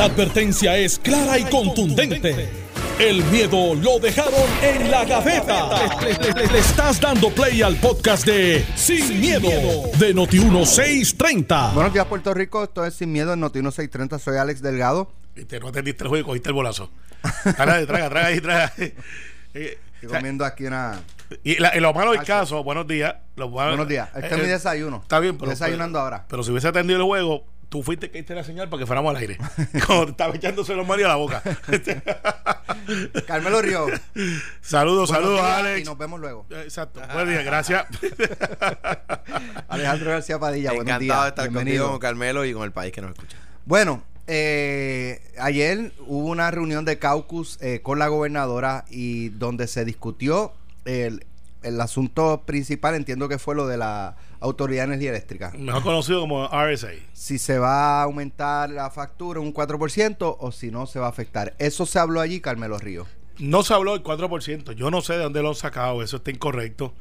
La 0.00 0.06
advertencia 0.06 0.78
es 0.78 0.98
clara 0.98 1.38
y 1.38 1.44
contundente. 1.44 2.48
El 2.98 3.22
miedo 3.24 3.74
lo 3.74 3.98
dejaron 3.98 4.32
en 4.62 4.90
la 4.90 5.04
gaveta. 5.04 6.00
Le, 6.00 6.14
le- 6.14 6.32
le- 6.32 6.46
le 6.54 6.58
estás 6.58 6.98
dando 6.98 7.28
play 7.28 7.60
al 7.60 7.76
podcast 7.76 8.24
de 8.24 8.64
Sin, 8.76 9.20
miedo, 9.20 9.50
de 9.98 10.14
Noti1630. 10.14 11.74
Buenos 11.74 11.92
días, 11.92 12.06
Puerto 12.06 12.32
Rico. 12.32 12.64
Esto 12.64 12.86
es 12.86 12.94
Sin 12.94 13.12
Miedo 13.12 13.34
en 13.34 13.40
Noti 13.40 13.58
630. 13.60 14.18
Soy 14.18 14.38
Alex 14.38 14.62
Delgado. 14.62 15.12
Y 15.36 15.44
te 15.44 15.60
no 15.60 15.68
atendiste 15.68 16.04
el 16.04 16.08
juego 16.08 16.22
y 16.22 16.26
cogiste 16.26 16.48
el 16.48 16.54
bolazo. 16.54 16.88
Traga, 17.54 17.84
traga, 17.86 18.08
traga 18.08 18.26
ahí, 18.28 18.40
traga. 18.40 18.72
Eh, 18.78 19.78
Estoy 20.00 20.16
comiendo 20.16 20.46
aquí 20.46 20.64
una. 20.64 20.98
y, 21.44 21.56
la- 21.56 21.76
y 21.76 21.80
lo 21.80 21.92
malo 21.92 22.12
del 22.12 22.24
caso, 22.24 22.64
buenos 22.64 22.86
días. 22.86 23.16
lo 23.36 23.50
malo- 23.50 23.72
Buenos 23.72 23.86
días. 23.88 24.08
Este 24.14 24.28
eh, 24.28 24.30
es 24.30 24.36
mi 24.38 24.44
eh, 24.44 24.52
desayuno. 24.52 25.00
Está 25.02 25.20
bien, 25.20 25.36
pero. 25.36 25.52
Estoy 25.52 25.66
desayunando 25.66 25.98
ahora. 26.00 26.24
Pero 26.26 26.42
si 26.42 26.50
hubiese 26.52 26.68
atendido 26.68 26.98
el 27.00 27.04
juego, 27.04 27.44
tú 27.70 27.82
fuiste 27.82 28.10
que 28.10 28.18
diste 28.18 28.34
la 28.34 28.44
señal 28.44 28.68
para 28.68 28.80
que 28.82 28.86
fuéramos 28.86 29.10
al 29.10 29.16
aire. 29.16 29.38
Como 29.86 30.04
te 30.04 30.10
estaba 30.10 30.34
echándose 30.34 30.74
los 30.74 30.86
marios 30.86 31.06
a 31.06 31.10
la 31.10 31.16
boca. 31.16 31.42
Carmelo 33.26 33.62
Río. 33.62 33.86
saludos, 34.60 35.08
buenos 35.08 35.10
saludos, 35.10 35.40
días 35.40 35.58
Alex. 35.58 35.80
Y 35.80 35.84
nos 35.84 35.96
vemos 35.96 36.20
luego. 36.20 36.46
Eh, 36.50 36.62
Exacto. 36.64 37.00
Buen 37.14 37.28
día, 37.28 37.42
gracias. 37.42 37.86
Alejandro 39.68 40.10
García 40.10 40.38
Padilla. 40.38 40.70
buenos 40.72 40.86
Encantado 40.86 41.00
días. 41.20 41.22
de 41.24 41.28
estar 41.28 41.44
Bienvenido. 41.48 41.84
contigo, 41.84 41.90
con 41.92 42.00
Carmelo, 42.00 42.44
y 42.44 42.52
con 42.52 42.64
el 42.64 42.72
país 42.72 42.92
que 42.92 43.00
nos 43.00 43.12
escucha. 43.12 43.36
Bueno, 43.64 44.02
eh, 44.26 45.22
ayer 45.38 45.92
hubo 46.06 46.28
una 46.28 46.50
reunión 46.50 46.84
de 46.84 46.98
caucus 46.98 47.58
eh, 47.60 47.80
con 47.82 47.98
la 47.98 48.08
gobernadora 48.08 48.84
y 48.90 49.28
donde 49.30 49.66
se 49.68 49.84
discutió 49.84 50.52
el, 50.84 51.24
el 51.62 51.80
asunto 51.80 52.42
principal, 52.46 52.94
entiendo 52.94 53.28
que 53.28 53.38
fue 53.38 53.54
lo 53.54 53.66
de 53.66 53.76
la 53.76 54.16
Autoridad 54.40 54.82
de 54.82 54.94
Energía 54.94 55.10
Eléctrica. 55.10 55.52
Mejor 55.58 55.82
conocido 55.82 56.20
como 56.20 56.48
RSA. 56.48 56.92
Si 57.12 57.38
se 57.38 57.58
va 57.58 58.00
a 58.00 58.02
aumentar 58.04 58.70
la 58.70 58.90
factura 58.90 59.40
un 59.40 59.52
4% 59.52 60.36
o 60.38 60.52
si 60.52 60.70
no 60.70 60.86
se 60.86 60.98
va 60.98 61.06
a 61.06 61.10
afectar. 61.10 61.54
Eso 61.58 61.86
se 61.86 61.98
habló 61.98 62.20
allí, 62.20 62.40
Carmelo 62.40 62.78
Río. 62.78 63.06
No 63.38 63.62
se 63.62 63.74
habló 63.74 63.92
del 63.92 64.02
4%. 64.02 64.72
Yo 64.72 64.90
no 64.90 65.00
sé 65.02 65.14
de 65.14 65.24
dónde 65.24 65.42
lo 65.42 65.50
han 65.50 65.54
sacado. 65.54 66.02
Eso 66.02 66.18
está 66.18 66.30
incorrecto. 66.30 66.94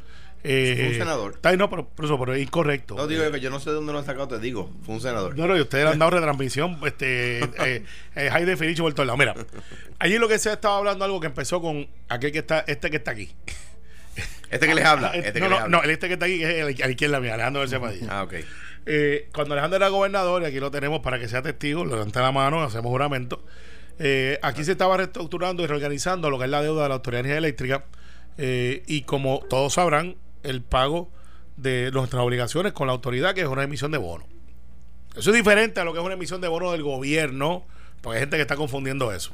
Eh, 0.43 0.75
Fue 0.77 0.87
un 0.87 0.93
senador. 0.93 1.33
Está, 1.33 1.55
no, 1.57 1.69
pero, 1.69 1.89
pero 1.95 2.33
es 2.33 2.41
incorrecto. 2.41 2.95
No 2.95 3.07
digo 3.07 3.29
que 3.31 3.39
yo 3.39 3.49
no 3.49 3.59
sé 3.59 3.71
de 3.71 3.75
dónde 3.75 3.91
lo 3.91 3.99
han 3.99 4.05
sacado, 4.05 4.27
te 4.27 4.39
digo. 4.39 4.71
Fue 4.83 4.95
un 4.95 5.01
senador. 5.01 5.37
No, 5.37 5.47
no, 5.47 5.57
y 5.57 5.61
ustedes 5.61 5.85
le 5.85 5.91
han 5.91 5.99
dado 5.99 6.11
retransmisión, 6.17 6.79
este, 6.85 7.43
eh, 7.43 7.83
eh, 8.15 8.29
high 8.31 8.45
definition 8.45 8.85
por 8.85 8.93
todos 8.93 9.07
lados. 9.07 9.19
Mira, 9.19 9.35
allí 9.99 10.17
lo 10.17 10.27
que 10.27 10.39
se 10.39 10.53
estaba 10.53 10.77
hablando 10.77 11.03
algo 11.03 11.19
que 11.19 11.27
empezó 11.27 11.61
con 11.61 11.87
aquel 12.07 12.31
que 12.31 12.39
está, 12.39 12.59
este 12.67 12.89
que 12.89 12.97
está 12.97 13.11
aquí. 13.11 13.29
Este 14.51 14.65
que 14.67 14.73
les 14.75 14.85
habla. 14.85 15.11
Ah, 15.13 15.17
Este 15.17 15.33
que 15.33 15.39
no, 15.41 15.45
les 15.49 15.49
no, 15.59 15.63
habla. 15.65 15.77
no, 15.77 15.83
el 15.83 15.89
este 15.91 16.07
que 16.07 16.13
está 16.13 16.25
aquí 16.25 16.39
que 16.39 16.43
es 16.45 16.55
el, 16.77 16.81
a 16.83 16.85
la 16.87 16.91
izquierda 16.91 17.19
mía, 17.19 17.33
Alejandro 17.35 17.61
García 17.61 17.79
Padilla. 17.79 18.07
Ah, 18.09 18.23
ok. 18.23 18.33
Eh, 18.87 19.29
cuando 19.33 19.53
Alejandro 19.53 19.77
era 19.77 19.89
gobernador, 19.89 20.41
y 20.41 20.45
aquí 20.45 20.59
lo 20.59 20.71
tenemos 20.71 21.01
para 21.01 21.19
que 21.19 21.27
sea 21.27 21.41
testigo, 21.43 21.85
levanta 21.85 22.21
la 22.21 22.31
mano, 22.31 22.63
hacemos 22.63 22.89
juramento. 22.89 23.43
eh, 23.99 24.39
aquí 24.41 24.63
se 24.63 24.71
estaba 24.71 24.97
reestructurando 24.97 25.61
y 25.63 25.67
reorganizando 25.67 26.29
lo 26.31 26.39
que 26.39 26.45
es 26.45 26.49
la 26.49 26.61
deuda 26.63 26.83
de 26.83 26.89
la 26.89 26.95
Autoridad 26.95 27.17
de 27.23 27.29
Energía 27.29 27.37
Eléctrica. 27.37 27.85
eh, 28.37 28.83
y 28.87 29.01
como 29.03 29.41
todos 29.49 29.73
sabrán, 29.73 30.15
el 30.43 30.61
pago 30.63 31.11
de 31.57 31.91
nuestras 31.91 32.23
obligaciones 32.23 32.71
con 32.73 32.87
la 32.87 32.93
autoridad, 32.93 33.35
que 33.35 33.41
es 33.41 33.47
una 33.47 33.63
emisión 33.63 33.91
de 33.91 33.97
bono. 33.99 34.25
Eso 35.15 35.29
es 35.31 35.35
diferente 35.35 35.79
a 35.81 35.83
lo 35.83 35.91
que 35.93 35.99
es 35.99 36.05
una 36.05 36.13
emisión 36.15 36.39
de 36.41 36.47
bono 36.47 36.71
del 36.71 36.81
gobierno, 36.81 37.65
porque 38.01 38.15
hay 38.17 38.21
gente 38.21 38.37
que 38.37 38.41
está 38.43 38.55
confundiendo 38.55 39.11
eso. 39.11 39.33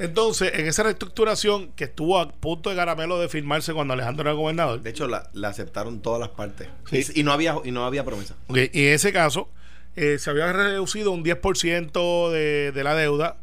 Entonces, 0.00 0.52
en 0.54 0.66
esa 0.66 0.82
reestructuración 0.82 1.72
que 1.72 1.84
estuvo 1.84 2.18
a 2.18 2.30
punto 2.30 2.70
de 2.70 2.76
caramelo 2.76 3.20
de 3.20 3.28
firmarse 3.28 3.72
cuando 3.74 3.94
Alejandro 3.94 4.22
era 4.22 4.32
gobernador, 4.32 4.80
De 4.82 4.90
hecho, 4.90 5.06
la, 5.06 5.28
la 5.34 5.48
aceptaron 5.48 6.00
todas 6.00 6.18
las 6.20 6.30
partes. 6.30 6.68
Sí. 6.90 7.04
Y, 7.14 7.20
y 7.20 7.22
no 7.22 7.32
había 7.32 7.56
y 7.64 7.70
no 7.70 7.84
había 7.84 8.04
promesa. 8.04 8.34
Y 8.48 8.60
en 8.60 8.94
ese 8.94 9.12
caso, 9.12 9.50
eh, 9.96 10.18
se 10.18 10.30
había 10.30 10.52
reducido 10.52 11.10
un 11.12 11.24
10% 11.24 12.30
de, 12.30 12.72
de 12.72 12.84
la 12.84 12.94
deuda 12.94 13.36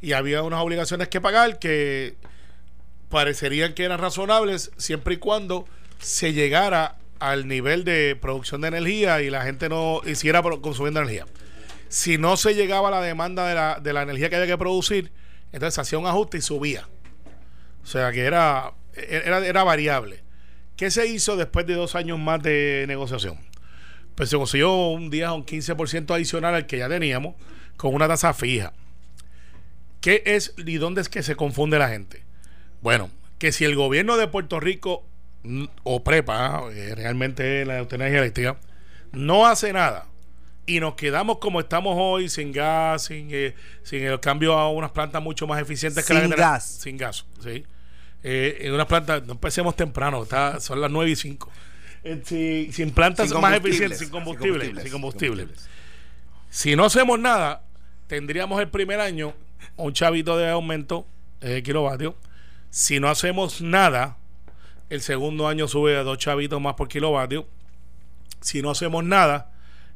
y 0.00 0.12
había 0.12 0.42
unas 0.42 0.60
obligaciones 0.60 1.08
que 1.08 1.20
pagar 1.20 1.58
que 1.58 2.16
parecerían 3.08 3.74
que 3.74 3.84
eran 3.84 3.98
razonables 3.98 4.70
siempre 4.76 5.14
y 5.14 5.16
cuando 5.16 5.66
se 5.98 6.32
llegara 6.32 6.96
al 7.18 7.48
nivel 7.48 7.84
de 7.84 8.16
producción 8.20 8.60
de 8.60 8.68
energía 8.68 9.22
y 9.22 9.30
la 9.30 9.42
gente 9.42 9.68
no 9.68 10.02
hiciera 10.06 10.42
consumiendo 10.42 11.00
energía. 11.00 11.26
Si 11.88 12.18
no 12.18 12.36
se 12.36 12.54
llegaba 12.54 12.88
a 12.88 12.90
la 12.90 13.00
demanda 13.00 13.46
de 13.46 13.54
la, 13.54 13.80
de 13.80 13.92
la 13.92 14.02
energía 14.02 14.28
que 14.28 14.36
había 14.36 14.48
que 14.48 14.58
producir, 14.58 15.10
entonces 15.52 15.78
hacía 15.78 15.98
un 15.98 16.06
ajuste 16.06 16.38
y 16.38 16.40
subía. 16.40 16.88
O 17.82 17.86
sea 17.86 18.12
que 18.12 18.24
era, 18.24 18.72
era, 18.94 19.44
era 19.46 19.64
variable. 19.64 20.22
¿Qué 20.76 20.90
se 20.90 21.06
hizo 21.06 21.36
después 21.36 21.66
de 21.66 21.74
dos 21.74 21.94
años 21.94 22.18
más 22.18 22.42
de 22.42 22.84
negociación? 22.88 23.38
Pues 24.14 24.30
se 24.30 24.36
consiguió 24.36 24.88
un 24.88 25.10
día 25.10 25.32
un 25.32 25.44
15% 25.44 26.14
adicional 26.14 26.54
al 26.54 26.66
que 26.66 26.78
ya 26.78 26.88
teníamos 26.88 27.34
con 27.76 27.94
una 27.94 28.08
tasa 28.08 28.34
fija. 28.34 28.72
¿Qué 30.00 30.22
es 30.26 30.54
y 30.56 30.76
dónde 30.76 31.00
es 31.00 31.08
que 31.08 31.22
se 31.22 31.36
confunde 31.36 31.78
la 31.78 31.88
gente? 31.88 32.24
Bueno, 32.80 33.10
que 33.38 33.52
si 33.52 33.64
el 33.64 33.74
gobierno 33.74 34.16
de 34.16 34.28
Puerto 34.28 34.60
Rico 34.60 35.04
mm, 35.42 35.64
o 35.82 36.04
prepa, 36.04 36.62
eh, 36.72 36.94
realmente 36.94 37.64
la 37.64 37.84
de 37.84 37.94
Energía 37.94 38.18
Eléctrica, 38.20 38.56
no 39.12 39.46
hace 39.46 39.72
nada 39.72 40.06
y 40.66 40.80
nos 40.80 40.94
quedamos 40.94 41.38
como 41.38 41.60
estamos 41.60 41.94
hoy, 41.98 42.28
sin 42.28 42.52
gas, 42.52 43.04
sin, 43.04 43.28
eh, 43.30 43.54
sin 43.84 44.02
el 44.02 44.18
cambio 44.20 44.54
a 44.58 44.70
unas 44.70 44.90
plantas 44.90 45.22
mucho 45.22 45.46
más 45.46 45.60
eficientes 45.62 46.04
que 46.04 46.12
la 46.14 46.20
Sin 46.20 46.30
genera- 46.30 46.50
gas. 46.52 46.64
Sin 46.82 46.96
gas, 46.96 47.24
sí. 47.42 47.64
Eh, 48.22 48.58
en 48.62 48.72
unas 48.74 48.86
plantas, 48.86 49.24
no 49.24 49.32
empecemos 49.34 49.76
temprano, 49.76 50.22
está, 50.24 50.58
son 50.60 50.80
las 50.80 50.90
9 50.90 51.10
y 51.10 51.16
5. 51.16 51.50
sin, 52.24 52.72
sin 52.72 52.90
plantas 52.90 53.28
Sin 53.30 53.40
más 53.40 53.54
eficientes, 53.56 53.98
sin 53.98 54.10
combustible, 54.10 54.66
Sin 54.66 54.80
sin 54.80 54.90
combustible. 54.92 55.42
combustible. 55.44 55.70
Si 56.50 56.74
no 56.76 56.84
hacemos 56.84 57.18
nada, 57.18 57.62
tendríamos 58.06 58.60
el 58.60 58.68
primer 58.68 59.00
año 59.00 59.34
un 59.76 59.92
chavito 59.92 60.36
de 60.36 60.48
aumento 60.50 61.06
de 61.40 61.62
kilovatios. 61.62 62.14
Si 62.70 62.98
no 63.00 63.08
hacemos 63.08 63.60
nada, 63.60 64.16
el 64.90 65.00
segundo 65.02 65.48
año 65.48 65.68
sube 65.68 65.96
a 65.96 66.02
dos 66.02 66.18
chavitos 66.18 66.60
más 66.60 66.74
por 66.74 66.88
kilovatio. 66.88 67.46
Si 68.40 68.62
no 68.62 68.70
hacemos 68.70 69.04
nada, 69.04 69.50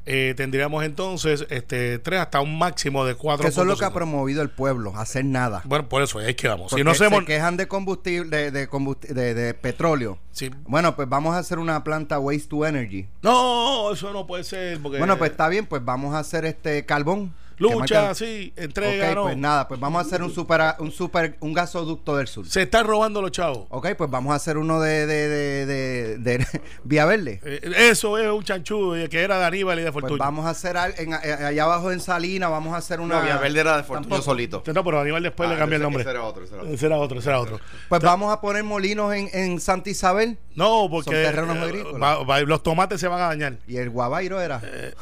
eh, 0.05 0.33
tendríamos 0.35 0.83
entonces 0.83 1.45
este 1.49 1.99
tres 1.99 2.19
hasta 2.19 2.41
un 2.41 2.57
máximo 2.57 3.05
de 3.05 3.15
cuatro. 3.15 3.43
Que 3.43 3.49
eso 3.49 3.61
es 3.61 3.67
lo 3.67 3.77
que 3.77 3.85
ha 3.85 3.93
promovido 3.93 4.41
el 4.41 4.49
pueblo, 4.49 4.93
hacer 4.97 5.25
nada. 5.25 5.61
Bueno, 5.65 5.87
por 5.87 6.01
eso, 6.01 6.19
ahí 6.19 6.33
quedamos. 6.33 6.67
Si 6.67 6.69
Porque 6.71 6.83
no 6.83 6.91
hacemos. 6.91 7.19
se 7.19 7.25
quejan 7.25 7.57
de 7.57 7.67
combustible, 7.67 8.29
de, 8.29 8.51
de, 8.51 8.67
de- 9.13 9.33
de 9.33 9.53
petróleo. 9.53 10.17
Sí. 10.31 10.49
Bueno, 10.63 10.95
pues 10.95 11.07
vamos 11.07 11.35
a 11.35 11.39
hacer 11.39 11.59
una 11.59 11.83
planta 11.83 12.17
waste 12.19 12.47
to 12.47 12.65
energy. 12.65 13.07
No, 13.21 13.91
eso 13.93 14.11
no 14.13 14.25
puede 14.25 14.43
ser. 14.43 14.79
Porque 14.81 14.97
Bueno, 14.97 15.17
pues 15.17 15.31
está 15.31 15.47
bien, 15.49 15.65
pues 15.65 15.83
vamos 15.85 16.15
a 16.15 16.19
hacer 16.19 16.45
este 16.45 16.85
carbón. 16.85 17.33
Lucha, 17.61 18.01
marca- 18.01 18.15
sí, 18.15 18.53
entrega, 18.55 19.09
Ok, 19.09 19.15
no. 19.15 19.23
pues 19.23 19.37
nada, 19.37 19.67
pues 19.67 19.79
vamos 19.79 20.03
a 20.03 20.07
hacer 20.07 20.23
un 20.23 20.31
super, 20.33 20.61
un 20.79 20.91
super, 20.91 21.37
un 21.41 21.53
gasoducto 21.53 22.17
del 22.17 22.27
sur. 22.27 22.47
Se 22.47 22.63
están 22.63 22.85
robando 22.87 23.21
los 23.21 23.31
chavos. 23.31 23.67
Ok, 23.69 23.89
pues 23.97 24.09
vamos 24.09 24.33
a 24.33 24.35
hacer 24.35 24.57
uno 24.57 24.79
de, 24.81 25.05
de, 25.05 25.27
de, 25.29 25.65
de, 25.65 26.17
de 26.17 26.47
Vía 26.83 27.05
Verde. 27.05 27.39
Eh, 27.45 27.61
eso 27.89 28.17
es 28.17 28.29
un 28.29 28.43
chanchudo 28.43 28.95
eh, 28.97 29.07
que 29.09 29.21
era 29.21 29.37
de 29.39 29.45
Aníbal 29.45 29.79
y 29.79 29.83
de 29.83 29.91
Pues 29.91 30.01
Fortuño. 30.01 30.19
vamos 30.19 30.45
a 30.45 30.49
hacer 30.49 30.75
al- 30.77 30.93
en- 30.97 31.13
eh, 31.13 31.17
allá 31.47 31.63
abajo 31.63 31.91
en 31.91 31.99
Salina, 31.99 32.49
vamos 32.49 32.73
a 32.73 32.77
hacer 32.77 32.99
una. 32.99 33.15
No, 33.15 33.21
Villaverde 33.21 33.59
era 33.59 33.77
de 33.77 33.83
Fortunio 33.83 34.09
Tampoco. 34.09 34.21
solito. 34.23 34.63
No, 34.73 34.83
pero 34.83 34.99
Aníbal 34.99 35.23
después 35.23 35.47
Ah, 35.49 35.53
le 35.53 35.59
cambió 35.59 35.75
el 35.77 35.83
nombre. 35.83 36.01
ese 36.01 36.09
era 36.11 36.23
otro, 36.23 36.43
ese 36.43 36.53
era 36.55 36.63
otro. 36.63 36.73
Ese 36.73 36.85
era 36.87 36.97
otro, 36.97 37.19
ese 37.19 37.29
era 37.29 37.39
otro. 37.39 37.59
Pues 37.89 38.01
vamos 38.01 38.33
a 38.33 38.41
poner 38.41 38.63
molinos 38.63 39.13
en, 39.13 39.29
en 39.33 39.59
Santa 39.59 39.89
Isabel 39.89 40.37
No, 40.55 40.87
porque 40.89 41.05
Son 41.11 41.13
terrenos 41.13 41.57
eh, 41.57 41.61
agrícolas. 41.61 42.01
va- 42.01 42.23
va- 42.23 42.41
los 42.41 42.63
tomates 42.63 42.99
se 42.99 43.07
van 43.07 43.21
a 43.21 43.27
dañar. 43.27 43.57
y 43.67 43.77
el 43.77 43.89
Guabairo 43.89 44.41
era. 44.41 44.61
Eh, 44.63 44.93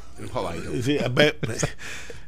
Sí, 0.84 0.98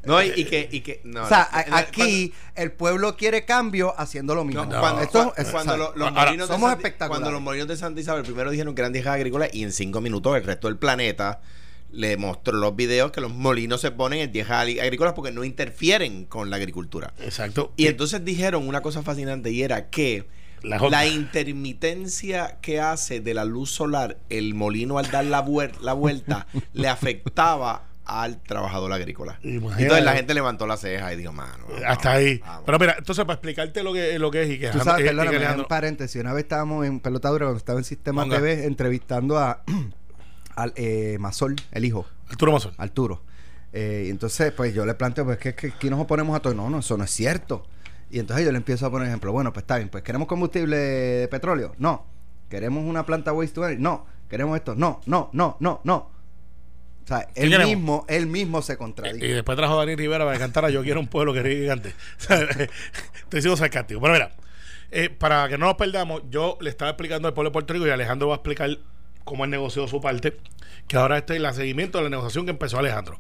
No, 0.04 0.22
y, 0.24 0.32
y 0.36 0.46
que, 0.46 0.68
y 0.72 0.82
que 0.82 1.02
no, 1.04 1.24
o 1.24 1.28
sea, 1.28 1.48
aquí 1.52 2.34
el 2.56 2.72
pueblo 2.72 3.16
quiere 3.16 3.46
cambio 3.46 3.94
haciendo 4.00 4.34
lo 4.34 4.44
mismo. 4.44 4.62
cuando, 4.64 4.76
No. 4.78 4.82
cuando, 4.82 5.02
Esto- 5.04 5.12
cuando- 5.12 5.36
es- 5.38 5.50
cuando 5.52 5.74
o 5.74 5.78
sea, 5.78 5.86
lo- 5.90 5.96
los 5.96 6.08
ahora, 6.10 6.26
molinos 6.26 6.50
de 6.50 6.54
somos 6.56 6.70
Santa- 6.72 6.82
espectaculares. 6.88 7.22
Cuando 7.22 7.32
los 7.32 7.42
molinos 7.42 7.68
de 7.68 7.78
Santa 7.78 8.02
Isabel 8.02 8.24
primero 8.24 8.50
dijeron 8.50 8.74
grandes 8.74 9.06
agrícolas 9.06 9.50
y 9.54 9.62
en 9.64 9.72
cinco 9.72 10.02
minutos 10.02 10.36
el 10.36 10.44
resto 10.44 10.68
del 10.70 10.78
planeta 10.78 11.42
le 11.92 12.18
mostró 12.18 12.58
los 12.58 12.76
videos 12.76 13.12
que 13.12 13.22
los 13.22 13.32
molinos 13.32 13.80
se 13.82 13.92
ponen 13.92 14.22
en 14.22 14.32
tierras 14.32 14.66
agri- 14.66 14.82
agrícolas 14.82 15.14
porque 15.14 15.32
no 15.32 15.44
interfieren 15.44 16.26
con 16.26 16.50
la 16.50 16.56
agricultura. 16.56 17.14
Exacto. 17.20 17.72
Y 17.78 17.86
entonces 17.86 18.26
dijeron 18.26 18.68
una 18.68 18.82
cosa 18.82 19.04
fascinante 19.04 19.52
y 19.52 19.62
era 19.62 19.90
que 19.92 20.26
La 20.64 21.06
intermitencia 21.08 22.58
que 22.62 22.80
hace 22.80 23.20
de 23.20 23.34
la 23.34 23.46
luz 23.46 23.72
solar 23.72 24.18
el 24.30 24.54
molino 24.54 24.98
al 24.98 25.10
dar 25.12 25.26
la, 25.26 25.44
vuel- 25.46 25.78
la 25.82 25.94
vuelta 25.94 26.48
le 26.74 26.88
afectaba 26.88 27.84
al 28.06 28.42
trabajador 28.42 28.92
agrícola. 28.94 29.40
Imagínate. 29.44 29.84
Entonces 29.84 30.06
la 30.06 30.14
gente 30.14 30.34
levantó 30.34 30.68
la 30.68 30.76
ceja 30.78 31.14
y 31.14 31.18
dijo, 31.18 31.32
mano. 31.32 31.66
vamos, 31.68 31.84
hasta 31.88 32.12
ahí. 32.14 32.38
vamos". 32.40 32.64
Pero 32.66 32.80
mira, 32.80 32.96
entonces 32.98 33.24
para 33.26 33.36
explicarte 33.36 33.84
lo 33.84 33.94
que, 33.94 34.20
lo 34.20 34.32
que 34.32 34.44
es 34.44 34.50
y 34.50 34.60
que 34.60 34.70
Tú 34.70 34.80
sabes, 34.80 35.06
eh, 35.06 35.08
perdóname, 35.16 35.56
que 35.58 35.64
paréntesis. 35.70 36.20
Una 36.22 36.34
vez 36.34 36.44
estábamos 36.44 36.86
en 36.86 37.00
Pelotadura, 37.00 37.46
cuando 37.46 37.58
estaba 37.58 37.80
en 37.80 37.86
Sistema 37.86 38.24
Ponga. 38.24 38.38
TV, 38.38 38.66
entrevistando 38.66 39.38
a 39.38 39.64
al 40.56 40.74
eh, 40.76 41.18
Masol, 41.20 41.56
el 41.72 41.86
hijo, 41.86 42.06
Arturo 42.30 42.52
Mazón. 42.52 42.74
Arturo. 42.78 43.24
Eh, 43.74 44.06
y 44.08 44.10
entonces, 44.10 44.52
pues 44.52 44.74
yo 44.74 44.86
le 44.86 44.94
planteo, 44.96 45.24
pues 45.24 45.38
que, 45.38 45.50
es 45.50 45.56
que 45.56 45.68
aquí 45.68 45.90
nos 45.90 46.00
oponemos 46.02 46.36
a 46.36 46.42
todo. 46.42 46.54
No, 46.54 46.70
no, 46.70 46.80
eso 46.80 46.98
no 46.98 47.06
es 47.06 47.12
cierto. 47.12 47.66
Y 48.12 48.20
entonces 48.20 48.46
yo 48.46 48.52
le 48.52 48.58
empiezo 48.58 48.86
a 48.86 48.92
poner 48.92 49.08
ejemplo. 49.08 49.32
Bueno, 49.32 49.54
pues 49.54 49.64
está 49.64 49.78
bien, 49.78 49.88
pues 49.90 50.04
queremos 50.04 50.28
combustible 50.28 50.76
de 50.76 51.28
petróleo. 51.30 51.74
No. 51.78 52.06
Queremos 52.50 52.84
una 52.84 53.06
planta 53.06 53.32
waste 53.32 53.56
to 53.56 53.64
energy. 53.66 53.82
No. 53.82 54.06
Queremos 54.30 54.58
esto. 54.58 54.76
No, 54.76 55.00
no, 55.06 55.30
no, 55.32 55.56
no, 55.62 55.80
no. 55.86 55.96
O 57.04 57.08
sea, 57.08 57.28
él 57.36 57.50
queremos? 57.50 57.68
mismo, 57.68 58.06
él 58.10 58.28
mismo 58.28 58.62
se 58.62 58.74
Y 58.74 58.76
contradice. 58.76 59.26
después 59.28 59.58
trajo 59.58 59.76
a 59.76 59.78
Dani 59.78 59.96
Rivera 59.96 60.26
para 60.26 60.38
cantar 60.38 60.66
a 60.66 60.70
Yo 60.70 60.84
quiero 60.84 61.00
un 61.00 61.08
pueblo 61.08 61.34
que 61.34 61.42
ríe 61.42 61.62
gigante. 61.62 61.96
Estoy 62.30 63.42
siendo 63.42 63.56
sarcástico. 63.56 64.02
Pero 64.02 64.14
mira, 64.14 64.32
eh, 64.92 65.10
para 65.10 65.48
que 65.48 65.58
no 65.58 65.66
nos 65.68 65.76
perdamos, 65.76 66.24
yo 66.30 66.58
le 66.60 66.70
estaba 66.70 66.92
explicando 66.92 67.30
al 67.30 67.34
pueblo 67.34 67.50
de 67.50 67.54
Puerto 67.54 67.74
Rico 67.74 67.88
y 67.88 67.92
Alejandro 67.92 68.28
va 68.28 68.36
a 68.36 68.38
explicar 68.38 68.78
cómo 69.24 69.46
él 69.46 69.52
negoció 69.52 69.88
su 69.88 70.02
parte, 70.02 70.38
que 70.88 70.98
ahora 70.98 71.18
este 71.18 71.38
es 71.38 71.44
el 71.44 71.54
seguimiento 71.54 71.98
de 71.98 72.06
la 72.06 72.10
negociación 72.10 72.46
que 72.46 72.52
empezó 72.52 72.78
Alejandro. 72.78 73.20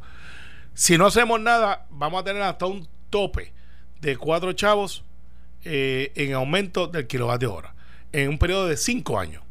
Si 0.74 0.98
no 0.98 1.06
hacemos 1.06 1.40
nada, 1.40 1.88
vamos 1.90 2.22
a 2.22 2.24
tener 2.26 2.42
hasta 2.42 2.66
un 2.66 2.88
tope 3.10 3.54
de 4.01 4.18
cuatro 4.18 4.53
chavos 4.53 5.03
eh, 5.63 6.12
en 6.15 6.33
aumento 6.33 6.88
del 6.88 7.07
kilovatio 7.07 7.53
hora 7.53 7.75
en 8.12 8.30
un 8.30 8.38
periodo 8.38 8.68
de 8.68 8.77
cinco 8.77 9.19
años. 9.19 9.44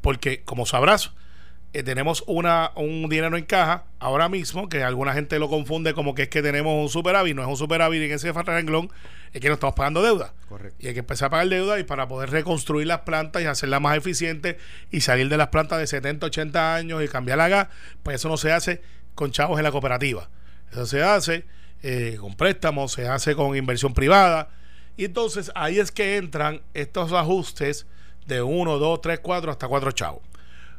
Porque, 0.00 0.42
como 0.42 0.66
sabrás, 0.66 1.12
eh, 1.72 1.82
tenemos 1.82 2.24
una, 2.26 2.72
un 2.76 3.08
dinero 3.08 3.36
en 3.36 3.44
caja 3.44 3.84
ahora 3.98 4.28
mismo, 4.28 4.68
que 4.68 4.82
alguna 4.82 5.12
gente 5.12 5.38
lo 5.38 5.48
confunde 5.48 5.94
como 5.94 6.14
que 6.14 6.22
es 6.22 6.28
que 6.28 6.42
tenemos 6.42 6.80
un 6.80 6.88
superávit, 6.88 7.34
no 7.34 7.42
es 7.42 7.48
un 7.48 7.56
superávit 7.56 8.02
en 8.02 8.12
ese 8.12 8.32
renglón, 8.32 8.90
es 9.32 9.40
que 9.40 9.48
no 9.48 9.54
estamos 9.54 9.74
pagando 9.74 10.02
deuda. 10.02 10.32
Correcto. 10.48 10.76
Y 10.78 10.88
hay 10.88 10.94
que 10.94 11.00
empezar 11.00 11.26
a 11.26 11.30
pagar 11.30 11.48
deuda 11.48 11.78
y 11.78 11.84
para 11.84 12.08
poder 12.08 12.30
reconstruir 12.30 12.86
las 12.86 13.00
plantas 13.00 13.42
y 13.42 13.46
hacerlas 13.46 13.80
más 13.80 13.96
eficientes 13.96 14.56
y 14.90 15.00
salir 15.00 15.28
de 15.28 15.36
las 15.36 15.48
plantas 15.48 15.78
de 15.78 15.86
70, 15.86 16.26
80 16.26 16.74
años 16.74 17.02
y 17.02 17.08
cambiar 17.08 17.38
la 17.38 17.48
gas, 17.48 17.68
pues 18.02 18.16
eso 18.16 18.28
no 18.28 18.36
se 18.36 18.52
hace 18.52 18.80
con 19.14 19.32
chavos 19.32 19.58
en 19.58 19.64
la 19.64 19.72
cooperativa. 19.72 20.30
Eso 20.70 20.86
se 20.86 21.02
hace 21.02 21.44
eh, 21.82 22.16
con 22.20 22.34
préstamos, 22.34 22.92
se 22.92 23.08
hace 23.08 23.34
con 23.34 23.56
inversión 23.56 23.94
privada. 23.94 24.48
Y 24.96 25.04
entonces 25.04 25.50
ahí 25.54 25.78
es 25.78 25.90
que 25.90 26.16
entran 26.16 26.62
estos 26.74 27.12
ajustes 27.12 27.86
de 28.26 28.42
1, 28.42 28.78
2, 28.78 29.00
3, 29.00 29.20
4 29.20 29.50
hasta 29.50 29.68
4 29.68 29.92
chavos. 29.92 30.22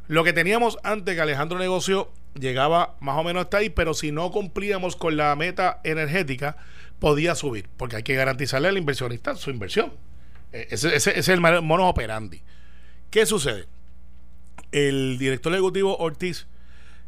Lo 0.08 0.24
que 0.24 0.32
teníamos 0.32 0.78
antes 0.82 1.14
que 1.14 1.20
Alejandro 1.20 1.58
negoció 1.58 2.10
llegaba 2.34 2.96
más 3.00 3.18
o 3.18 3.24
menos 3.24 3.44
hasta 3.44 3.58
ahí, 3.58 3.70
pero 3.70 3.94
si 3.94 4.12
no 4.12 4.30
cumplíamos 4.30 4.96
con 4.96 5.16
la 5.16 5.34
meta 5.36 5.80
energética, 5.84 6.56
podía 6.98 7.34
subir, 7.34 7.68
porque 7.76 7.96
hay 7.96 8.02
que 8.02 8.14
garantizarle 8.14 8.68
al 8.68 8.78
inversionista 8.78 9.36
su 9.36 9.50
inversión. 9.50 9.92
Eh, 10.52 10.68
Ese, 10.70 10.96
es 10.96 11.28
el 11.28 11.40
mono 11.40 11.88
operandi. 11.88 12.42
¿Qué 13.10 13.26
sucede? 13.26 13.66
El 14.72 15.18
director 15.18 15.52
ejecutivo 15.52 15.96
Ortiz 15.98 16.46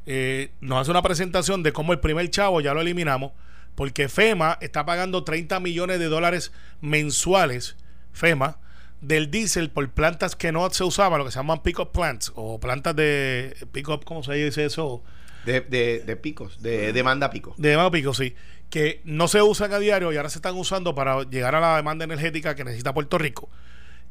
eh, 0.07 0.53
nos 0.61 0.81
hace 0.81 0.91
una 0.91 1.03
presentación 1.03 1.63
de 1.63 1.73
cómo 1.73 1.93
el 1.93 2.01
primer 2.01 2.29
chavo 2.31 2.61
ya 2.61 2.75
lo 2.75 2.81
eliminamos, 2.81 3.33
porque 3.81 4.11
FEMA 4.11 4.59
está 4.61 4.85
pagando 4.85 5.25
30 5.25 5.59
millones 5.59 5.99
de 5.99 6.05
dólares 6.05 6.53
mensuales, 6.83 7.79
FEMA, 8.13 8.59
del 9.01 9.31
diésel 9.31 9.71
por 9.71 9.89
plantas 9.89 10.37
que 10.37 10.53
no 10.53 10.69
se 10.69 10.85
usaban, 10.85 11.19
lo 11.19 11.25
que 11.25 11.31
se 11.31 11.39
llaman 11.39 11.63
pick-up 11.63 11.91
plants, 11.91 12.31
o 12.35 12.61
plantas 12.61 12.95
de 12.95 13.57
pick-up, 13.73 14.05
¿cómo 14.05 14.23
se 14.23 14.35
dice 14.35 14.67
eso? 14.67 15.03
De, 15.47 15.63
de, 15.63 16.01
de 16.01 16.17
picos, 16.17 16.61
de 16.61 16.93
demanda 16.93 17.31
pico. 17.31 17.55
De 17.57 17.71
demanda 17.71 17.91
pico, 17.91 18.13
sí. 18.13 18.35
Que 18.69 19.01
no 19.05 19.29
se 19.29 19.41
usan 19.41 19.73
a 19.73 19.79
diario 19.79 20.13
y 20.13 20.19
ahora 20.19 20.29
se 20.29 20.37
están 20.37 20.57
usando 20.57 20.95
para 20.95 21.23
llegar 21.23 21.55
a 21.55 21.61
la 21.61 21.77
demanda 21.77 22.05
energética 22.05 22.55
que 22.55 22.65
necesita 22.65 22.93
Puerto 22.93 23.17
Rico. 23.17 23.49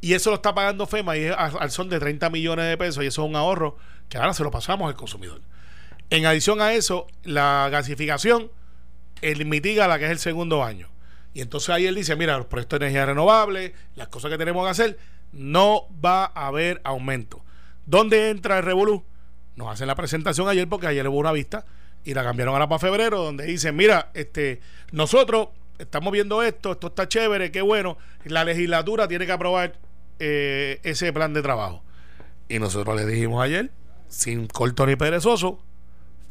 Y 0.01 0.15
eso 0.15 0.31
lo 0.31 0.37
está 0.37 0.55
pagando 0.55 0.87
FEMA 0.87 1.15
y 1.15 1.25
es 1.25 1.35
al 1.37 1.69
son 1.69 1.89
de 1.89 1.99
30 1.99 2.27
millones 2.31 2.65
de 2.65 2.75
pesos 2.75 3.03
y 3.03 3.05
eso 3.05 3.21
es 3.21 3.29
un 3.29 3.35
ahorro 3.35 3.77
que 4.09 4.17
ahora 4.17 4.33
se 4.33 4.41
lo 4.41 4.49
pasamos 4.49 4.89
al 4.89 4.95
consumidor. 4.95 5.41
En 6.09 6.25
adición 6.25 6.59
a 6.59 6.73
eso, 6.73 7.05
la 7.23 7.69
gasificación 7.71 8.49
él 9.21 9.45
mitiga 9.45 9.87
la 9.87 9.99
que 9.99 10.05
es 10.05 10.11
el 10.11 10.19
segundo 10.19 10.63
año. 10.63 10.87
Y 11.33 11.41
entonces 11.41 11.69
ahí 11.69 11.85
él 11.85 11.95
dice, 11.95 12.15
mira, 12.15 12.37
los 12.37 12.47
proyectos 12.47 12.79
de 12.79 12.87
energía 12.87 13.05
renovable, 13.05 13.73
las 13.95 14.07
cosas 14.07 14.31
que 14.31 14.37
tenemos 14.37 14.65
que 14.65 14.71
hacer, 14.71 14.97
no 15.31 15.87
va 16.03 16.25
a 16.25 16.47
haber 16.47 16.81
aumento. 16.83 17.43
¿Dónde 17.85 18.29
entra 18.29 18.57
el 18.57 18.65
Revolú? 18.65 19.03
Nos 19.55 19.69
hacen 19.69 19.87
la 19.87 19.95
presentación 19.95 20.47
ayer 20.47 20.67
porque 20.67 20.87
ayer 20.87 21.07
hubo 21.07 21.17
una 21.17 21.31
vista 21.31 21.65
y 22.03 22.13
la 22.13 22.23
cambiaron 22.23 22.53
ahora 22.53 22.67
para 22.67 22.79
febrero, 22.79 23.21
donde 23.23 23.45
dicen, 23.45 23.75
mira, 23.75 24.09
este, 24.13 24.61
nosotros 24.91 25.49
estamos 25.77 26.11
viendo 26.13 26.43
esto, 26.43 26.71
esto 26.71 26.87
está 26.87 27.07
chévere, 27.07 27.51
qué 27.51 27.61
bueno, 27.61 27.97
la 28.25 28.43
legislatura 28.43 29.07
tiene 29.07 29.25
que 29.25 29.31
aprobar 29.31 29.73
eh, 30.19 30.79
ese 30.83 31.11
plan 31.13 31.33
de 31.33 31.41
trabajo. 31.41 31.83
Y 32.47 32.59
nosotros 32.59 32.95
le 32.95 33.05
dijimos 33.05 33.43
ayer, 33.43 33.71
sin 34.07 34.47
corto 34.47 34.85
ni 34.85 34.95
perezoso, 34.95 35.61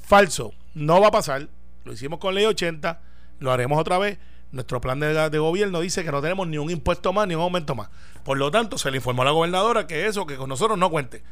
falso, 0.01 0.53
no 0.75 1.01
va 1.01 1.09
a 1.09 1.13
pasar, 1.13 1.49
lo 1.85 1.93
hicimos 1.93 2.19
con 2.19 2.35
ley 2.35 2.45
80, 2.45 3.01
lo 3.41 3.53
haremos 3.53 3.79
otra 3.79 3.99
vez. 3.99 4.19
Nuestro 4.51 4.81
plan 4.81 4.99
de, 4.99 5.13
de 5.29 5.39
gobierno 5.39 5.81
dice 5.81 6.03
que 6.05 6.11
no 6.11 6.23
tenemos 6.23 6.49
ni 6.49 6.57
un 6.59 6.71
impuesto 6.71 7.13
más 7.13 7.29
ni 7.29 7.35
un 7.35 7.43
aumento 7.43 7.75
más. 7.75 7.91
Por 8.25 8.39
lo 8.39 8.51
tanto, 8.51 8.79
se 8.79 8.91
le 8.91 8.97
informó 8.97 9.23
a 9.23 9.27
la 9.27 9.31
gobernadora 9.33 9.87
que 9.87 10.07
eso, 10.07 10.27
que 10.27 10.37
con 10.37 10.49
nosotros 10.49 10.79
no 10.79 10.91
cuente. 10.91 11.23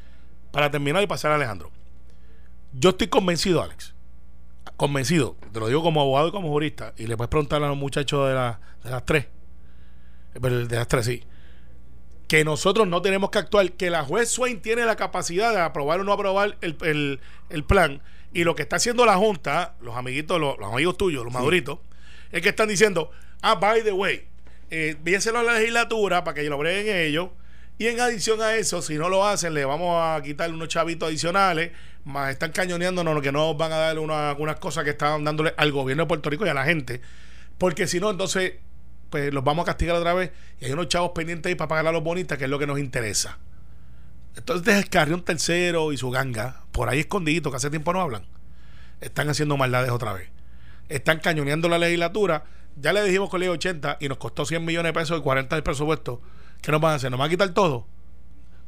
Para 0.52 0.70
terminar 0.70 1.02
y 1.02 1.06
pasar 1.06 1.32
a 1.32 1.37
Alejandro. 1.37 1.70
Yo 2.72 2.90
estoy 2.90 3.06
convencido, 3.08 3.62
Alex. 3.62 3.94
Convencido. 4.76 5.37
Te 5.52 5.60
lo 5.60 5.69
digo 5.69 5.82
como 5.82 6.00
abogado 6.02 6.28
y 6.28 6.32
como 6.32 6.48
jurista. 6.48 6.93
Y 6.98 7.06
le 7.06 7.16
puedes 7.16 7.31
preguntar 7.31 7.62
a 7.62 7.69
los 7.69 7.76
muchachos 7.76 8.28
de, 8.28 8.34
la- 8.34 8.60
de 8.84 8.90
las 8.90 9.04
tres. 9.06 9.26
Eh, 10.34 10.40
De 10.40 10.76
las 10.76 10.88
tres, 10.88 11.06
sí. 11.06 11.22
Que 12.28 12.44
nosotros 12.44 12.87
no 12.87 13.00
tenemos 13.02 13.31
que 13.31 13.38
actuar. 13.38 13.72
Que 13.72 13.88
la 13.88 14.04
juez 14.04 14.31
Swain 14.31 14.60
tiene 14.60 14.84
la 14.84 14.96
capacidad 14.96 15.52
de 15.52 15.60
aprobar 15.60 16.00
o 16.00 16.04
no 16.04 16.12
aprobar 16.12 16.56
el, 16.60 16.76
el- 16.82 17.20
el 17.48 17.64
plan. 17.64 18.02
Y 18.37 18.44
lo 18.44 18.55
que 18.55 18.62
está 18.62 18.77
haciendo 18.77 19.06
la 19.06 19.17
Junta, 19.17 19.77
los 19.81 19.97
amiguitos, 19.97 20.38
los, 20.38 20.59
los 20.59 20.71
amigos 20.71 20.99
tuyos, 20.99 21.25
los 21.25 21.33
maduritos, 21.33 21.79
es 22.31 22.43
que 22.43 22.50
están 22.50 22.69
diciendo, 22.69 23.11
ah, 23.41 23.55
by 23.55 23.83
the 23.83 23.93
way, 23.93 24.27
eh, 24.71 24.94
a 25.03 25.43
la 25.43 25.55
legislatura 25.55 26.23
para 26.23 26.35
que 26.35 26.43
lo 26.43 26.59
breguen 26.59 26.97
ellos. 26.97 27.31
Y 27.79 27.87
en 27.87 27.99
adición 27.99 28.43
a 28.43 28.55
eso, 28.56 28.83
si 28.83 28.97
no 28.97 29.09
lo 29.09 29.27
hacen, 29.27 29.55
le 29.55 29.65
vamos 29.65 29.97
a 30.03 30.21
quitar 30.23 30.50
unos 30.50 30.69
chavitos 30.69 31.09
adicionales, 31.09 31.73
más 32.05 32.31
están 32.31 32.53
cañoneándonos 32.53 33.23
que 33.23 33.33
no 33.33 33.55
van 33.55 33.73
a 33.73 33.77
darle 33.77 34.00
una- 34.00 34.35
unas 34.39 34.56
cosas 34.56 34.85
que 34.85 34.91
están 34.91 35.25
dándole 35.25 35.55
al 35.56 35.73
gobierno 35.73 36.03
de 36.05 36.09
Puerto 36.09 36.29
Rico 36.29 36.44
y 36.44 36.50
a 36.50 36.55
la 36.55 36.65
gente. 36.67 37.00
Porque 37.56 37.87
si 37.87 38.00
no, 38.00 38.11
entonces, 38.11 38.53
pues 39.09 39.32
los 39.32 39.44
vamos 39.44 39.62
a 39.62 39.67
castigar 39.67 39.97
otra 39.97 40.12
vez. 40.12 40.31
Y 40.61 40.67
hay 40.67 40.73
unos 40.73 40.89
chavos 40.89 41.12
pendientes 41.15 41.49
ahí 41.49 41.55
para 41.55 41.69
pagar 41.69 41.87
a 41.87 41.93
los 41.93 42.03
bonistas, 42.03 42.37
que 42.37 42.44
es 42.44 42.50
lo 42.50 42.59
que 42.59 42.67
nos 42.67 42.79
interesa. 42.79 43.39
Entonces, 44.37 44.77
es 44.77 44.87
Carrión 44.88 45.23
Tercero 45.23 45.93
y 45.93 45.97
su 45.97 46.11
ganga, 46.11 46.62
por 46.73 46.88
ahí 46.88 47.00
escondiditos, 47.00 47.50
que 47.53 47.56
hace 47.56 47.71
tiempo 47.71 47.93
no 47.93 48.00
hablan, 48.00 48.25
están 49.00 49.29
haciendo 49.29 49.56
maldades 49.56 49.91
otra 49.91 50.12
vez. 50.12 50.29
Están 50.88 51.19
cañoneando 51.21 51.69
la 51.69 51.79
legislatura. 51.79 52.44
Ya 52.81 52.93
le 52.93 53.03
dijimos 53.03 53.31
con 53.31 53.41
ley 53.41 53.49
80 53.49 53.97
y 54.00 54.09
nos 54.09 54.19
costó 54.19 54.44
100 54.44 54.65
millones 54.65 54.91
de 54.91 55.00
pesos 55.00 55.19
y 55.19 55.23
40 55.23 55.56
del 55.56 55.62
presupuesto. 55.62 56.21
¿Qué 56.61 56.71
nos 56.71 56.81
van 56.81 56.93
a 56.93 56.94
hacer? 56.97 57.11
¿Nos 57.11 57.19
van 57.19 57.27
a 57.29 57.31
quitar 57.31 57.49
todo? 57.50 57.87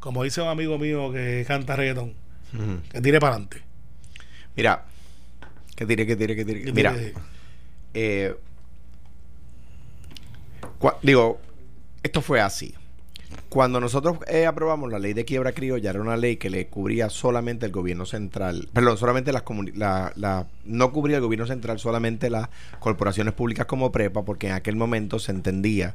Como 0.01 0.23
dice 0.25 0.41
un 0.41 0.49
amigo 0.49 0.79
mío 0.79 1.13
que 1.13 1.45
canta 1.47 1.77
reggaetón, 1.77 2.15
Ujú. 2.55 2.81
que 2.91 3.01
tire 3.03 3.21
para 3.21 3.35
adelante. 3.35 3.63
Mira, 4.57 4.85
que 5.77 5.85
tire, 5.87 6.07
que 6.07 6.17
tire, 6.17 6.35
que 6.35 6.45
tire. 6.45 6.63
Que 6.65 6.73
Mira, 6.73 6.95
tire- 6.95 7.15
eh, 7.95 8.35
digo, 11.03 11.41
esto 12.03 12.23
fue 12.23 12.41
así. 12.41 12.75
Cuando 13.49 13.81
nosotros 13.81 14.19
eh, 14.27 14.47
aprobamos 14.47 14.91
la 14.91 14.99
ley 14.99 15.13
de 15.15 15.25
quiebra 15.25 15.53
criolla, 15.53 15.91
era 15.91 16.01
una 16.01 16.17
ley 16.17 16.37
que 16.37 16.51
le 16.51 16.67
cubría 16.67 17.09
solamente 17.11 17.67
el 17.67 17.73
gobierno 17.73 18.07
central, 18.07 18.69
perdón, 18.73 18.97
solamente 18.99 19.33
las 19.33 19.43
la, 19.75 20.13
la- 20.17 20.47
no 20.65 20.93
cubría 20.93 21.17
el 21.17 21.23
gobierno 21.23 21.47
central, 21.47 21.79
solamente 21.79 22.31
las 22.31 22.49
corporaciones 22.79 23.35
públicas 23.35 23.67
como 23.67 23.93
PREPA, 23.93 24.25
porque 24.25 24.49
en 24.49 24.53
aquel 24.55 24.77
momento 24.77 25.19
se 25.19 25.33
entendía 25.33 25.95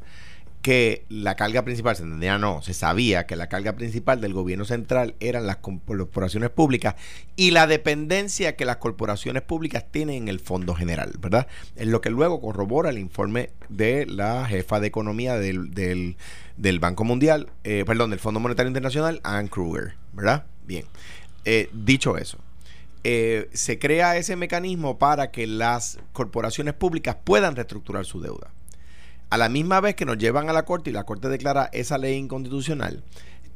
que 0.63 1.05
la 1.09 1.35
carga 1.35 1.63
principal, 1.65 1.95
se 1.97 2.03
entendía 2.03 2.37
no, 2.37 2.61
se 2.61 2.73
sabía 2.73 3.27
que 3.27 3.35
la 3.35 3.49
carga 3.49 3.73
principal 3.73 4.21
del 4.21 4.33
gobierno 4.33 4.63
central 4.63 5.13
eran 5.19 5.45
las 5.45 5.57
corporaciones 5.57 6.49
públicas 6.51 6.95
y 7.35 7.51
la 7.51 7.67
dependencia 7.67 8.55
que 8.55 8.63
las 8.63 8.77
corporaciones 8.77 9.43
públicas 9.43 9.83
tienen 9.91 10.23
en 10.23 10.27
el 10.29 10.39
Fondo 10.39 10.73
General, 10.73 11.11
¿verdad? 11.19 11.47
Es 11.75 11.87
lo 11.87 11.99
que 11.99 12.09
luego 12.09 12.39
corrobora 12.39 12.91
el 12.91 12.97
informe 12.97 13.49
de 13.67 14.05
la 14.05 14.45
jefa 14.45 14.79
de 14.79 14.87
economía 14.87 15.35
del, 15.35 15.71
del, 15.73 16.15
del 16.55 16.79
Banco 16.79 17.03
Mundial, 17.03 17.49
eh, 17.65 17.83
perdón, 17.85 18.11
del 18.11 18.19
Fondo 18.19 18.39
Monetario 18.39 18.69
Internacional, 18.69 19.19
Ann 19.23 19.49
Kruger, 19.49 19.95
¿verdad? 20.13 20.45
Bien, 20.65 20.85
Eh, 21.43 21.69
dicho 21.73 22.17
eso. 22.17 22.37
eh, 23.03 23.49
se 23.51 23.79
crea 23.79 24.15
ese 24.15 24.37
mecanismo 24.37 24.97
para 24.97 25.29
que 25.29 25.45
las 25.45 25.99
corporaciones 26.13 26.73
públicas 26.73 27.17
puedan 27.21 27.53
reestructurar 27.57 28.05
su 28.05 28.21
deuda 28.21 28.49
a 29.33 29.37
la 29.37 29.49
misma 29.49 29.81
vez 29.81 29.95
que 29.95 30.05
nos 30.05 30.19
llevan 30.19 30.47
a 30.47 30.53
la 30.53 30.63
Corte 30.63 30.91
y 30.91 30.93
la 30.93 31.05
Corte 31.05 31.27
declara 31.27 31.67
esa 31.73 31.97
ley 31.97 32.17
inconstitucional, 32.17 33.03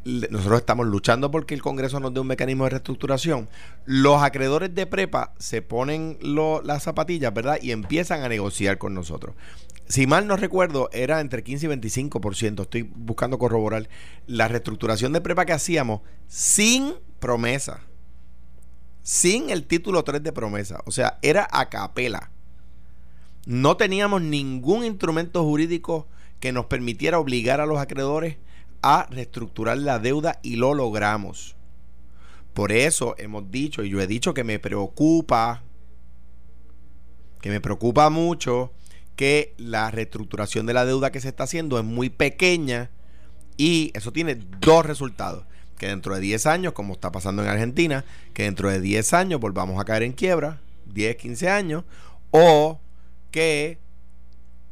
nosotros 0.04 0.62
estamos 0.62 0.88
luchando 0.88 1.30
porque 1.30 1.54
el 1.54 1.62
Congreso 1.62 2.00
nos 2.00 2.16
dé 2.16 2.20
un 2.20 2.26
mecanismo 2.26 2.64
de 2.64 2.72
reestructuración. 2.72 3.48
Los 3.86 4.24
acreedores 4.24 4.74
de 4.74 4.88
prepa 4.88 5.36
se 5.38 5.62
ponen 5.62 6.18
las 6.64 6.82
zapatillas, 6.82 7.32
¿verdad? 7.32 7.60
Y 7.62 7.74
empiezan 7.74 8.24
a 8.24 8.28
negociar 8.28 8.80
con 8.80 8.96
nosotros. 8.96 9.36
Si 9.88 10.08
mal 10.08 10.26
no 10.26 10.36
recuerdo, 10.36 10.90
era 10.94 11.22
entre 11.22 11.44
15 11.44 11.68
y 11.68 11.70
25%. 11.70 12.64
Estoy 12.64 12.82
buscando 12.82 13.38
corroborar 13.38 13.88
la 14.26 14.48
reestructuración 14.48 15.14
de 15.14 15.22
prepa 15.22 15.46
que 15.46 15.54
hacíamos 15.54 16.02
sin 16.26 16.96
promesa. 17.20 17.82
Sin 19.04 19.52
el 19.52 19.68
título 19.68 20.04
3 20.04 20.24
de 20.24 20.34
promesa. 20.34 20.82
O 20.88 20.92
sea, 20.92 21.20
era 21.22 21.48
a 21.52 21.70
capela 21.70 22.32
no 23.48 23.78
teníamos 23.78 24.22
ningún 24.22 24.84
instrumento 24.84 25.42
jurídico 25.42 26.06
que 26.42 26.52
nos 26.52 26.66
permitiera 26.66 27.18
obligar 27.18 27.62
a 27.62 27.66
los 27.66 27.80
acreedores 27.80 28.36
a 28.82 29.08
reestructurar 29.10 29.78
la 29.78 30.00
deuda 30.00 30.40
y 30.44 30.58
lo 30.58 30.74
logramos. 30.74 31.56
Por 32.54 32.74
eso 32.74 33.16
hemos 33.18 33.50
dicho, 33.50 33.86
y 33.86 33.90
yo 33.90 34.02
he 34.02 34.08
dicho 34.08 34.34
que 34.34 34.44
me 34.44 34.60
preocupa 34.60 35.64
que 37.40 37.50
me 37.50 37.62
preocupa 37.62 38.10
mucho 38.10 38.74
que 39.16 39.54
la 39.58 39.92
reestructuración 39.92 40.66
de 40.66 40.74
la 40.74 40.84
deuda 40.84 41.14
que 41.14 41.22
se 41.22 41.30
está 41.30 41.46
haciendo 41.46 41.80
es 41.80 41.86
muy 41.86 42.10
pequeña 42.10 42.90
y 43.56 43.92
eso 43.94 44.12
tiene 44.12 44.36
dos 44.36 44.86
resultados. 44.86 45.46
Que 45.78 45.88
dentro 45.88 46.16
de 46.16 46.20
10 46.20 46.48
años, 46.48 46.74
como 46.74 46.96
está 46.96 47.14
pasando 47.14 47.44
en 47.44 47.48
Argentina, 47.48 48.04
que 48.34 48.44
dentro 48.44 48.70
de 48.70 48.82
10 48.82 49.14
años 49.14 49.40
volvamos 49.40 49.80
a 49.80 49.86
caer 49.86 50.04
en 50.04 50.12
quiebra, 50.12 50.60
10, 50.88 51.16
15 51.16 51.50
años, 51.50 51.84
o 52.32 52.82
que 53.32 53.80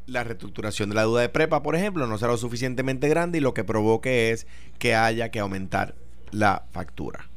la 0.08 0.24
reestructuración 0.24 0.90
de 0.90 0.96
la 0.96 1.02
deuda 1.02 1.22
de 1.22 1.30
prepa, 1.30 1.64
por 1.64 1.76
ejemplo, 1.76 2.08
no 2.08 2.18
será 2.18 2.32
lo 2.32 2.38
suficientemente 2.38 3.10
grande 3.10 3.40
y 3.40 3.42
lo 3.42 3.54
que 3.54 3.64
provoque 3.64 4.32
es 4.32 4.48
que 4.78 4.96
haya 4.96 5.30
que 5.30 5.40
aumentar 5.40 5.96
la 6.32 6.66
factura. 6.72 7.30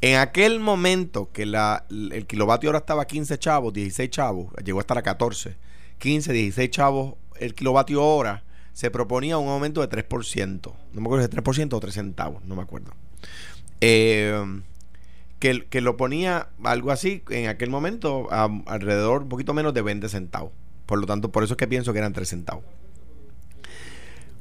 En 0.00 0.18
aquel 0.18 0.58
momento 0.58 1.30
que 1.32 1.46
la, 1.46 1.84
el 1.90 2.26
kilovatio 2.26 2.70
hora 2.70 2.80
estaba 2.80 3.02
a 3.02 3.06
15 3.06 3.38
chavos, 3.38 3.72
16 3.72 4.10
chavos, 4.10 4.52
llegó 4.64 4.80
a 4.80 4.82
estar 4.82 4.98
a 4.98 5.02
14, 5.02 5.56
15, 5.98 6.32
16 6.32 6.70
chavos 6.70 7.14
el 7.38 7.54
kilovatio 7.54 8.04
hora, 8.04 8.44
se 8.72 8.90
proponía 8.90 9.38
un 9.38 9.48
aumento 9.48 9.80
de 9.80 9.88
3%. 9.88 10.72
No 10.92 11.00
me 11.00 11.06
acuerdo 11.06 11.26
si 11.26 11.30
es 11.30 11.44
3% 11.44 11.74
o 11.74 11.80
3 11.80 11.94
centavos, 11.94 12.44
no 12.44 12.56
me 12.56 12.62
acuerdo. 12.62 12.92
Eh, 13.80 14.62
que, 15.42 15.80
lo 15.80 15.96
ponía 15.96 16.50
algo 16.62 16.92
así 16.92 17.24
en 17.28 17.48
aquel 17.48 17.68
momento 17.68 18.28
a, 18.30 18.48
alrededor 18.66 19.22
un 19.22 19.28
poquito 19.28 19.52
menos 19.52 19.74
de 19.74 19.82
20 19.82 20.08
centavos. 20.08 20.52
Por 20.86 21.00
lo 21.00 21.06
tanto, 21.06 21.32
por 21.32 21.42
eso 21.42 21.54
es 21.54 21.56
que 21.56 21.66
pienso 21.66 21.92
que 21.92 21.98
eran 21.98 22.12
3 22.12 22.28
centavos. 22.28 22.64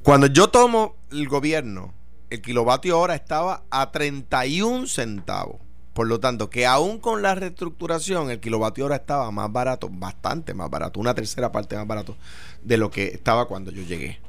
Cuando 0.04 0.28
yo 0.28 0.50
tomo 0.50 0.96
el 1.12 1.28
gobierno, 1.28 1.96
el 2.30 2.44
kilovatio 2.44 3.00
hora 3.00 3.16
estaba 3.16 3.64
a 3.72 3.92
31 3.92 4.86
centavos. 4.86 5.60
Por 5.94 6.08
lo 6.08 6.20
tanto, 6.20 6.52
que 6.52 6.68
aún 6.68 7.00
con 7.00 7.24
la 7.24 7.34
reestructuración, 7.34 8.30
el 8.30 8.40
kilovatio 8.40 8.86
hora 8.86 8.98
estaba 8.98 9.32
más 9.32 9.52
barato, 9.52 9.90
bastante 9.92 10.54
más 10.54 10.70
barato, 10.70 11.00
una 11.00 11.16
tercera 11.16 11.52
parte 11.52 11.76
más 11.76 11.88
barato 11.88 12.16
de 12.62 12.78
lo 12.78 12.92
que 12.92 13.08
estaba 13.08 13.48
cuando 13.48 13.72
yo 13.72 13.82
llegué. 13.82 14.20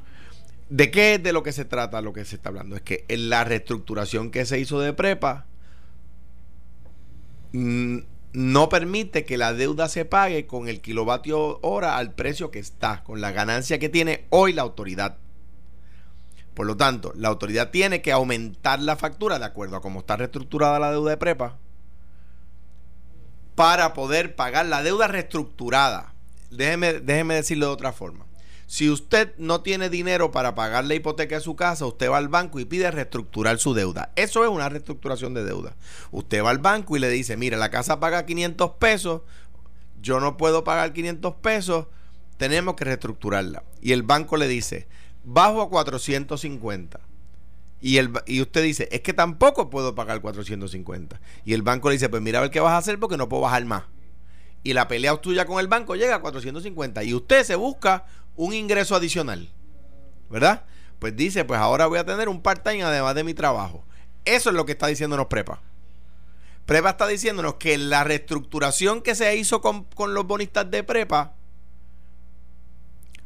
¿De 0.69 0.89
qué 0.89 1.15
es 1.15 1.23
de 1.23 1.33
lo 1.33 1.43
que 1.43 1.51
se 1.51 1.65
trata 1.65 2.01
lo 2.01 2.13
que 2.13 2.25
se 2.25 2.35
está 2.35 2.49
hablando? 2.49 2.75
Es 2.75 2.81
que 2.81 3.05
en 3.07 3.29
la 3.29 3.43
reestructuración 3.43 4.31
que 4.31 4.45
se 4.45 4.59
hizo 4.59 4.79
de 4.79 4.93
prepa 4.93 5.45
no 7.53 8.69
permite 8.69 9.25
que 9.25 9.37
la 9.37 9.53
deuda 9.53 9.87
se 9.87 10.05
pague 10.05 10.47
con 10.47 10.67
el 10.67 10.81
kilovatio 10.81 11.59
hora 11.61 11.97
al 11.97 12.13
precio 12.13 12.51
que 12.51 12.59
está, 12.59 13.03
con 13.03 13.21
la 13.21 13.31
ganancia 13.31 13.79
que 13.79 13.89
tiene 13.89 14.25
hoy 14.29 14.53
la 14.53 14.63
autoridad. 14.63 15.17
Por 16.53 16.65
lo 16.65 16.77
tanto, 16.77 17.13
la 17.15 17.29
autoridad 17.29 17.71
tiene 17.71 18.01
que 18.01 18.11
aumentar 18.11 18.81
la 18.81 18.95
factura 18.95 19.39
de 19.39 19.45
acuerdo 19.45 19.75
a 19.75 19.81
cómo 19.81 19.99
está 19.99 20.17
reestructurada 20.17 20.79
la 20.79 20.91
deuda 20.91 21.11
de 21.11 21.17
prepa 21.17 21.57
para 23.55 23.93
poder 23.93 24.35
pagar 24.35 24.65
la 24.65 24.83
deuda 24.83 25.07
reestructurada. 25.07 26.13
Déjeme, 26.49 26.93
déjeme 26.93 27.35
decirlo 27.35 27.67
de 27.67 27.71
otra 27.73 27.93
forma. 27.93 28.25
Si 28.65 28.89
usted 28.89 29.33
no 29.37 29.61
tiene 29.61 29.89
dinero 29.89 30.31
para 30.31 30.55
pagar 30.55 30.85
la 30.85 30.95
hipoteca 30.95 31.35
de 31.35 31.41
su 31.41 31.55
casa, 31.55 31.85
usted 31.85 32.09
va 32.09 32.17
al 32.17 32.29
banco 32.29 32.59
y 32.59 32.65
pide 32.65 32.89
reestructurar 32.89 33.59
su 33.59 33.73
deuda. 33.73 34.11
Eso 34.15 34.43
es 34.43 34.49
una 34.49 34.69
reestructuración 34.69 35.33
de 35.33 35.43
deuda. 35.43 35.75
Usted 36.11 36.43
va 36.43 36.49
al 36.49 36.59
banco 36.59 36.95
y 36.95 36.99
le 36.99 37.09
dice, 37.09 37.37
mire, 37.37 37.57
la 37.57 37.69
casa 37.69 37.99
paga 37.99 38.25
500 38.25 38.71
pesos, 38.71 39.21
yo 40.01 40.19
no 40.19 40.37
puedo 40.37 40.63
pagar 40.63 40.93
500 40.93 41.35
pesos, 41.35 41.87
tenemos 42.37 42.75
que 42.75 42.85
reestructurarla. 42.85 43.63
Y 43.81 43.91
el 43.91 44.03
banco 44.03 44.37
le 44.37 44.47
dice, 44.47 44.87
bajo 45.23 45.61
a 45.61 45.69
450. 45.69 46.99
Y, 47.81 47.97
el, 47.97 48.11
y 48.25 48.41
usted 48.41 48.63
dice, 48.63 48.87
es 48.91 49.01
que 49.01 49.13
tampoco 49.13 49.69
puedo 49.69 49.93
pagar 49.93 50.21
450. 50.21 51.19
Y 51.43 51.53
el 51.53 51.63
banco 51.63 51.89
le 51.89 51.93
dice, 51.93 52.09
pues 52.09 52.21
mira 52.21 52.39
a 52.39 52.41
ver 52.41 52.51
qué 52.51 52.59
vas 52.59 52.71
a 52.71 52.77
hacer 52.77 52.99
porque 52.99 53.17
no 53.17 53.27
puedo 53.27 53.43
bajar 53.43 53.65
más. 53.65 53.83
Y 54.63 54.71
la 54.71 54.87
pelea 54.87 55.15
tuya 55.17 55.45
con 55.45 55.59
el 55.59 55.67
banco 55.67 55.95
llega 55.95 56.15
a 56.15 56.21
450. 56.21 57.03
Y 57.03 57.13
usted 57.13 57.43
se 57.43 57.55
busca 57.55 58.05
un 58.35 58.53
ingreso 58.53 58.95
adicional. 58.95 59.49
¿Verdad? 60.29 60.65
Pues 60.99 61.15
dice, 61.15 61.45
pues 61.45 61.59
ahora 61.59 61.87
voy 61.87 61.99
a 61.99 62.05
tener 62.05 62.29
un 62.29 62.41
part-time 62.41 62.83
además 62.83 63.15
de 63.15 63.23
mi 63.23 63.33
trabajo. 63.33 63.83
Eso 64.25 64.49
es 64.49 64.55
lo 64.55 64.65
que 64.65 64.71
está 64.71 64.87
diciéndonos 64.87 65.27
Prepa. 65.27 65.61
Prepa 66.65 66.91
está 66.91 67.07
diciéndonos 67.07 67.55
que 67.55 67.77
la 67.77 68.03
reestructuración 68.03 69.01
que 69.01 69.15
se 69.15 69.35
hizo 69.35 69.61
con, 69.61 69.83
con 69.83 70.13
los 70.13 70.25
bonistas 70.25 70.71
de 70.71 70.83
Prepa 70.83 71.35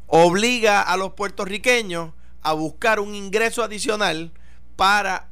obliga 0.08 0.82
a 0.82 0.98
los 0.98 1.14
puertorriqueños 1.14 2.14
a 2.42 2.54
buscar 2.54 3.00
un 3.00 3.14
ingreso 3.14 3.64
adicional 3.64 4.32
para 4.76 5.30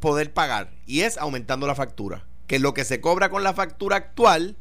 poder 0.00 0.32
pagar. 0.32 0.70
Y 0.86 1.00
es 1.00 1.18
aumentando 1.18 1.66
la 1.66 1.74
factura. 1.74 2.26
Que 2.46 2.58
lo 2.58 2.74
que 2.74 2.84
se 2.84 3.00
cobra 3.00 3.30
con 3.30 3.42
la 3.42 3.54
factura 3.54 3.96
actual 3.96 4.56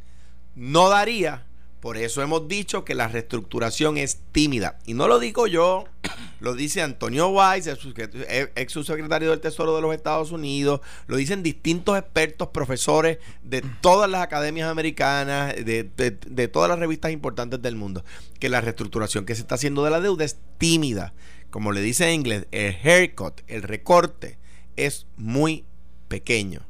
no 0.56 0.90
daría. 0.90 1.46
Por 1.82 1.98
eso 1.98 2.22
hemos 2.22 2.48
dicho 2.48 2.86
que 2.86 2.94
la 2.94 3.08
reestructuración 3.08 3.98
es 3.98 4.20
tímida. 4.32 4.78
Y 4.86 4.94
no 4.94 5.08
lo 5.08 5.18
digo 5.20 5.48
yo, 5.48 5.86
lo 6.40 6.54
dice 6.54 6.84
Antonio 6.84 7.30
Weiss, 7.30 7.66
ex 7.68 8.72
subsecretario 8.72 9.32
del 9.32 9.42
Tesoro 9.42 9.76
de 9.76 9.82
los 9.82 9.96
Estados 9.96 10.32
Unidos, 10.32 10.82
lo 11.08 11.18
dicen 11.18 11.42
distintos 11.42 11.98
expertos, 11.98 12.50
profesores 12.50 13.18
de 13.42 13.64
todas 13.82 14.08
las 14.08 14.22
academias 14.22 14.70
americanas, 14.70 15.56
de, 15.56 15.84
de 15.96 16.48
todas 16.48 16.70
las 16.70 16.78
revistas 16.78 17.12
importantes 17.12 17.60
del 17.64 17.76
mundo, 17.76 18.06
que 18.40 18.50
la 18.50 18.62
reestructuración 18.62 19.26
que 19.26 19.34
se 19.34 19.42
está 19.42 19.56
haciendo 19.56 19.84
de 19.84 19.90
la 19.90 20.02
deuda 20.02 20.24
es 20.24 20.38
tímida. 20.60 21.16
Como 21.50 21.72
le 21.72 21.82
dice 21.82 22.08
en 22.08 22.14
inglés, 22.14 22.46
el 22.52 22.78
haircut, 22.84 23.42
el 23.48 23.64
recorte, 23.64 24.38
es 24.76 25.08
muy 25.18 25.66
pequeño. 26.08 26.62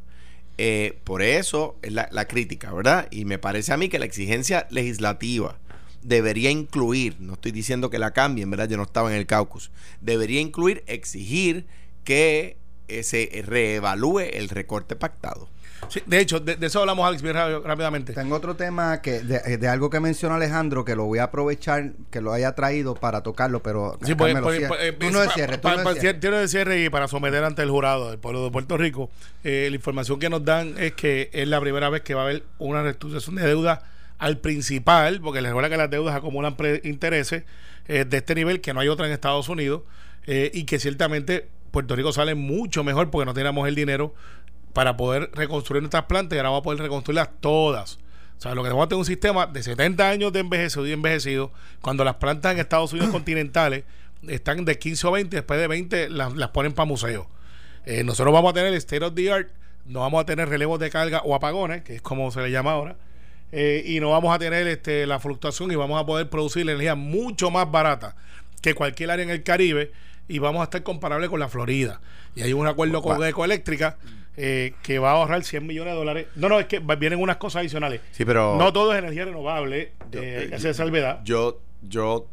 Eh, 0.64 1.00
por 1.06 1.24
eso 1.24 1.80
es 1.82 1.92
la, 1.92 2.08
la, 2.12 2.28
crítica, 2.28 2.72
¿verdad? 2.72 3.08
Y 3.10 3.26
me 3.26 3.40
parece 3.40 3.74
a 3.74 3.78
mí 3.78 3.90
que 3.90 3.98
la 3.98 4.06
exigencia 4.06 4.68
legislativa 4.70 5.58
debería 6.04 6.52
incluir, 6.52 7.16
no 7.20 7.34
estoy 7.34 7.52
diciendo 7.52 7.90
que 7.90 7.98
la 7.98 8.12
cambien, 8.12 8.52
¿verdad? 8.52 8.70
Yo 8.70 8.78
no 8.78 8.84
estaba 8.84 9.10
en 9.10 9.18
el 9.18 9.26
caucus, 9.26 9.72
debería 10.02 10.40
incluir 10.40 10.84
exigir 10.86 11.66
que 12.04 12.58
se 13.02 13.44
reevalúe 13.44 14.20
el 14.20 14.50
recorte 14.50 14.96
pactado 14.96 15.50
de 16.06 16.20
hecho, 16.20 16.40
de, 16.40 16.58
eso 16.66 16.80
hablamos, 16.80 17.08
Alex, 17.08 17.22
bien 17.22 17.36
rápidamente. 17.36 18.14
Tengo 18.14 18.36
otro 18.36 18.56
tema 18.56 19.02
que 19.02 19.22
de, 19.22 19.68
algo 19.68 19.90
que 19.90 20.00
mencionó 20.00 20.36
Alejandro, 20.36 20.86
que 20.86 20.96
lo 20.96 21.06
voy 21.06 21.20
a 21.20 21.24
aprovechar, 21.24 21.94
que 22.10 22.22
lo 22.22 22.34
haya 22.34 22.54
traído 22.54 22.96
para 22.96 23.22
tocarlo, 23.22 23.62
pero 23.62 23.98
sí, 24.04 24.16
pues, 24.16 24.36
pues, 24.42 24.68
pues, 24.68 25.00
tú 25.00 25.12
no 25.12 25.20
de 25.20 25.30
cierre, 25.30 25.58
tú 25.58 25.70
no 26.30 26.38
de 26.38 26.48
cierre. 26.48 26.84
y 26.84 26.90
para 26.90 27.08
someter 27.08 27.44
ante 27.44 27.62
el 27.62 27.70
jurado 27.70 28.10
del 28.10 28.20
pueblo 28.20 28.44
de 28.44 28.52
Puerto 28.52 28.78
Rico, 28.78 29.10
eh, 29.44 29.68
la 29.70 29.76
información 29.76 30.20
que 30.20 30.30
nos 30.30 30.44
dan 30.46 30.76
es 30.78 30.94
que 30.94 31.30
es 31.34 31.48
la 31.48 31.60
primera 31.60 31.90
vez 31.90 32.02
que 32.02 32.14
va 32.14 32.22
a 32.22 32.26
haber 32.26 32.44
una 32.58 32.84
restitución 32.84 33.36
de 33.36 33.46
deuda 33.46 33.84
al 34.18 34.38
principal, 34.38 35.20
porque 35.20 35.42
les 35.42 35.50
recuerda 35.50 35.70
que 35.70 35.78
las 35.78 35.90
deudas 35.90 36.16
acumulan 36.16 36.56
intereses 36.84 37.44
eh, 37.88 38.06
de 38.06 38.18
este 38.18 38.36
nivel, 38.36 38.62
que 38.62 38.74
no 38.74 38.80
hay 38.80 38.88
otra 38.88 39.08
en 39.08 39.12
Estados 39.12 39.50
Unidos, 39.50 39.82
eh, 40.28 40.52
y 40.54 40.66
que 40.66 40.80
ciertamente 40.80 41.50
Puerto 41.72 41.96
Rico 41.96 42.14
sale 42.14 42.36
mucho 42.36 42.84
mejor 42.84 43.10
porque 43.10 43.26
no 43.26 43.34
tenemos 43.34 43.68
el 43.68 43.76
dinero 43.76 44.14
para 44.74 44.98
poder 44.98 45.30
reconstruir 45.34 45.82
nuestras 45.82 46.06
plantas 46.06 46.36
y 46.36 46.40
ahora 46.40 46.50
vamos 46.50 46.62
a 46.62 46.64
poder 46.64 46.82
reconstruirlas 46.82 47.30
todas. 47.40 48.00
O 48.38 48.42
sea, 48.42 48.56
lo 48.56 48.64
que 48.64 48.70
tenemos 48.70 48.88
es 48.90 48.98
un 48.98 49.06
sistema 49.06 49.46
de 49.46 49.62
70 49.62 50.10
años 50.10 50.34
de 50.34 50.40
envejecido 50.40 50.88
y 50.88 50.94
envejecido, 50.94 51.52
cuando 51.82 52.04
las 52.04 52.16
plantas 52.16 52.54
en 52.54 52.60
Estados 52.60 52.92
Unidos 52.92 53.10
continentales 53.12 53.84
están 54.28 54.66
de 54.66 54.78
15 54.78 55.08
o 55.08 55.12
20, 55.12 55.36
después 55.36 55.60
de 55.60 55.68
20 55.68 56.10
las, 56.10 56.50
ponen 56.50 56.74
para 56.74 56.86
museo. 56.86 57.28
Eh, 57.86 58.04
nosotros 58.04 58.34
vamos 58.34 58.52
a 58.52 58.54
tener 58.54 58.74
state 58.76 59.04
of 59.04 59.14
the 59.16 59.32
art, 59.32 59.50
no 59.86 60.02
vamos 60.02 60.22
a 60.22 60.26
tener 60.26 60.50
relevos 60.50 60.80
de 60.80 60.90
carga 60.90 61.22
o 61.24 61.36
apagones, 61.36 61.84
que 61.84 61.96
es 61.96 62.02
como 62.02 62.32
se 62.32 62.42
le 62.42 62.52
llama 62.52 62.72
ahora, 62.72 62.96
eh, 63.52 63.84
y 63.86 64.00
no 64.00 64.12
vamos 64.12 64.34
a 64.34 64.40
tener 64.40 64.68
este, 64.68 65.06
la 65.06 65.20
fluctuación 65.20 65.72
y 65.72 65.76
vamos 65.76 66.02
a 66.02 66.06
poder 66.06 66.30
producir 66.30 66.62
energía 66.64 66.96
mucho 66.96 67.52
más 67.52 67.70
barata 67.70 68.16
que 68.62 68.76
cualquier 68.76 69.12
área 69.12 69.24
en 69.24 69.30
el 69.32 69.44
Caribe 69.44 69.92
y 70.32 70.40
vamos 70.40 70.62
a 70.62 70.64
estar 70.64 70.82
comparable 70.82 71.28
con 71.28 71.42
la 71.42 71.50
Florida. 71.50 72.00
Y 72.36 72.42
hay 72.42 72.54
un 72.54 72.66
acuerdo 72.66 73.02
con 73.02 73.22
Ecoeléctrica 73.22 73.98
eh, 74.38 74.74
que 74.82 74.98
va 74.98 75.12
a 75.12 75.14
ahorrar 75.16 75.44
100 75.44 75.68
millones 75.68 75.94
de 75.94 76.00
dólares. 76.00 76.28
No, 76.38 76.48
no, 76.48 76.58
es 76.60 76.68
que 76.68 76.80
vienen 76.80 77.20
unas 77.20 77.36
cosas 77.36 77.60
adicionales. 77.60 78.00
Sí, 78.12 78.24
pero. 78.24 78.56
No 78.58 78.72
todo 78.72 78.94
es 78.94 79.00
energía 79.00 79.26
renovable, 79.26 79.92
yo, 80.10 80.22
eh, 80.22 80.50
eh 80.54 80.74
salvedad. 80.74 81.20
Yo, 81.26 81.60
yo, 81.82 82.28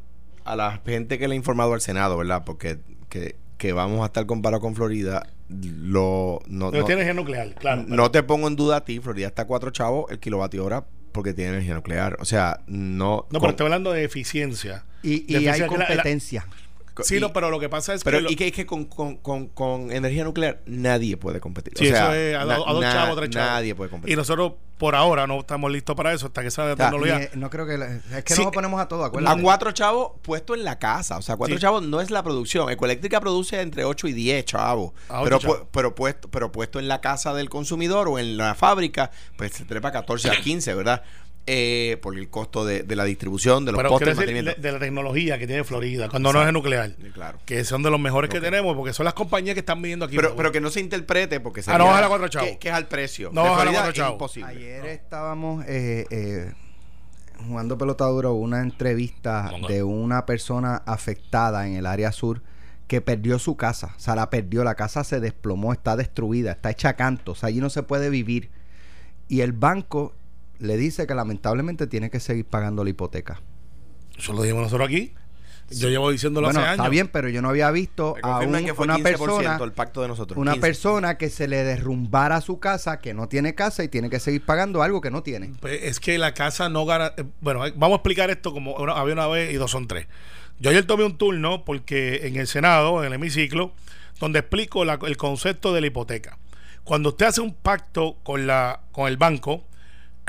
a 0.45 0.55
la 0.55 0.81
gente 0.87 1.19
que 1.19 1.27
le 1.27 1.35
he 1.35 1.37
informado 1.37 1.75
al 1.75 1.81
Senado, 1.81 2.17
¿verdad? 2.17 2.45
Porque 2.47 2.79
que, 3.09 3.35
que 3.57 3.73
vamos 3.73 4.03
a 4.03 4.07
estar 4.07 4.27
comparados 4.27 4.63
con 4.63 4.77
Florida, 4.77 5.27
lo. 5.49 6.41
No, 6.47 6.71
pero 6.71 6.85
tiene 6.85 7.03
energía 7.03 7.21
nuclear, 7.21 7.55
claro. 7.57 7.85
No 7.89 8.13
te 8.13 8.23
pongo 8.23 8.47
en 8.47 8.55
duda 8.55 8.77
a 8.77 8.85
ti, 8.85 9.01
Florida 9.01 9.27
está 9.27 9.43
a 9.43 9.47
4 9.47 9.71
chavos 9.73 10.09
el 10.13 10.21
kilovatio 10.21 10.65
hora 10.65 10.87
porque 11.11 11.35
tiene 11.35 11.51
energía 11.51 11.75
nuclear. 11.75 12.17
O 12.21 12.25
sea, 12.25 12.61
no. 12.69 13.27
No, 13.33 13.41
pero 13.41 13.51
estoy 13.51 13.65
hablando 13.65 13.91
de 13.91 14.05
eficiencia. 14.05 14.85
Y, 15.03 15.33
y 15.33 15.49
hay 15.49 15.67
competencia. 15.67 16.47
Sí, 17.05 17.21
no, 17.21 17.33
pero 17.33 17.51
lo 17.51 17.61
que 17.61 17.69
pasa 17.69 17.95
es 17.95 18.05
pero, 18.05 18.27
que. 18.27 18.33
Y 18.33 18.37
que 18.37 18.49
es 18.49 18.53
que 18.53 18.67
con, 18.67 18.85
con, 18.85 19.17
con, 19.17 19.49
con, 19.49 19.91
energía 19.91 20.25
nuclear 20.25 20.61
nadie 20.67 21.17
puede 21.17 21.41
competir. 21.41 21.75
Sí, 21.77 21.87
o 21.87 21.91
sea, 21.91 22.07
eso 22.07 22.15
es 22.15 22.37
a, 22.37 22.45
dos 22.45 22.83
chavos, 22.83 23.17
tres 23.17 23.31
chavos. 23.31 23.51
Nadie 23.51 23.75
puede 23.75 23.91
competir. 23.91 24.13
Y 24.13 24.17
nosotros, 24.17 24.53
por 24.79 24.95
ahora, 24.95 25.27
no 25.27 25.41
estamos 25.41 25.71
listos 25.71 25.97
para 25.97 26.13
eso 26.13 26.27
hasta 26.27 26.43
que 26.43 26.51
salga 26.51 26.71
la 26.71 26.77
tecnología. 26.77 27.31
no 27.35 27.51
creo 27.51 27.67
que. 27.67 27.75
es 28.17 28.25
que 28.25 28.35
nos 28.37 28.53
ponemos 28.53 28.81
a 28.81 28.89
todo, 28.89 29.05
acuérdate. 29.05 29.39
A 29.39 29.43
cuatro 29.43 29.73
chavos 29.73 30.13
puesto 30.23 30.55
en 30.55 30.65
la 30.65 30.79
casa. 30.79 31.19
O 31.19 31.23
sea, 31.23 31.37
cuatro 31.37 31.59
chavos 31.59 31.83
no 31.83 32.01
es 32.01 32.11
la 32.11 32.23
producción. 32.23 32.71
Ecoeléctrica 32.71 33.21
produce 33.21 33.61
entre 33.61 33.85
8 33.85 34.09
y 34.09 34.13
10 34.13 34.45
chavos. 34.45 34.93
Pero, 35.25 35.39
pero, 35.71 35.95
puesto, 35.95 36.29
pero 36.31 36.53
puesto 36.53 36.79
en 36.79 36.89
la 36.89 37.01
casa 37.01 37.35
del 37.35 37.49
consumidor 37.49 38.09
o 38.09 38.19
en 38.19 38.37
la 38.37 38.55
fábrica, 38.55 39.11
pues 39.37 39.53
se 39.53 39.65
trepa 39.65 39.93
14 39.93 40.31
a 40.31 40.41
15, 40.41 40.75
¿verdad? 40.75 41.03
Eh, 41.51 41.97
por 42.03 42.17
el 42.19 42.29
costo 42.29 42.65
de, 42.67 42.83
de 42.83 42.95
la 42.97 43.05
distribución, 43.05 43.65
de 43.65 43.73
los 43.73 43.79
Pero 43.83 43.99
decir, 43.99 44.09
mantenimiento. 44.15 44.53
de, 44.55 44.61
de 44.61 44.73
la 44.73 44.79
tecnología 44.79 45.39
que 45.39 45.47
tiene 45.47 45.65
Florida, 45.65 46.09
cuando 46.11 46.33
no 46.33 46.47
es 46.47 46.53
nuclear. 46.53 46.95
Claro. 47.15 47.39
Que 47.47 47.65
son 47.65 47.83
de 47.83 47.91
los 47.91 47.99
mejores 47.99 48.31
que 48.31 48.41
tenemos, 48.41 48.77
porque 48.77 48.93
son 48.93 49.05
las 49.05 49.15
compañías 49.15 49.55
que 49.55 49.61
están 49.61 49.81
viniendo 49.81 50.05
aquí. 50.05 50.17
Pero, 50.17 50.37
pero 50.37 50.53
que 50.53 50.61
no 50.61 50.69
se 50.71 50.81
interprete 50.81 51.41
porque 51.41 51.63
Ah, 51.67 51.79
no 51.79 51.87
baja 51.87 52.03
la 52.03 52.09
cuatro 52.09 52.29
chavos. 52.29 52.51
que, 52.51 52.59
que 52.59 52.69
es 52.69 52.75
al 52.75 52.87
precio. 52.87 53.31
No 53.33 53.43
De 53.45 53.49
baja 53.49 53.65
la 53.65 53.71
cuatro 53.73 53.91
es 53.91 53.97
chavos. 53.97 54.13
imposible. 54.13 54.51
Ayer 54.51 54.87
estábamos 54.87 55.65
eh, 55.67 56.05
eh, 56.11 56.53
jugando 57.47 57.79
pelota 57.79 58.05
dura, 58.07 58.29
hubo 58.31 58.41
una 58.43 58.61
entrevista 58.61 59.49
Ponga. 59.51 59.69
de 59.69 59.83
una 59.83 60.27
persona 60.27 60.83
afectada 60.87 61.67
en 61.67 61.77
el 61.77 61.87
área 61.87 62.13
sur 62.13 62.43
que 62.89 63.01
perdió 63.01 63.39
su 63.39 63.57
casa, 63.57 63.95
o 63.97 64.01
sea, 64.01 64.15
la 64.17 64.31
perdió, 64.31 64.65
la 64.65 64.75
casa 64.75 65.05
se 65.05 65.21
desplomó, 65.21 65.73
está 65.75 65.95
destruida, 65.97 66.53
está 66.53 66.71
hecha 66.71 66.89
a 66.91 66.97
cantos, 66.97 67.45
allí 67.45 67.61
no 67.61 67.69
se 67.71 67.83
puede 67.83 68.09
vivir. 68.11 68.51
Y 69.29 69.43
el 69.43 69.53
banco 69.53 70.15
le 70.59 70.77
dice 70.77 71.07
que 71.07 71.15
lamentablemente 71.15 71.87
tiene 71.87 72.11
que 72.11 72.21
seguir 72.21 72.45
pagando 72.45 72.85
la 72.85 72.91
hipoteca. 72.91 73.41
Eso 74.19 74.33
lo 74.33 74.43
dijimos 74.43 74.65
nosotros 74.65 74.89
aquí. 74.89 75.15
Yo 75.71 75.91
llevo 75.91 76.11
diciéndolo 76.11 76.47
Bueno, 76.47 76.61
hace 76.61 76.69
años. 76.71 76.79
está 76.79 76.89
bien, 76.89 77.09
pero 77.09 77.29
yo 77.29 77.43
no 77.43 77.51
había 77.51 77.71
visto 77.71 78.15
a 78.23 78.39
un- 78.39 78.65
que 78.65 78.73
fue 78.73 78.87
una 78.87 78.97
15% 78.97 79.03
persona 79.03 79.59
el 79.63 79.73
pacto 79.73 80.01
de 80.01 80.09
nosotros. 80.09 80.39
una 80.39 80.53
15. 80.55 80.67
persona 80.67 81.19
que 81.19 81.29
se 81.29 81.47
le 81.47 81.63
derrumbara 81.63 82.41
su 82.41 82.59
casa, 82.59 83.01
que 83.01 83.13
no 83.13 83.29
tiene 83.29 83.55
casa 83.55 83.85
y 83.85 83.89
tiene 83.89 84.09
que 84.09 84.19
seguir 84.19 84.43
pagando 84.47 84.83
algo 84.83 85.03
que 85.03 85.11
no 85.11 85.23
tiene. 85.23 85.53
Pues 85.61 85.79
es 85.83 86.01
que 86.01 86.17
la 86.17 86.33
casa 86.33 86.71
no 86.71 86.87
gana. 86.87 87.13
eh, 87.19 87.25
Bueno, 87.43 87.67
eh, 87.67 87.75
vamos 87.77 87.97
a 87.97 87.99
explicar 87.99 88.31
esto 88.31 88.55
como 88.55 88.77
una- 88.77 88.95
había 88.95 89.13
una 89.13 89.27
vez 89.27 89.53
y 89.53 89.57
dos 89.57 89.71
son 89.71 89.87
tres. 89.87 90.07
Yo 90.59 90.71
ayer 90.71 90.87
tomé 90.87 91.05
un 91.05 91.19
turno 91.19 91.65
porque 91.67 92.27
en 92.27 92.37
el 92.37 92.47
Senado, 92.47 93.01
en 93.03 93.09
el 93.09 93.13
hemiciclo, 93.13 93.73
donde 94.21 94.39
explico 94.39 94.87
la- 94.87 94.99
el 95.07 95.17
concepto 95.19 95.75
de 95.75 95.83
la 95.83 95.87
hipoteca. 95.89 96.39
Cuando 96.83 97.11
usted 97.11 97.27
hace 97.27 97.43
un 97.43 97.53
pacto 97.53 98.17
con, 98.23 98.47
la, 98.47 98.81
con 98.91 99.07
el 99.07 99.19
banco 99.19 99.67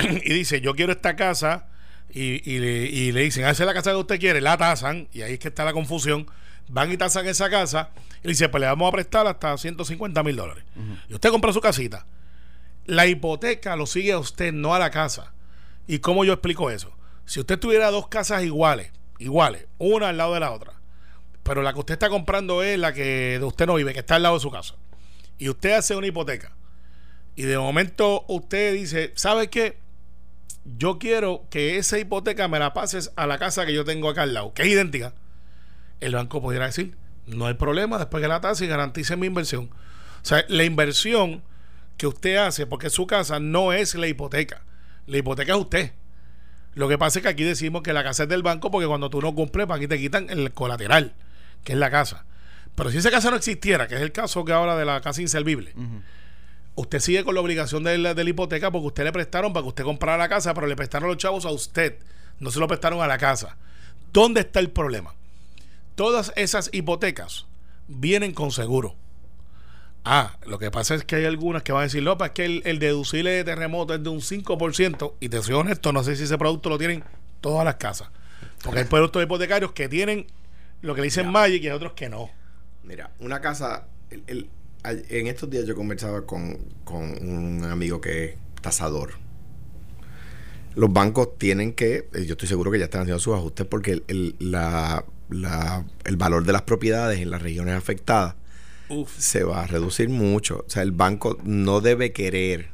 y 0.24 0.32
dice, 0.32 0.60
yo 0.60 0.74
quiero 0.74 0.92
esta 0.92 1.16
casa, 1.16 1.66
y, 2.12 2.50
y 2.50 2.58
le, 2.58 2.82
y 2.84 3.12
le 3.12 3.22
dicen, 3.22 3.44
hace 3.44 3.64
la 3.64 3.74
casa 3.74 3.90
que 3.90 3.96
usted 3.96 4.18
quiere, 4.18 4.40
la 4.40 4.56
tasan, 4.56 5.08
y 5.12 5.22
ahí 5.22 5.34
es 5.34 5.38
que 5.38 5.48
está 5.48 5.64
la 5.64 5.72
confusión, 5.72 6.26
van 6.68 6.90
y 6.92 6.96
tasan 6.96 7.26
esa 7.26 7.50
casa, 7.50 7.90
y 8.22 8.26
le 8.26 8.32
dice, 8.32 8.48
pues 8.48 8.60
le 8.60 8.66
vamos 8.66 8.88
a 8.88 8.92
prestar 8.92 9.26
hasta 9.26 9.56
150 9.56 10.22
mil 10.22 10.36
dólares. 10.36 10.64
Y 11.08 11.14
usted 11.14 11.30
compra 11.30 11.52
su 11.52 11.60
casita. 11.60 12.06
La 12.86 13.06
hipoteca 13.06 13.76
lo 13.76 13.86
sigue 13.86 14.12
a 14.12 14.18
usted, 14.18 14.52
no 14.52 14.74
a 14.74 14.78
la 14.78 14.90
casa. 14.90 15.32
¿Y 15.86 15.98
cómo 15.98 16.24
yo 16.24 16.32
explico 16.32 16.70
eso? 16.70 16.92
Si 17.24 17.40
usted 17.40 17.58
tuviera 17.58 17.90
dos 17.90 18.08
casas 18.08 18.42
iguales, 18.42 18.90
iguales, 19.18 19.66
una 19.78 20.08
al 20.08 20.16
lado 20.16 20.34
de 20.34 20.40
la 20.40 20.50
otra, 20.50 20.72
pero 21.42 21.62
la 21.62 21.72
que 21.72 21.80
usted 21.80 21.94
está 21.94 22.08
comprando 22.08 22.62
es 22.62 22.78
la 22.78 22.92
que 22.92 23.38
de 23.38 23.44
usted 23.44 23.66
no 23.66 23.74
vive, 23.74 23.92
que 23.92 24.00
está 24.00 24.16
al 24.16 24.22
lado 24.22 24.34
de 24.36 24.40
su 24.40 24.50
casa, 24.50 24.74
y 25.38 25.48
usted 25.48 25.72
hace 25.72 25.94
una 25.94 26.06
hipoteca, 26.06 26.52
y 27.36 27.42
de 27.42 27.58
momento 27.58 28.24
usted 28.28 28.74
dice, 28.74 29.12
¿sabe 29.14 29.48
qué? 29.48 29.78
Yo 30.64 30.98
quiero 30.98 31.46
que 31.50 31.78
esa 31.78 31.98
hipoteca 31.98 32.48
me 32.48 32.58
la 32.58 32.74
pases 32.74 33.12
a 33.16 33.26
la 33.26 33.38
casa 33.38 33.66
que 33.66 33.72
yo 33.72 33.84
tengo 33.84 34.08
acá 34.08 34.22
al 34.22 34.34
lado, 34.34 34.52
que 34.52 34.62
es 34.62 34.68
idéntica. 34.68 35.14
El 36.00 36.14
banco 36.14 36.40
pudiera 36.42 36.66
decir, 36.66 36.96
no 37.26 37.46
hay 37.46 37.54
problema, 37.54 37.98
después 37.98 38.22
que 38.22 38.28
la 38.28 38.40
tasa 38.40 38.64
y 38.64 38.68
garantice 38.68 39.16
mi 39.16 39.26
inversión. 39.26 39.70
O 40.22 40.24
sea, 40.24 40.44
la 40.48 40.64
inversión 40.64 41.42
que 41.96 42.06
usted 42.06 42.36
hace, 42.36 42.66
porque 42.66 42.90
su 42.90 43.06
casa, 43.06 43.40
no 43.40 43.72
es 43.72 43.94
la 43.94 44.06
hipoteca. 44.06 44.62
La 45.06 45.18
hipoteca 45.18 45.52
es 45.52 45.58
usted. 45.58 45.92
Lo 46.74 46.88
que 46.88 46.98
pasa 46.98 47.18
es 47.18 47.22
que 47.24 47.28
aquí 47.28 47.44
decimos 47.44 47.82
que 47.82 47.92
la 47.92 48.04
casa 48.04 48.22
es 48.24 48.28
del 48.28 48.42
banco 48.42 48.70
porque 48.70 48.86
cuando 48.86 49.10
tú 49.10 49.20
no 49.20 49.34
cumples, 49.34 49.66
aquí 49.70 49.88
te 49.88 49.98
quitan 49.98 50.30
el 50.30 50.52
colateral, 50.52 51.14
que 51.64 51.72
es 51.72 51.78
la 51.78 51.90
casa. 51.90 52.24
Pero 52.74 52.90
si 52.90 52.98
esa 52.98 53.10
casa 53.10 53.30
no 53.30 53.36
existiera, 53.36 53.88
que 53.88 53.96
es 53.96 54.00
el 54.00 54.12
caso 54.12 54.44
que 54.44 54.52
ahora 54.52 54.76
de 54.76 54.84
la 54.84 55.00
casa 55.00 55.20
inservible, 55.20 55.74
usted 56.74 57.00
sigue 57.00 57.24
con 57.24 57.34
la 57.34 57.40
obligación 57.40 57.82
de 57.84 57.98
la, 57.98 58.14
de 58.14 58.24
la 58.24 58.30
hipoteca 58.30 58.70
porque 58.70 58.86
usted 58.88 59.04
le 59.04 59.12
prestaron 59.12 59.52
para 59.52 59.62
que 59.64 59.68
usted 59.68 59.84
comprara 59.84 60.16
la 60.16 60.28
casa, 60.28 60.54
pero 60.54 60.66
le 60.66 60.76
prestaron 60.76 61.08
los 61.08 61.18
chavos 61.18 61.44
a 61.44 61.50
usted, 61.50 61.98
no 62.38 62.50
se 62.50 62.58
lo 62.60 62.66
prestaron 62.68 63.00
a 63.02 63.06
la 63.06 63.18
casa. 63.18 63.56
¿Dónde 64.12 64.40
está 64.40 64.60
el 64.60 64.70
problema? 64.70 65.14
Todas 65.94 66.32
esas 66.36 66.70
hipotecas 66.72 67.46
vienen 67.88 68.32
con 68.32 68.50
seguro. 68.50 68.94
Ah, 70.04 70.36
lo 70.46 70.58
que 70.58 70.70
pasa 70.70 70.94
es 70.94 71.04
que 71.04 71.16
hay 71.16 71.26
algunas 71.26 71.62
que 71.62 71.72
van 71.72 71.80
a 71.80 71.84
decir, 71.84 72.02
no, 72.02 72.16
es 72.24 72.30
que 72.30 72.46
el, 72.46 72.62
el 72.64 72.78
deducible 72.78 73.30
de 73.32 73.44
terremoto 73.44 73.94
es 73.94 74.02
de 74.02 74.08
un 74.08 74.20
5%, 74.20 75.14
y 75.20 75.28
te 75.28 75.42
soy 75.42 75.54
honesto, 75.54 75.92
no 75.92 76.02
sé 76.02 76.16
si 76.16 76.22
ese 76.24 76.38
producto 76.38 76.70
lo 76.70 76.78
tienen 76.78 77.04
todas 77.42 77.64
las 77.66 77.74
casas. 77.76 78.08
Porque 78.64 78.80
hay 78.80 78.84
productos 78.86 79.22
hipotecarios 79.22 79.72
que 79.72 79.88
tienen 79.88 80.26
lo 80.80 80.94
que 80.94 81.02
le 81.02 81.06
dicen 81.08 81.30
Magic 81.30 81.62
y 81.62 81.66
hay 81.68 81.72
otros 81.74 81.92
que 81.92 82.08
no. 82.08 82.30
Mira, 82.82 83.10
una 83.20 83.40
casa. 83.40 83.86
el- 84.26 84.48
en 84.84 85.26
estos 85.26 85.50
días 85.50 85.66
yo 85.66 85.74
conversaba 85.74 86.26
con, 86.26 86.58
con 86.84 87.02
un 87.26 87.64
amigo 87.64 88.00
que 88.00 88.24
es 88.24 88.34
tasador. 88.62 89.12
Los 90.74 90.92
bancos 90.92 91.36
tienen 91.38 91.72
que, 91.72 92.08
eh, 92.14 92.24
yo 92.26 92.32
estoy 92.32 92.48
seguro 92.48 92.70
que 92.70 92.78
ya 92.78 92.84
están 92.84 93.02
haciendo 93.02 93.18
sus 93.18 93.34
ajustes 93.34 93.66
porque 93.66 93.92
el, 93.92 94.04
el- 94.08 94.36
la- 94.38 95.04
la- 95.28 95.84
el 96.04 96.16
valor 96.16 96.44
de 96.44 96.52
las 96.52 96.62
propiedades 96.62 97.20
en 97.20 97.30
las 97.30 97.42
regiones 97.42 97.74
afectadas 97.74 98.34
Uf. 98.88 99.10
se 99.18 99.42
va 99.44 99.62
a 99.64 99.66
reducir 99.66 100.08
mucho. 100.08 100.64
O 100.66 100.70
sea, 100.70 100.82
el 100.82 100.92
banco 100.92 101.38
no 101.44 101.80
debe 101.80 102.12
querer 102.12 102.70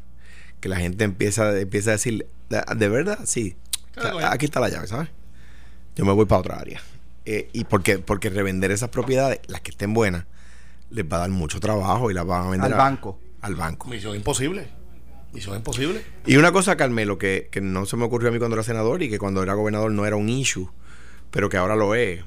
que 0.60 0.68
la 0.68 0.76
gente 0.76 1.04
empiece 1.04 1.40
a, 1.40 1.58
empiece 1.58 1.88
a 1.90 1.92
decir, 1.94 2.26
de, 2.50 2.62
de 2.76 2.88
verdad, 2.88 3.20
sí, 3.24 3.56
O 3.90 3.94
sea, 3.94 4.02
Claro, 4.02 4.16
coño. 4.16 4.26
aquí 4.30 4.44
está 4.46 4.60
la 4.60 4.68
llave, 4.68 4.86
¿sabes? 4.86 5.08
Yo 5.96 6.04
me 6.04 6.12
voy 6.12 6.26
para 6.26 6.40
otra 6.40 6.56
área. 6.58 6.80
Eh, 7.24 7.48
y 7.54 7.64
porque, 7.64 7.98
porque 7.98 8.28
revender 8.30 8.70
esas 8.70 8.90
propiedades, 8.90 9.40
las 9.48 9.60
que 9.62 9.70
estén 9.70 9.94
buenas, 9.94 10.26
les 10.90 11.04
va 11.04 11.16
a 11.16 11.20
dar 11.20 11.30
mucho 11.30 11.60
trabajo 11.60 12.10
y 12.10 12.14
las 12.14 12.26
van 12.26 12.46
a 12.46 12.50
vender 12.50 12.66
Al 12.72 12.80
a- 12.80 12.82
banco. 12.84 13.18
Al 13.42 13.54
banco. 13.54 13.88
Misión 13.88 14.16
imposible. 14.16 14.68
Misión 15.32 15.56
imposible. 15.56 16.02
Y 16.26 16.36
una 16.36 16.50
cosa, 16.52 16.76
Carmelo, 16.76 17.18
que, 17.18 17.48
que 17.50 17.60
no 17.60 17.86
se 17.86 17.96
me 17.96 18.04
ocurrió 18.04 18.28
a 18.30 18.32
mí 18.32 18.38
cuando 18.38 18.56
era 18.56 18.62
senador 18.62 19.02
y 19.02 19.10
que 19.10 19.18
cuando 19.18 19.42
era 19.42 19.54
gobernador 19.54 19.90
no 19.92 20.06
era 20.06 20.16
un 20.16 20.28
issue, 20.28 20.68
pero 21.30 21.48
que 21.48 21.56
ahora 21.56 21.76
lo 21.76 21.94
es. 21.94 22.22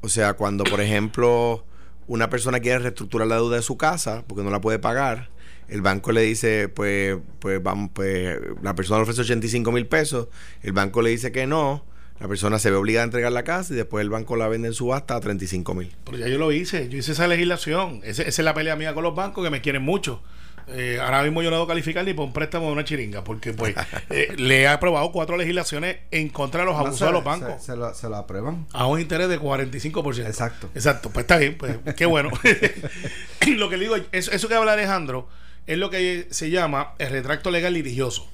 O 0.00 0.08
sea, 0.08 0.32
cuando, 0.34 0.64
por 0.64 0.80
ejemplo, 0.80 1.64
una 2.06 2.28
persona 2.30 2.60
quiere 2.60 2.78
reestructurar 2.80 3.28
la 3.28 3.36
deuda 3.36 3.56
de 3.56 3.62
su 3.62 3.76
casa 3.76 4.24
porque 4.26 4.42
no 4.42 4.50
la 4.50 4.60
puede 4.60 4.78
pagar, 4.78 5.30
el 5.68 5.80
banco 5.82 6.10
le 6.12 6.22
dice, 6.22 6.68
pues, 6.68 7.18
pues 7.38 7.62
vamos, 7.62 7.90
pues 7.94 8.38
la 8.62 8.74
persona 8.74 8.98
le 8.98 9.02
ofrece 9.04 9.20
85 9.20 9.70
mil 9.70 9.86
pesos, 9.86 10.28
el 10.62 10.72
banco 10.72 11.02
le 11.02 11.10
dice 11.10 11.30
que 11.32 11.46
no, 11.46 11.84
la 12.22 12.28
persona 12.28 12.58
se 12.60 12.70
ve 12.70 12.76
obligada 12.76 13.02
a 13.02 13.06
entregar 13.06 13.32
la 13.32 13.42
casa 13.42 13.72
y 13.72 13.76
después 13.76 14.00
el 14.02 14.08
banco 14.10 14.36
la 14.36 14.46
vende 14.48 14.68
en 14.68 14.74
subasta 14.74 15.16
a 15.16 15.20
35 15.20 15.74
mil. 15.74 15.92
Pero 16.04 16.18
ya 16.18 16.28
yo 16.28 16.38
lo 16.38 16.52
hice, 16.52 16.88
yo 16.88 16.96
hice 16.98 17.12
esa 17.12 17.26
legislación. 17.26 18.00
Ese- 18.04 18.22
esa 18.28 18.42
es 18.42 18.44
la 18.44 18.54
pelea 18.54 18.76
mía 18.76 18.94
con 18.94 19.02
los 19.02 19.14
bancos 19.14 19.42
que 19.44 19.50
me 19.50 19.60
quieren 19.60 19.82
mucho. 19.82 20.22
Eh, 20.68 21.00
ahora 21.02 21.24
mismo 21.24 21.42
yo 21.42 21.50
no 21.50 21.56
debo 21.56 21.66
calificar 21.66 22.04
ni 22.04 22.14
por 22.14 22.24
un 22.24 22.32
préstamo 22.32 22.66
de 22.66 22.72
una 22.72 22.84
chiringa, 22.84 23.24
porque 23.24 23.52
pues 23.52 23.74
eh, 24.10 24.32
le 24.36 24.60
he 24.62 24.68
aprobado 24.68 25.10
cuatro 25.10 25.36
legislaciones 25.36 25.96
en 26.12 26.28
contra 26.28 26.60
de 26.60 26.66
los 26.66 26.74
No, 26.76 26.80
abusos 26.82 27.00
se- 27.00 27.04
de 27.06 27.10
los 27.12 27.24
bancos. 27.24 27.60
Se, 27.60 27.72
se 27.72 27.76
lo, 27.76 27.92
se 27.92 28.08
lo 28.08 28.14
aprueban. 28.16 28.68
A 28.72 28.86
un 28.86 29.00
interés 29.00 29.28
de 29.28 29.40
45%. 29.40 30.24
Exacto. 30.24 30.70
Exacto, 30.76 31.10
pues 31.10 31.24
está 31.24 31.38
bien, 31.38 31.58
pues 31.58 31.76
qué 31.96 32.06
bueno. 32.06 32.30
lo 33.56 33.68
que 33.68 33.76
le 33.76 33.84
digo, 33.84 33.96
eso, 34.12 34.30
eso 34.30 34.48
que 34.48 34.54
habla 34.54 34.74
Alejandro 34.74 35.28
es 35.66 35.78
lo 35.78 35.90
que 35.90 36.28
se 36.30 36.50
llama 36.50 36.92
el 36.98 37.10
retracto 37.10 37.50
legal 37.50 37.74
litigioso. 37.74 38.28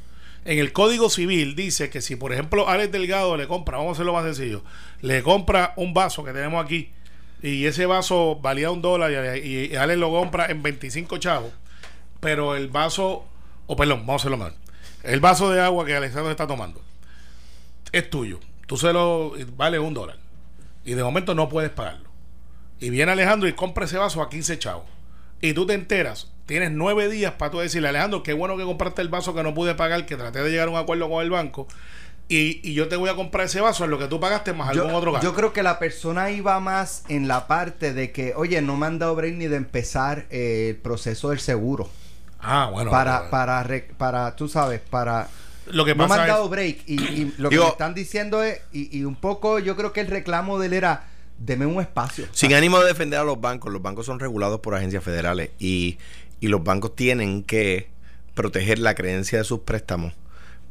En 0.48 0.58
el 0.58 0.72
Código 0.72 1.10
Civil 1.10 1.54
dice 1.54 1.90
que 1.90 2.00
si, 2.00 2.16
por 2.16 2.32
ejemplo, 2.32 2.70
Alex 2.70 2.90
Delgado 2.90 3.36
le 3.36 3.46
compra, 3.46 3.76
vamos 3.76 3.90
a 3.90 3.92
hacerlo 3.92 4.14
más 4.14 4.24
sencillo, 4.24 4.64
le 5.02 5.22
compra 5.22 5.74
un 5.76 5.92
vaso 5.92 6.24
que 6.24 6.32
tenemos 6.32 6.64
aquí 6.64 6.90
y 7.42 7.66
ese 7.66 7.84
vaso 7.84 8.36
valía 8.40 8.70
un 8.70 8.80
dólar 8.80 9.36
y, 9.36 9.66
y 9.66 9.76
Alex 9.76 10.00
lo 10.00 10.08
compra 10.08 10.46
en 10.46 10.62
25 10.62 11.18
chavos, 11.18 11.52
pero 12.20 12.56
el 12.56 12.68
vaso, 12.68 13.26
o 13.66 13.76
perdón, 13.76 14.06
vamos 14.06 14.22
a 14.22 14.22
hacerlo 14.22 14.38
mal, 14.38 14.54
el 15.02 15.20
vaso 15.20 15.50
de 15.50 15.60
agua 15.60 15.84
que 15.84 15.94
Alexandro 15.94 16.30
está 16.30 16.46
tomando 16.46 16.80
es 17.92 18.08
tuyo. 18.08 18.40
Tú 18.66 18.78
se 18.78 18.90
lo 18.94 19.34
vale 19.54 19.78
un 19.78 19.92
dólar 19.92 20.16
y 20.82 20.94
de 20.94 21.04
momento 21.04 21.34
no 21.34 21.50
puedes 21.50 21.72
pagarlo. 21.72 22.08
Y 22.80 22.88
viene 22.88 23.12
Alejandro 23.12 23.50
y 23.50 23.52
compra 23.52 23.84
ese 23.84 23.98
vaso 23.98 24.22
a 24.22 24.30
15 24.30 24.58
chavos. 24.58 24.86
Y 25.42 25.52
tú 25.52 25.66
te 25.66 25.74
enteras, 25.74 26.32
tienes 26.48 26.72
nueve 26.72 27.08
días 27.08 27.34
para 27.34 27.52
tú 27.52 27.58
decirle, 27.60 27.88
Alejandro, 27.90 28.24
qué 28.24 28.32
bueno 28.32 28.56
que 28.56 28.64
compraste 28.64 29.02
el 29.02 29.08
vaso 29.08 29.32
que 29.36 29.44
no 29.44 29.54
pude 29.54 29.76
pagar, 29.76 30.04
que 30.06 30.16
traté 30.16 30.42
de 30.42 30.50
llegar 30.50 30.66
a 30.66 30.70
un 30.72 30.76
acuerdo 30.78 31.08
con 31.08 31.22
el 31.22 31.30
banco. 31.30 31.68
Y, 32.30 32.60
y 32.68 32.74
yo 32.74 32.88
te 32.88 32.96
voy 32.96 33.08
a 33.08 33.14
comprar 33.14 33.46
ese 33.46 33.60
vaso 33.60 33.84
en 33.84 33.90
lo 33.90 33.98
que 33.98 34.06
tú 34.06 34.18
pagaste 34.20 34.52
más 34.52 34.68
algún 34.70 34.92
otro 34.92 35.10
Yo, 35.10 35.12
gasto. 35.12 35.26
yo 35.28 35.34
creo 35.34 35.52
que 35.52 35.62
la 35.62 35.78
persona 35.78 36.30
iba 36.30 36.58
más 36.60 37.04
en 37.08 37.28
la 37.28 37.46
parte 37.46 37.94
de 37.94 38.10
que, 38.12 38.34
oye, 38.36 38.60
no 38.62 38.76
me 38.76 38.86
han 38.86 38.98
dado 38.98 39.14
break 39.14 39.34
ni 39.36 39.46
de 39.46 39.56
empezar 39.56 40.26
eh, 40.30 40.70
el 40.70 40.76
proceso 40.76 41.30
del 41.30 41.38
seguro. 41.40 41.88
ah, 42.40 42.68
bueno. 42.72 42.90
para, 42.90 43.16
bueno. 43.18 43.30
para, 43.30 43.62
re- 43.62 43.88
para, 43.96 44.36
tú 44.36 44.48
sabes, 44.48 44.80
para... 44.80 45.28
lo 45.66 45.84
que 45.86 45.94
No 45.94 46.02
me 46.04 46.08
pasa 46.08 46.22
han 46.24 46.28
es, 46.28 46.34
dado 46.34 46.48
break. 46.50 46.78
Y, 46.86 46.94
y 47.02 47.34
lo 47.38 47.48
que 47.48 47.58
me 47.58 47.66
están 47.68 47.94
diciendo 47.94 48.42
es, 48.42 48.60
y, 48.72 48.98
y 48.98 49.04
un 49.04 49.16
poco 49.16 49.58
yo 49.58 49.74
creo 49.76 49.92
que 49.94 50.00
el 50.00 50.08
reclamo 50.08 50.58
de 50.58 50.66
él 50.66 50.72
era, 50.74 51.08
deme 51.38 51.64
un 51.64 51.80
espacio. 51.80 52.26
Sin 52.32 52.52
ánimo 52.52 52.78
de 52.80 52.88
defender 52.88 53.20
a 53.20 53.24
los 53.24 53.40
bancos, 53.40 53.72
los 53.72 53.80
bancos 53.80 54.04
son 54.04 54.20
regulados 54.20 54.60
por 54.60 54.74
agencias 54.74 55.02
federales 55.02 55.50
y, 55.58 55.96
y 56.40 56.48
los 56.48 56.62
bancos 56.64 56.94
tienen 56.96 57.42
que 57.42 57.88
proteger 58.34 58.78
la 58.78 58.94
creencia 58.94 59.38
de 59.38 59.44
sus 59.44 59.60
préstamos. 59.60 60.14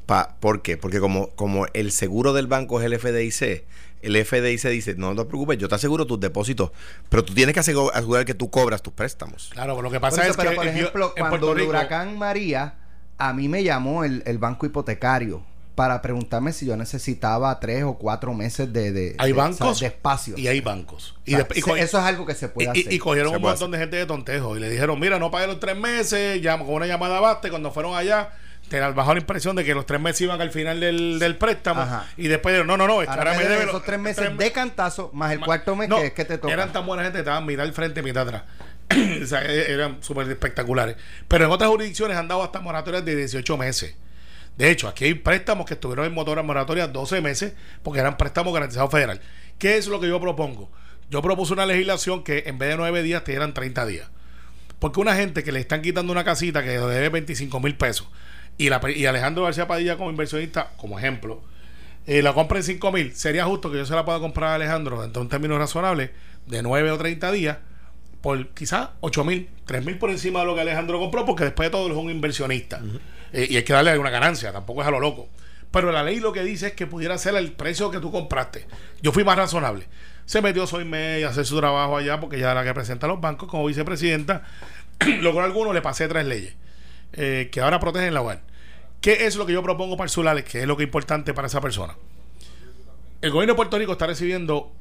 Pa, 0.06 0.36
¿Por 0.40 0.62
qué? 0.62 0.78
Porque 0.78 1.00
como, 1.00 1.30
como 1.32 1.66
el 1.74 1.92
seguro 1.92 2.32
del 2.34 2.48
banco 2.48 2.80
es 2.80 2.86
el 2.86 2.98
FDIC, 2.98 3.66
el 4.02 4.26
FDIC 4.26 4.70
dice, 4.70 4.96
no 4.96 5.14
te 5.16 5.26
preocupes, 5.26 5.58
yo 5.58 5.68
te 5.68 5.76
aseguro 5.76 6.06
tus 6.08 6.20
depósitos, 6.20 6.72
pero 7.10 7.26
tú 7.26 7.34
tienes 7.34 7.54
que 7.54 7.60
asegu- 7.60 7.92
asegurar 7.94 8.24
que 8.24 8.34
tú 8.34 8.50
cobras 8.50 8.82
tus 8.82 8.94
préstamos. 8.94 9.50
Claro, 9.52 9.74
pero 9.76 9.84
lo 9.84 9.92
que 9.92 10.00
Por 10.00 10.10
pasa 10.10 10.22
eso, 10.22 10.32
es 10.32 10.38
pero, 10.38 10.52
que 10.52 10.56
por 10.56 10.68
ejemplo, 10.68 11.14
cuando 11.18 11.52
el 11.52 11.58
Rico, 11.58 11.70
huracán 11.72 12.18
María, 12.18 12.76
a 13.18 13.34
mí 13.34 13.50
me 13.50 13.64
llamó 13.64 14.06
el, 14.06 14.24
el 14.26 14.38
banco 14.38 14.66
hipotecario 14.66 15.44
para 15.78 16.02
preguntarme 16.02 16.54
si 16.54 16.66
yo 16.66 16.76
necesitaba 16.76 17.60
tres 17.60 17.84
o 17.84 17.94
cuatro 18.00 18.34
meses 18.34 18.74
de, 18.74 18.92
de, 18.92 19.16
Hay 19.20 19.32
de- 19.32 19.38
bancos 19.38 19.62
o 19.62 19.76
sea, 19.76 19.88
de 19.90 19.94
espacio. 19.96 20.34
y 20.36 20.48
hay 20.48 20.60
bancos. 20.60 21.14
Y, 21.24 21.36
O 21.36 21.38
sea, 21.38 21.48
y 21.54 21.60
eso 21.80 22.00
es 22.00 22.04
algo 22.04 22.26
que 22.26 22.34
se 22.34 22.50
puede 22.50 22.72
y- 22.74 22.78
y- 22.80 22.82
hacer. 22.82 22.94
y 22.94 22.98
cogieron 22.98 23.30
Se 23.30 23.36
un 23.38 23.44
montón 23.44 23.70
de 23.70 23.78
gente 23.78 23.96
de 23.96 24.08
tontejo 24.08 24.58
y 24.58 24.60
le 24.60 24.72
dijeron, 24.72 25.00
mira, 25.00 25.20
no 25.20 25.30
pagué 25.30 25.46
los 25.46 25.60
tres 25.60 25.78
meses, 25.78 26.42
llamo 26.42 26.66
con 26.66 26.74
una 26.74 26.88
llamada 26.88 27.20
baste, 27.20 27.52
cuando 27.52 27.72
fueron 27.72 27.96
allá, 27.96 28.32
te 28.70 28.80
bajó 28.80 29.14
la 29.14 29.20
impresión 29.20 29.56
de 29.56 29.64
que 29.64 29.76
los 29.76 29.86
tres 29.86 30.02
meses 30.02 30.22
iban 30.22 30.42
al 30.42 30.50
final 30.50 30.80
del, 30.80 31.20
del 31.20 31.38
préstamo 31.38 31.82
Ajá. 31.82 32.08
y 32.18 32.28
después 32.28 32.54
dijeron, 32.54 32.66
no, 32.66 32.76
no, 32.76 32.88
no, 32.88 33.04
es 33.04 33.08
que 33.08 33.14
Ahora 33.14 33.36
me 33.36 33.44
debe 33.46 33.66
esos 33.66 33.84
tres 33.86 34.00
meses 34.00 34.32
me- 34.34 34.44
de 34.44 34.52
cantazo 34.52 35.12
más 35.14 35.32
el 35.32 35.42
cuarto 35.42 35.76
mes 35.76 35.90
no, 35.90 35.98
que 35.98 36.08
es 36.08 36.14
que 36.14 36.26
te 36.26 36.40
toca. 36.40 36.52
Eran 36.54 36.74
tan 36.74 36.88
buena 36.88 37.04
gente, 37.04 37.20
estaban 37.20 37.46
mitad 37.46 37.64
al 37.64 37.74
frente, 37.74 38.02
mitad 38.02 38.24
atrás. 38.28 38.44
o 39.24 39.26
sea, 39.28 39.44
e- 39.46 39.72
eran 39.72 39.98
súper 40.02 40.28
espectaculares. 40.28 40.96
Pero 41.28 41.46
en 41.46 41.52
otras 41.52 41.70
jurisdicciones 41.70 42.18
han 42.18 42.28
dado 42.28 42.42
hasta 42.42 42.62
moratorias 42.62 43.06
de 43.06 43.16
18 43.16 43.58
meses. 43.58 43.96
De 44.58 44.72
hecho, 44.72 44.88
aquí 44.88 45.06
hay 45.06 45.14
préstamos 45.14 45.66
que 45.66 45.76
estuvieron 45.76 46.06
en 46.06 46.14
moratoria 46.14 46.88
12 46.88 47.22
meses 47.22 47.54
porque 47.84 48.00
eran 48.00 48.18
préstamos 48.18 48.54
garantizados 48.54 48.92
federal. 48.92 49.22
¿Qué 49.60 49.78
es 49.78 49.88
lo 49.88 50.00
que 50.00 50.08
yo 50.08 50.20
propongo? 50.20 50.72
Yo 51.10 51.22
propuse 51.22 51.54
una 51.54 51.66
legislación 51.66 52.24
que 52.24 52.44
en 52.48 52.58
vez 52.58 52.70
de 52.70 52.78
9 52.78 53.04
días 53.04 53.24
te 53.24 53.32
dieran 53.32 53.54
30 53.54 53.86
días. 53.86 54.10
Porque 54.80 55.00
una 55.00 55.16
gente 55.16 55.44
que 55.44 55.52
le 55.52 55.60
están 55.60 55.82
quitando 55.82 56.12
una 56.12 56.24
casita 56.24 56.64
que 56.64 56.70
debe 56.70 57.10
25 57.10 57.60
mil 57.60 57.76
pesos 57.76 58.08
y 58.58 58.70
Alejandro 59.06 59.44
García 59.44 59.68
Padilla 59.68 59.98
como 59.98 60.10
inversionista, 60.10 60.72
como 60.78 60.98
ejemplo, 60.98 61.42
eh, 62.08 62.22
la 62.22 62.34
compra 62.34 62.58
en 62.58 62.64
5 62.64 62.92
mil, 62.92 63.16
sería 63.16 63.46
justo 63.46 63.72
que 63.72 63.78
yo 63.78 63.86
se 63.86 63.94
la 63.94 64.06
pueda 64.06 64.20
comprar 64.20 64.52
a 64.52 64.56
Alejandro 64.56 65.02
dentro 65.02 65.22
de 65.22 65.26
un 65.26 65.30
término 65.30 65.58
razonable 65.58 66.12
de 66.48 66.64
9 66.64 66.92
o 66.92 66.98
30 66.98 67.32
días 67.32 67.58
por 68.22 68.48
quizás 68.50 68.90
8 69.02 69.24
mil, 69.24 69.50
3 69.66 69.86
mil 69.86 69.98
por 69.98 70.10
encima 70.10 70.40
de 70.42 70.46
lo 70.48 70.56
que 70.56 70.62
Alejandro 70.62 71.00
compró, 71.00 71.26
porque 71.26 71.44
después 71.46 71.68
de 71.68 71.72
todo 71.72 71.88
es 71.90 71.96
un 71.96 72.10
inversionista. 72.10 72.82
Eh, 73.34 73.48
y 73.50 73.58
hay 73.58 73.64
que 73.64 73.74
darle 73.74 73.92
alguna 73.92 74.10
ganancia, 74.10 74.52
tampoco 74.52 74.82
es 74.82 74.88
a 74.88 74.92
lo 74.92 75.00
loco. 75.00 75.30
Pero 75.72 75.92
la 75.92 76.02
ley 76.04 76.20
lo 76.20 76.32
que 76.34 76.44
dice 76.44 76.68
es 76.68 76.74
que 76.74 76.88
pudiera 76.88 77.18
ser 77.18 77.36
el 77.36 77.52
precio 77.52 77.92
que 77.92 78.00
tú 78.00 78.12
compraste. 78.12 78.66
Yo 79.02 79.12
fui 79.12 79.24
más 79.24 79.36
razonable. 79.38 79.86
Se 80.26 80.42
metió 80.42 80.66
Soy 80.66 80.86
May 80.86 81.24
a 81.24 81.30
hacer 81.30 81.46
su 81.46 81.58
trabajo 81.58 81.98
allá, 81.98 82.20
porque 82.20 82.38
ella 82.38 82.50
es 82.50 82.56
la 82.56 82.64
que 82.64 82.74
presenta 82.74 83.06
a 83.06 83.10
los 83.10 83.20
bancos 83.22 83.50
como 83.50 83.66
vicepresidenta. 83.66 84.44
Logró 85.22 85.44
alguno, 85.44 85.74
le 85.74 85.82
pasé 85.82 86.08
tres 86.08 86.26
leyes 86.26 86.56
eh, 87.14 87.50
que 87.52 87.62
ahora 87.62 87.80
protegen 87.80 88.14
la 88.14 88.22
hogar. 88.22 88.42
¿Qué 89.02 89.26
es 89.28 89.36
lo 89.36 89.46
que 89.46 89.54
yo 89.54 89.62
propongo 89.62 89.96
para 89.98 90.06
el 90.06 90.10
Sulales? 90.10 90.44
Que 90.46 90.62
es 90.62 90.68
lo 90.68 90.76
que 90.76 90.84
es 90.84 90.88
importante 90.88 91.34
para 91.34 91.48
esa 91.48 91.62
persona. 91.62 91.96
El 93.22 93.32
gobierno 93.32 93.54
de 93.54 93.58
Puerto 93.58 93.78
Rico 93.78 93.92
está 93.94 94.08
recibiendo 94.08 94.72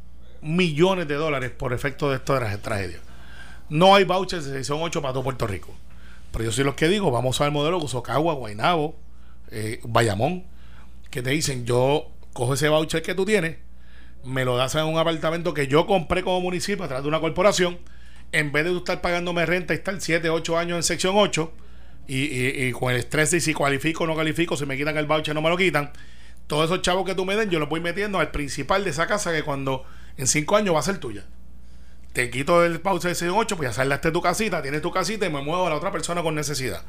millones 0.42 1.09
de 1.09 1.14
dólares 1.14 1.51
por 1.51 1.72
efecto 1.72 2.11
de 2.11 2.16
esta 2.16 2.38
tra- 2.40 2.61
tragedia. 2.61 2.99
No 3.68 3.94
hay 3.94 4.05
vouchers 4.05 4.44
de 4.46 4.52
sección 4.52 4.79
8 4.81 5.02
para 5.02 5.12
todo 5.12 5.24
Puerto 5.24 5.46
Rico. 5.46 5.74
Pero 6.33 6.44
yo 6.44 6.52
soy 6.52 6.64
los 6.64 6.74
que 6.74 6.88
digo, 6.88 7.11
vamos 7.11 7.40
al 7.40 7.52
modelo 7.52 7.79
que 7.79 7.87
usó 7.87 8.02
Cagua, 8.02 8.35
Guaynabo, 8.35 8.96
eh, 9.50 9.81
Bayamón, 9.85 10.44
que 11.11 11.22
te 11.22 11.31
dicen, 11.31 11.64
yo 11.64 12.09
cojo 12.33 12.55
ese 12.55 12.68
voucher 12.68 13.02
que 13.02 13.14
tú 13.14 13.24
tienes, 13.24 13.57
me 14.24 14.44
lo 14.44 14.57
das 14.57 14.74
en 14.74 14.85
un 14.85 14.98
apartamento 14.98 15.55
que 15.55 15.66
yo 15.68 15.87
compré 15.87 16.22
como 16.22 16.40
municipio 16.40 16.85
a 16.85 16.88
través 16.88 17.05
de 17.05 17.09
una 17.09 17.20
corporación, 17.20 17.79
en 18.33 18.52
vez 18.52 18.64
de 18.64 18.70
tú 18.72 18.79
estar 18.79 19.00
pagándome 19.00 19.46
renta 19.46 19.72
y 19.72 19.76
estar 19.79 19.98
7, 20.00 20.29
8 20.31 20.59
años 20.59 20.76
en 20.76 20.83
sección 20.83 21.14
8, 21.16 21.52
y, 22.09 22.24
y- 22.24 22.66
y 22.68 22.72
con 22.72 22.92
el 22.92 22.98
estrés 22.98 23.31
de 23.31 23.40
si 23.40 23.55
cualifico 23.55 24.05
o 24.05 24.07
no 24.07 24.14
califico, 24.14 24.57
si 24.57 24.66
me 24.66 24.76
quitan 24.76 24.96
el 24.98 25.07
voucher 25.07 25.35
no 25.35 25.42
me 25.42 25.48
lo 25.48 25.57
quitan, 25.57 25.90
todos 26.46 26.66
esos 26.66 26.83
chavos 26.83 27.05
que 27.07 27.14
tú 27.14 27.24
me 27.24 27.35
den, 27.37 27.50
yo 27.50 27.59
los 27.59 27.68
voy 27.68 27.81
metiendo 27.81 28.18
al 28.20 28.31
principal 28.31 28.85
de 28.85 28.90
esa 28.90 29.07
casa 29.07 29.33
que 29.33 29.42
cuando 29.42 29.85
en 30.16 30.26
5 30.26 30.57
años 30.57 30.74
va 30.74 30.81
a 30.81 30.83
ser 30.83 30.98
tuya 30.98 31.24
te 32.16 32.31
quito 32.31 32.64
el 32.64 32.79
voucher 32.79 33.11
de 33.11 33.14
sección 33.14 33.37
8, 33.38 33.59
pues 33.59 33.68
ya 33.68 33.72
saldaste 33.74 34.11
tu 34.11 34.22
casita, 34.22 34.62
tienes 34.62 34.81
tu 34.81 34.90
casita 34.90 35.26
y 35.26 35.31
me 35.31 35.42
muevo 35.42 35.66
a 35.66 35.68
la 35.68 35.76
otra 35.76 35.92
persona 35.92 36.22
con 36.22 36.35
necesidad. 36.35 36.81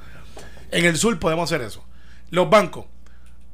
En 0.71 0.85
el 0.85 0.95
sur 0.95 1.19
podemos 1.19 1.51
hacer 1.51 1.67
eso. 1.67 1.83
Los 2.29 2.49
bancos. 2.49 2.85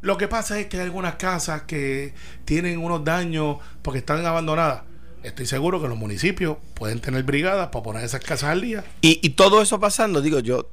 Lo 0.01 0.15
que 0.17 0.27
pasa 0.27 0.59
es 0.59 0.67
que 0.67 0.77
hay 0.77 0.83
algunas 0.83 1.15
casas 1.15 1.63
que 1.63 2.13
tienen 2.45 2.77
unos 2.77 3.03
daños 3.03 3.57
porque 3.81 3.97
están 3.97 4.23
abandonadas. 4.23 4.83
Estoy 5.23 5.47
seguro 5.47 5.81
que 5.81 5.87
los 5.87 5.97
municipios 5.97 6.57
pueden 6.75 6.99
tener 6.99 7.23
brigadas 7.23 7.69
para 7.69 7.81
poner 7.81 8.03
esas 8.03 8.21
casas 8.21 8.51
al 8.51 8.61
día. 8.61 8.83
Y, 9.01 9.19
y 9.25 9.31
todo 9.31 9.59
eso 9.59 9.79
pasando, 9.79 10.21
digo, 10.21 10.41
yo, 10.41 10.69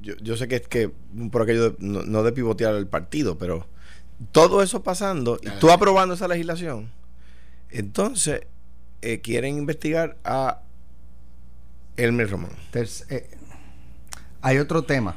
yo, 0.00 0.14
yo 0.20 0.36
sé 0.36 0.48
que 0.48 0.56
es 0.56 0.66
que 0.66 0.90
por 1.30 1.42
aquello 1.42 1.70
de- 1.70 1.76
no, 1.78 2.02
no 2.02 2.24
de 2.24 2.32
pivotear 2.32 2.74
el 2.74 2.88
partido, 2.88 3.38
pero 3.38 3.68
todo 4.32 4.62
eso 4.64 4.82
pasando 4.82 5.38
y 5.40 5.48
tú 5.60 5.70
aprobando 5.70 6.16
esa 6.16 6.26
legislación, 6.26 6.90
entonces 7.70 8.40
eh, 9.02 9.20
quieren 9.20 9.56
investigar 9.58 10.16
a 10.24 10.60
Elmer 11.96 12.30
Román. 12.30 12.50
Eh, 12.74 13.30
hay 14.42 14.58
otro 14.58 14.82
tema 14.84 15.16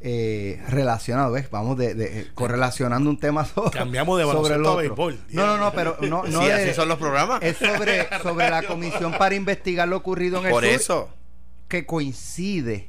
eh, 0.00 0.62
relacionado, 0.68 1.32
¿ves? 1.32 1.50
Vamos 1.50 1.76
de, 1.78 1.94
de- 1.94 2.20
eh, 2.20 2.26
correlacionando 2.34 3.08
un 3.10 3.18
tema 3.18 3.44
sobre, 3.54 3.78
Cambiamos 3.78 4.18
de 4.18 4.24
sobre 4.24 4.54
el 4.54 4.60
a 4.64 4.70
otro. 4.70 4.76
béisbol. 4.76 5.18
No, 5.30 5.46
no, 5.46 5.56
no, 5.58 5.72
pero 5.72 5.96
no, 6.02 6.22
no 6.24 6.40
Sí, 6.42 6.46
de- 6.46 6.52
así 6.52 6.74
son 6.74 6.88
los 6.88 6.98
programas. 6.98 7.42
es 7.42 7.56
sobre, 7.56 8.06
sobre 8.22 8.50
la 8.50 8.62
comisión 8.62 9.12
para 9.18 9.34
investigar 9.34 9.88
lo 9.88 9.96
ocurrido 9.96 10.38
en 10.40 10.46
el 10.46 10.50
Por 10.52 10.64
sur, 10.64 10.72
eso. 10.72 11.08
que 11.68 11.86
coincide 11.86 12.88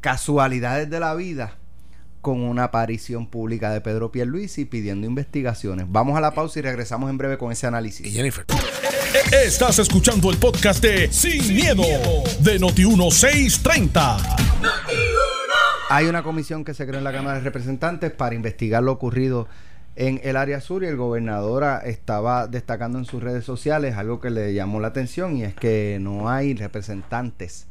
casualidades 0.00 0.88
de 0.90 1.00
la 1.00 1.14
vida 1.14 1.56
con 2.26 2.42
una 2.42 2.64
aparición 2.64 3.28
pública 3.28 3.70
de 3.70 3.80
Pedro 3.80 4.10
Pierluisi 4.10 4.64
pidiendo 4.64 5.06
investigaciones. 5.06 5.86
Vamos 5.88 6.18
a 6.18 6.20
la 6.20 6.32
pausa 6.32 6.58
y 6.58 6.62
regresamos 6.62 7.08
en 7.08 7.18
breve 7.18 7.38
con 7.38 7.52
ese 7.52 7.66
Y 7.66 7.68
análisis. 7.68 8.12
Jennifer. 8.12 8.44
Estás 9.30 9.78
escuchando 9.78 10.32
el 10.32 10.36
podcast 10.36 10.82
de 10.82 11.06
Sin, 11.12 11.54
miedo, 11.54 11.84
de 12.40 12.58
Noti1630. 12.58 14.16
Hay 15.88 16.06
una 16.06 16.24
comisión 16.24 16.64
que 16.64 16.74
se 16.74 16.84
creó 16.84 16.98
en 16.98 17.04
la 17.04 17.12
Cámara 17.12 17.38
de 17.38 17.44
Representantes 17.44 18.10
para 18.10 18.34
investigar 18.34 18.82
lo 18.82 18.90
ocurrido 18.90 19.46
en 19.94 20.20
el 20.24 20.36
área 20.36 20.60
sur 20.60 20.82
y 20.82 20.86
el 20.88 20.96
gobernadora 20.96 21.78
estaba 21.78 22.48
destacando 22.48 22.98
en 22.98 23.04
sus 23.04 23.22
redes 23.22 23.44
sociales 23.44 23.94
algo 23.96 24.18
que 24.20 24.30
le 24.30 24.52
llamó 24.52 24.80
la 24.80 24.88
atención 24.88 25.36
y 25.36 25.44
es 25.44 25.54
que 25.54 25.98
no 26.00 26.28
hay 26.28 26.54
representantes 26.54 27.68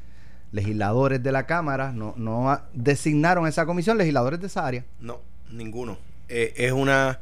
legisladores 0.56 1.22
de 1.22 1.32
la 1.32 1.46
Cámara, 1.46 1.91
no, 1.91 2.13
no 2.18 2.60
designaron 2.74 3.46
esa 3.48 3.65
comisión 3.65 3.98
legisladores 3.98 4.39
de 4.39 4.48
esa 4.48 4.65
área. 4.65 4.84
No, 5.00 5.20
ninguno. 5.52 5.98
Eh, 6.30 6.54
es 6.58 6.72
una. 6.72 7.20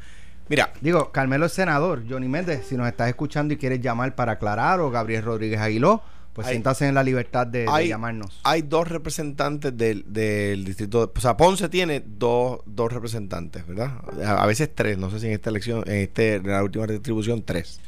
Mira, 0.50 0.72
Digo, 0.82 1.12
Carmelo 1.12 1.46
es 1.48 1.54
senador, 1.54 2.04
Johnny 2.10 2.28
Méndez, 2.28 2.65
si 2.67 2.76
nos 2.78 2.88
estás 2.88 3.10
escuchando 3.10 3.54
y 3.54 3.58
quieres 3.58 3.82
llamar 3.82 4.13
para 4.15 4.34
aclarar, 4.34 4.80
o 4.82 4.91
Gabriel 4.91 5.24
Rodríguez 5.24 5.60
Aguiló, 5.60 6.02
pues 6.34 6.48
Hay- 6.48 6.54
siéntase 6.56 6.88
en 6.88 6.96
la 6.96 7.04
libertad 7.04 7.48
de, 7.48 7.65
de 7.65 7.88
llamarnos. 7.88 8.39
hay 8.43 8.62
dos 8.63 8.88
representantes 8.88 9.76
del, 9.78 10.04
del 10.12 10.65
distrito. 10.65 11.12
O 11.15 11.19
sea, 11.19 11.38
Ponce 11.38 11.69
tiene 11.69 12.04
dos, 12.06 12.60
dos 12.65 12.91
representantes, 12.91 13.65
¿verdad? 13.67 13.91
A, 14.26 14.43
a 14.43 14.46
veces 14.46 14.69
tres, 14.74 14.98
no 14.98 15.10
sé 15.10 15.19
si 15.19 15.28
en 15.28 15.34
esta 15.34 15.50
elección, 15.50 15.84
en, 15.88 15.96
este, 15.96 16.36
en 16.36 16.48
la 16.48 16.62
última 16.63 16.88
distribución, 16.88 17.41
tres. 17.43 17.80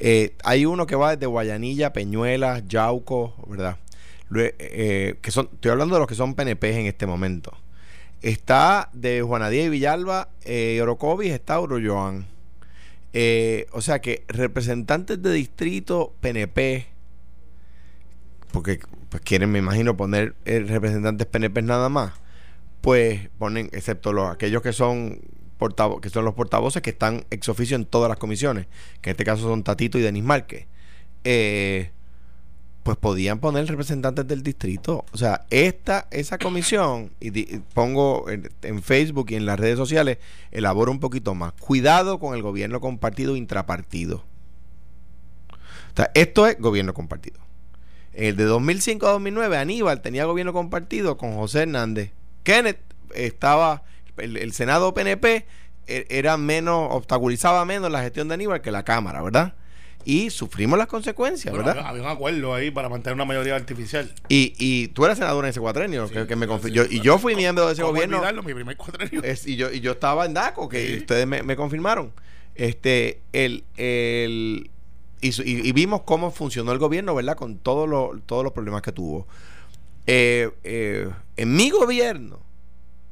Eh, 0.00 0.34
hay 0.42 0.66
uno 0.66 0.86
que 0.86 0.96
va 0.96 1.14
desde 1.14 1.26
Guayanilla, 1.26 1.92
Peñuela, 1.92 2.60
Yauco, 2.66 3.34
¿verdad? 3.48 3.76
Eh, 4.40 5.16
que 5.20 5.30
son, 5.30 5.48
estoy 5.52 5.70
hablando 5.70 5.94
de 5.96 6.00
los 6.00 6.08
que 6.08 6.14
son 6.14 6.34
PNP 6.34 6.80
en 6.80 6.86
este 6.86 7.06
momento. 7.06 7.52
Está 8.22 8.88
de 8.92 9.20
Juanadía 9.22 9.64
y 9.64 9.68
Villalba, 9.68 10.28
eh, 10.44 10.78
Orocovis, 10.80 11.32
está 11.32 11.60
Oroyoan. 11.60 12.26
Eh, 13.12 13.66
o 13.72 13.80
sea 13.80 14.00
que 14.00 14.24
representantes 14.28 15.22
de 15.22 15.32
distrito 15.32 16.14
PNP, 16.20 16.86
porque 18.52 18.80
pues 19.08 19.22
quieren, 19.22 19.50
me 19.52 19.58
imagino, 19.58 19.96
poner 19.96 20.34
eh, 20.44 20.60
representantes 20.66 21.26
PNP 21.26 21.62
nada 21.62 21.88
más, 21.88 22.12
pues 22.80 23.28
ponen, 23.38 23.68
excepto 23.72 24.12
los, 24.12 24.30
aquellos 24.30 24.62
que 24.62 24.72
son 24.72 25.20
portavo- 25.58 26.00
que 26.00 26.10
son 26.10 26.24
los 26.24 26.34
portavoces 26.34 26.82
que 26.82 26.90
están 26.90 27.24
ex 27.30 27.48
oficio 27.48 27.76
en 27.76 27.84
todas 27.84 28.08
las 28.08 28.18
comisiones, 28.18 28.66
que 29.00 29.10
en 29.10 29.14
este 29.14 29.24
caso 29.24 29.42
son 29.42 29.62
Tatito 29.62 29.98
y 29.98 30.02
Denis 30.02 30.24
Márquez, 30.24 30.66
eh, 31.24 31.90
pues 32.84 32.98
podían 32.98 33.40
poner 33.40 33.66
representantes 33.66 34.28
del 34.28 34.42
distrito. 34.42 35.06
O 35.12 35.16
sea, 35.16 35.46
esta, 35.48 36.06
esa 36.10 36.36
comisión, 36.36 37.10
y, 37.18 37.58
pongo 37.72 38.28
en, 38.28 38.50
en 38.62 38.82
Facebook 38.82 39.28
y 39.30 39.36
en 39.36 39.46
las 39.46 39.58
redes 39.58 39.78
sociales, 39.78 40.18
elaboro 40.52 40.92
un 40.92 41.00
poquito 41.00 41.34
más. 41.34 41.54
Cuidado 41.54 42.20
con 42.20 42.34
el 42.34 42.42
gobierno 42.42 42.80
compartido 42.80 43.36
intrapartido. 43.36 44.22
O 45.48 45.96
sea, 45.96 46.10
esto 46.14 46.46
es 46.46 46.58
gobierno 46.58 46.92
compartido. 46.92 47.40
El 48.12 48.36
de 48.36 48.44
2005 48.44 49.06
a 49.06 49.12
2009, 49.12 49.56
Aníbal 49.56 50.02
tenía 50.02 50.26
gobierno 50.26 50.52
compartido 50.52 51.16
con 51.16 51.34
José 51.36 51.62
Hernández. 51.62 52.10
Kenneth 52.42 52.80
estaba, 53.14 53.82
el, 54.18 54.36
el 54.36 54.52
Senado 54.52 54.92
PNP 54.92 55.46
e- 55.86 56.06
era 56.10 56.36
menos, 56.36 56.88
obstaculizaba 56.90 57.64
menos 57.64 57.90
la 57.90 58.02
gestión 58.02 58.28
de 58.28 58.34
Aníbal 58.34 58.60
que 58.60 58.70
la 58.70 58.84
Cámara, 58.84 59.22
¿verdad? 59.22 59.54
Y 60.06 60.30
sufrimos 60.30 60.78
las 60.78 60.86
consecuencias, 60.88 61.52
Bueno, 61.54 61.66
¿verdad? 61.68 61.86
había, 61.86 62.02
un 62.02 62.08
acuerdo 62.08 62.54
ahí 62.54 62.70
para 62.70 62.88
mantener 62.88 63.14
una 63.14 63.24
mayoría 63.24 63.56
artificial. 63.56 64.12
Y, 64.28 64.52
y 64.58 64.88
tú 64.88 65.04
eres 65.06 65.18
senador 65.18 65.44
en 65.44 65.50
ese 65.50 65.60
cuatrenio, 65.60 66.08
que, 66.08 66.26
que 66.26 66.36
me 66.36 66.46
yo- 66.70 66.84
y 66.84 67.00
yo 67.00 67.18
fui 67.18 67.34
miembro 67.34 67.66
de 67.66 67.72
ese 67.72 67.82
¿Cómo 67.82 67.92
gobierno. 67.94 68.18
olvidarlo? 68.18 68.42
Mi 68.42 68.52
primer 68.54 68.76
cuatrenio. 68.76 69.22
Es- 69.22 69.46
y 69.46 69.56
yo 69.56 69.72
y 69.72 69.80
yo 69.80 69.92
estaba 69.92 70.26
en 70.26 70.34
DACO, 70.34 70.68
que 70.68 70.86
Sí. 70.86 70.96
ustedes 70.98 71.26
me, 71.26 71.42
me 71.42 71.56
confirmaron. 71.56 72.12
Este, 72.54 73.20
el, 73.32 73.64
el 73.76 74.70
y- 75.20 75.42
y 75.68 75.72
vimos 75.72 76.02
cómo 76.02 76.30
funcionó 76.30 76.70
el 76.72 76.78
gobierno, 76.78 77.14
¿verdad? 77.14 77.34
Con 77.36 77.56
todos 77.58 77.88
los 77.88 78.20
todos 78.26 78.44
los 78.44 78.52
problemas 78.52 78.82
que 78.82 78.92
tuvo. 78.92 79.26
Eh, 80.06 80.50
eh, 80.64 81.08
en 81.38 81.56
mi 81.56 81.70
gobierno, 81.70 82.40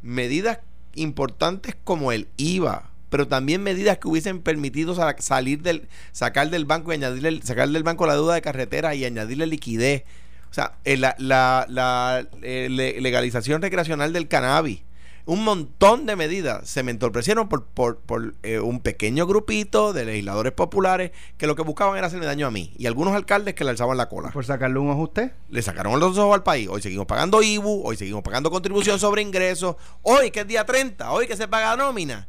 medidas 0.02 0.58
importantes 0.94 1.74
como 1.84 2.12
el 2.12 2.28
IVA, 2.36 2.90
pero 3.12 3.28
también 3.28 3.62
medidas 3.62 3.98
que 3.98 4.08
hubiesen 4.08 4.40
permitido 4.40 4.96
salir 5.18 5.60
del, 5.60 5.86
sacar 6.12 6.48
del 6.48 6.64
banco 6.64 6.92
y 6.92 6.94
añadirle, 6.94 7.42
sacar 7.42 7.68
del 7.68 7.82
banco 7.82 8.06
la 8.06 8.14
deuda 8.14 8.32
de 8.32 8.40
carretera 8.40 8.94
y 8.94 9.04
añadirle 9.04 9.46
liquidez. 9.46 10.04
O 10.50 10.54
sea, 10.54 10.76
eh, 10.86 10.96
la, 10.96 11.14
la, 11.18 11.66
la 11.68 12.26
eh, 12.40 12.68
legalización 12.70 13.60
recreacional 13.60 14.14
del 14.14 14.28
cannabis 14.28 14.80
un 15.24 15.44
montón 15.44 16.06
de 16.06 16.16
medidas 16.16 16.68
se 16.68 16.82
me 16.82 16.90
entorpecieron 16.90 17.48
por, 17.48 17.64
por, 17.64 17.98
por 17.98 18.34
eh, 18.42 18.60
un 18.60 18.80
pequeño 18.80 19.26
grupito 19.26 19.92
de 19.92 20.06
legisladores 20.06 20.52
populares 20.52 21.12
que 21.36 21.46
lo 21.46 21.54
que 21.54 21.62
buscaban 21.62 21.96
era 21.98 22.06
hacerme 22.06 22.26
daño 22.26 22.46
a 22.46 22.50
mí 22.50 22.72
y 22.78 22.86
algunos 22.86 23.14
alcaldes 23.14 23.54
que 23.54 23.62
le 23.62 23.70
alzaban 23.70 23.98
la 23.98 24.08
cola. 24.08 24.30
¿Por 24.30 24.46
sacarle 24.46 24.78
un 24.78 24.90
ojo 24.90 25.00
a 25.00 25.04
usted? 25.04 25.32
Le 25.50 25.60
sacaron 25.60 26.00
los 26.00 26.16
ojos 26.16 26.34
al 26.34 26.42
país. 26.42 26.66
Hoy 26.68 26.80
seguimos 26.80 27.06
pagando 27.06 27.42
IBU, 27.42 27.82
hoy 27.84 27.96
seguimos 27.96 28.22
pagando 28.22 28.50
contribución 28.50 28.98
sobre 28.98 29.20
ingresos. 29.20 29.76
Hoy, 30.00 30.30
que 30.30 30.40
es 30.40 30.48
día 30.48 30.64
30, 30.64 31.12
hoy 31.12 31.26
que 31.26 31.36
se 31.36 31.46
paga 31.46 31.76
nómina 31.76 32.26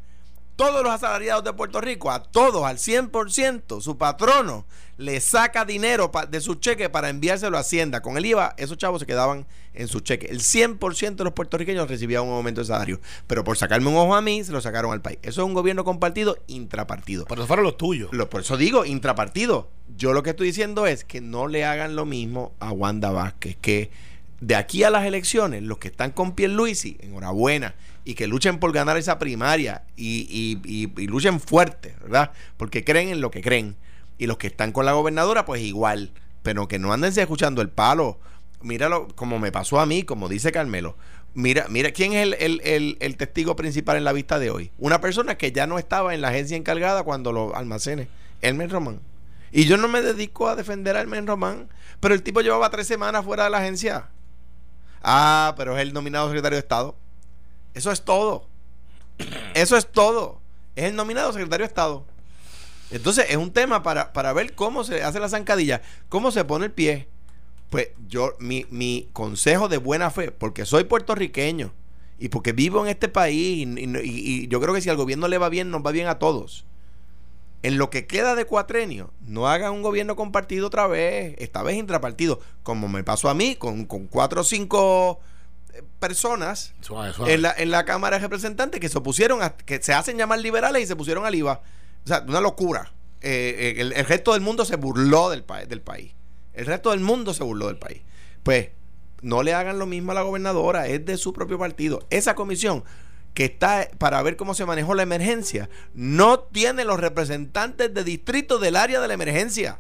todos 0.56 0.84
los 0.84 0.92
asalariados 0.92 1.44
de 1.44 1.54
Puerto 1.54 1.82
Rico, 1.82 2.12
a 2.12 2.24
todos, 2.24 2.64
al 2.66 2.78
100%, 2.78 3.82
su 3.82 3.98
patrono 3.98 4.66
le 4.98 5.20
saca 5.20 5.66
dinero 5.66 6.12
de 6.30 6.42
su 6.42 6.56
cheque 6.56 6.90
para 6.90 7.10
enviárselo 7.10 7.58
a 7.58 7.62
Hacienda. 7.62 8.02
Con 8.02 8.18
el 8.18 8.26
IVA, 8.26 8.54
esos 8.58 8.78
chavos 8.78 9.00
se 9.00 9.06
quedaban 9.06 9.48
en 9.74 9.88
su 9.88 10.02
cheque. 10.02 10.28
El 10.28 10.40
100% 10.40 11.16
de 11.16 11.24
los 11.24 11.34
puertorriqueños 11.34 11.90
recibían 11.90 12.24
un 12.24 12.34
aumento 12.34 12.62
de 12.62 12.68
salario. 12.68 13.02
Pero 13.28 13.44
por 13.44 13.58
sacarme 13.58 13.90
un 13.90 13.96
ojo 13.96 14.16
a 14.16 14.22
mí, 14.22 14.44
se 14.44 14.52
lo 14.52 14.62
sacaron 14.62 14.92
al 14.92 15.02
país. 15.02 15.18
Eso 15.24 15.42
es 15.42 15.48
un 15.48 15.54
gobierno 15.54 15.84
compartido 15.84 16.38
intrapartido. 16.48 17.26
Por 17.26 17.40
eso 17.40 17.48
fueron 17.48 17.66
los 17.66 17.78
tuyos. 17.78 18.12
por 18.30 18.42
eso 18.42 18.58
digo, 18.58 18.86
intrapartido. 18.86 19.70
Yo 19.98 20.14
lo 20.14 20.24
que 20.24 20.32
estoy 20.32 20.48
diciendo 20.48 20.88
es 20.88 21.04
que 21.04 21.22
no 21.22 21.48
le 21.48 21.66
hagan 21.66 21.96
lo 21.96 22.06
mismo 22.06 22.54
a 22.60 22.72
Wanda 22.72 23.12
Vázquez, 23.12 23.58
que 23.60 23.92
de 24.46 24.56
aquí 24.56 24.84
a 24.84 24.90
las 24.90 25.06
elecciones, 25.06 25.64
los 25.64 25.78
que 25.78 25.88
están 25.88 26.12
con 26.12 26.34
Pierluisi, 26.34 26.98
enhorabuena, 27.00 27.76
y 28.04 28.16
que 28.16 28.28
luchen 28.28 28.60
por 28.60 28.74
ganar 28.74 28.98
esa 28.98 29.18
primaria 29.18 29.84
y, 29.96 30.60
y, 30.66 31.08
luchen 31.08 31.40
fuerte, 31.40 31.96
¿verdad? 32.02 32.32
Porque 32.58 32.84
creen 32.84 33.08
en 33.08 33.22
lo 33.22 33.32
que 33.32 33.42
creen. 33.42 33.78
Y 34.18 34.28
los 34.28 34.38
que 34.38 34.48
están 34.48 34.74
con 34.74 34.86
la 34.86 34.92
gobernadora, 34.92 35.46
pues 35.46 35.62
igual. 35.62 36.12
Pero 36.44 36.68
que 36.68 36.78
no 36.78 36.92
anden 36.92 37.18
escuchando 37.18 37.62
el 37.62 37.70
palo. 37.70 38.20
Míralo, 38.62 39.08
como 39.16 39.40
me 39.40 39.52
pasó 39.52 39.80
a 39.80 39.86
mí, 39.86 40.04
como 40.04 40.28
dice 40.28 40.52
Carmelo. 40.52 40.98
Mira, 41.34 41.68
mira, 41.70 41.92
¿quién 41.92 42.12
es 42.14 42.36
el, 42.40 42.98
el, 43.00 43.18
testigo 43.18 43.56
principal 43.56 43.96
en 43.96 44.04
la 44.04 44.12
vista 44.12 44.40
de 44.40 44.50
hoy? 44.50 44.72
Una 44.78 45.00
persona 45.00 45.38
que 45.38 45.54
ya 45.54 45.66
no 45.66 45.80
estaba 45.80 46.14
en 46.14 46.22
la 46.22 46.28
agencia 46.28 46.58
encargada 46.58 47.04
cuando 47.04 47.32
lo 47.32 47.56
almacene, 47.56 48.10
Elmer 48.42 48.70
Román. 48.70 49.00
Y 49.52 49.66
yo 49.66 49.78
no 49.78 49.88
me 49.88 50.02
dedico 50.02 50.48
a 50.50 50.56
defender 50.56 50.98
a 50.98 51.02
Elmer 51.02 51.26
Román, 51.26 51.70
pero 52.02 52.14
el 52.14 52.22
tipo 52.22 52.42
llevaba 52.42 52.70
tres 52.70 52.86
semanas 52.86 53.26
fuera 53.26 53.46
de 53.46 53.50
la 53.50 53.60
agencia. 53.60 54.10
Ah, 55.04 55.54
pero 55.58 55.76
es 55.76 55.82
el 55.82 55.94
nominado 55.94 56.28
secretario 56.28 56.56
de 56.56 56.62
Estado. 56.62 56.96
Eso 57.74 57.92
es 57.92 58.02
todo. 58.04 58.48
Eso 59.54 59.78
es 59.78 59.92
todo. 59.92 60.42
Es 60.76 60.86
el 60.86 60.96
nominado 60.96 61.34
secretario 61.34 61.66
de 61.66 61.68
Estado. 61.68 62.06
Entonces, 62.90 63.26
es 63.30 63.38
un 63.38 63.52
tema 63.52 63.84
para, 63.84 64.14
para 64.14 64.34
ver 64.34 64.54
cómo 64.56 64.84
se 64.84 65.04
hace 65.04 65.20
la 65.20 65.30
zancadilla, 65.30 65.82
cómo 66.10 66.32
se 66.32 66.46
pone 66.46 66.66
el 66.66 66.72
pie. 66.72 67.08
Pues 67.70 67.90
yo, 68.08 68.36
mi, 68.40 68.66
mi 68.70 69.10
consejo 69.14 69.68
de 69.68 69.78
buena 69.78 70.12
fe, 70.12 70.32
porque 70.32 70.66
soy 70.66 70.84
puertorriqueño 70.84 71.74
y 72.20 72.30
porque 72.30 72.54
vivo 72.54 72.84
en 72.86 72.90
este 72.90 73.10
país 73.10 73.68
y, 73.68 74.48
yo 74.48 74.62
creo 74.62 74.74
que 74.74 74.82
si 74.82 74.90
al 74.90 74.96
gobierno 74.98 75.28
le 75.28 75.38
va 75.38 75.50
bien, 75.50 75.72
nos 75.72 75.86
va 75.86 75.92
bien 75.92 76.08
a 76.08 76.20
todos. 76.20 76.66
En 77.64 77.78
lo 77.78 77.90
que 77.90 78.06
queda 78.06 78.36
de 78.36 78.46
cuatrenio, 78.46 79.14
no 79.22 79.48
hagan 79.48 79.72
un 79.72 79.82
gobierno 79.82 80.16
compartido 80.16 80.68
otra 80.68 80.86
vez, 80.88 81.36
esta 81.40 81.64
vez 81.64 81.78
intrapartido, 81.78 82.40
como 82.62 82.90
me 82.90 83.04
pasó 83.04 83.30
a 83.30 83.34
mí, 83.34 83.56
con, 83.56 83.86
con 83.86 84.08
cuatro 84.08 84.42
o 84.42 84.44
cinco 84.44 85.22
personas 86.00 86.74
En, 87.26 87.42
la, 87.42 87.54
en 87.58 87.72
la 87.72 87.86
Cámara 87.86 88.18
de 88.18 88.24
Representantes 88.24 88.80
que 88.80 88.90
se 88.90 88.98
opusieron, 88.98 89.42
a, 89.42 89.56
que 89.56 89.82
se 89.82 89.94
hacen 89.94 90.18
llamar 90.18 90.40
liberales 90.40 90.84
y 90.84 90.88
se 90.88 90.96
pusieron 90.96 91.26
al 91.26 91.34
IVA. 91.36 91.62
O 92.04 92.08
sea, 92.08 92.24
una 92.28 92.42
locura. 92.42 92.94
Eh, 93.22 93.76
eh, 93.78 93.82
el, 93.82 94.06
resto 94.06 94.34
del 94.34 94.42
mundo 94.42 94.66
se 94.66 94.76
burló 94.76 95.30
del, 95.30 95.46
del 95.68 95.82
país. 95.82 96.14
El 96.54 96.66
resto 96.66 96.92
del 96.92 97.00
mundo 97.00 97.34
se 97.34 97.44
burló 97.44 97.68
del 97.68 97.78
país. 97.78 98.02
Pues 98.44 98.70
no 99.22 99.42
le 99.42 99.54
hagan 99.54 99.80
lo 99.80 99.86
mismo 99.86 100.12
a 100.12 100.16
la 100.16 100.22
gobernadora, 100.22 100.88
es 100.88 101.06
de 101.06 101.18
su 101.18 101.32
propio 101.32 101.58
partido. 101.58 102.06
Esa 102.10 102.36
comisión 102.36 102.84
que 103.34 103.46
está 103.46 103.88
para 103.98 104.22
ver 104.22 104.36
cómo 104.36 104.54
se 104.54 104.66
manejó 104.66 104.94
la 104.94 105.04
emergencia, 105.04 105.70
no 105.94 106.40
tiene 106.40 106.86
los 106.86 107.00
representantes 107.00 107.94
de 107.94 108.04
distrito 108.04 108.60
del 108.60 108.76
área 108.76 109.00
de 109.00 109.08
la 109.08 109.14
emergencia. 109.14 109.80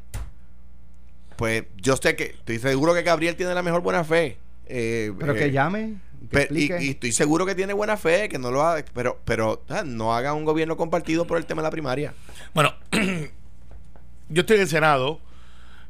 Pues 1.35 1.63
yo 1.77 1.97
sé 1.97 2.15
que, 2.15 2.23
estoy 2.23 2.59
seguro 2.59 2.93
que 2.93 3.03
Gabriel 3.03 3.35
tiene 3.35 3.53
la 3.53 3.63
mejor 3.63 3.81
buena 3.81 4.03
fe. 4.03 4.37
Eh, 4.65 5.11
pero 5.19 5.33
que 5.33 5.45
eh, 5.45 5.51
llame. 5.51 5.95
y, 6.51 6.89
estoy 6.89 7.11
seguro 7.11 7.45
que 7.45 7.55
tiene 7.55 7.73
buena 7.73 7.97
fe, 7.97 8.29
que 8.29 8.39
no 8.39 8.49
lo 8.49 8.63
haga, 8.63 8.85
pero, 8.93 9.19
pero 9.25 9.63
no 9.85 10.15
haga 10.15 10.33
un 10.33 10.45
gobierno 10.45 10.77
compartido 10.77 11.27
por 11.27 11.37
el 11.37 11.45
tema 11.45 11.61
de 11.61 11.67
la 11.67 11.71
primaria. 11.71 12.13
Bueno, 12.53 12.73
yo 14.29 14.41
estoy 14.41 14.55
en 14.55 14.61
el 14.61 14.67
Senado 14.67 15.19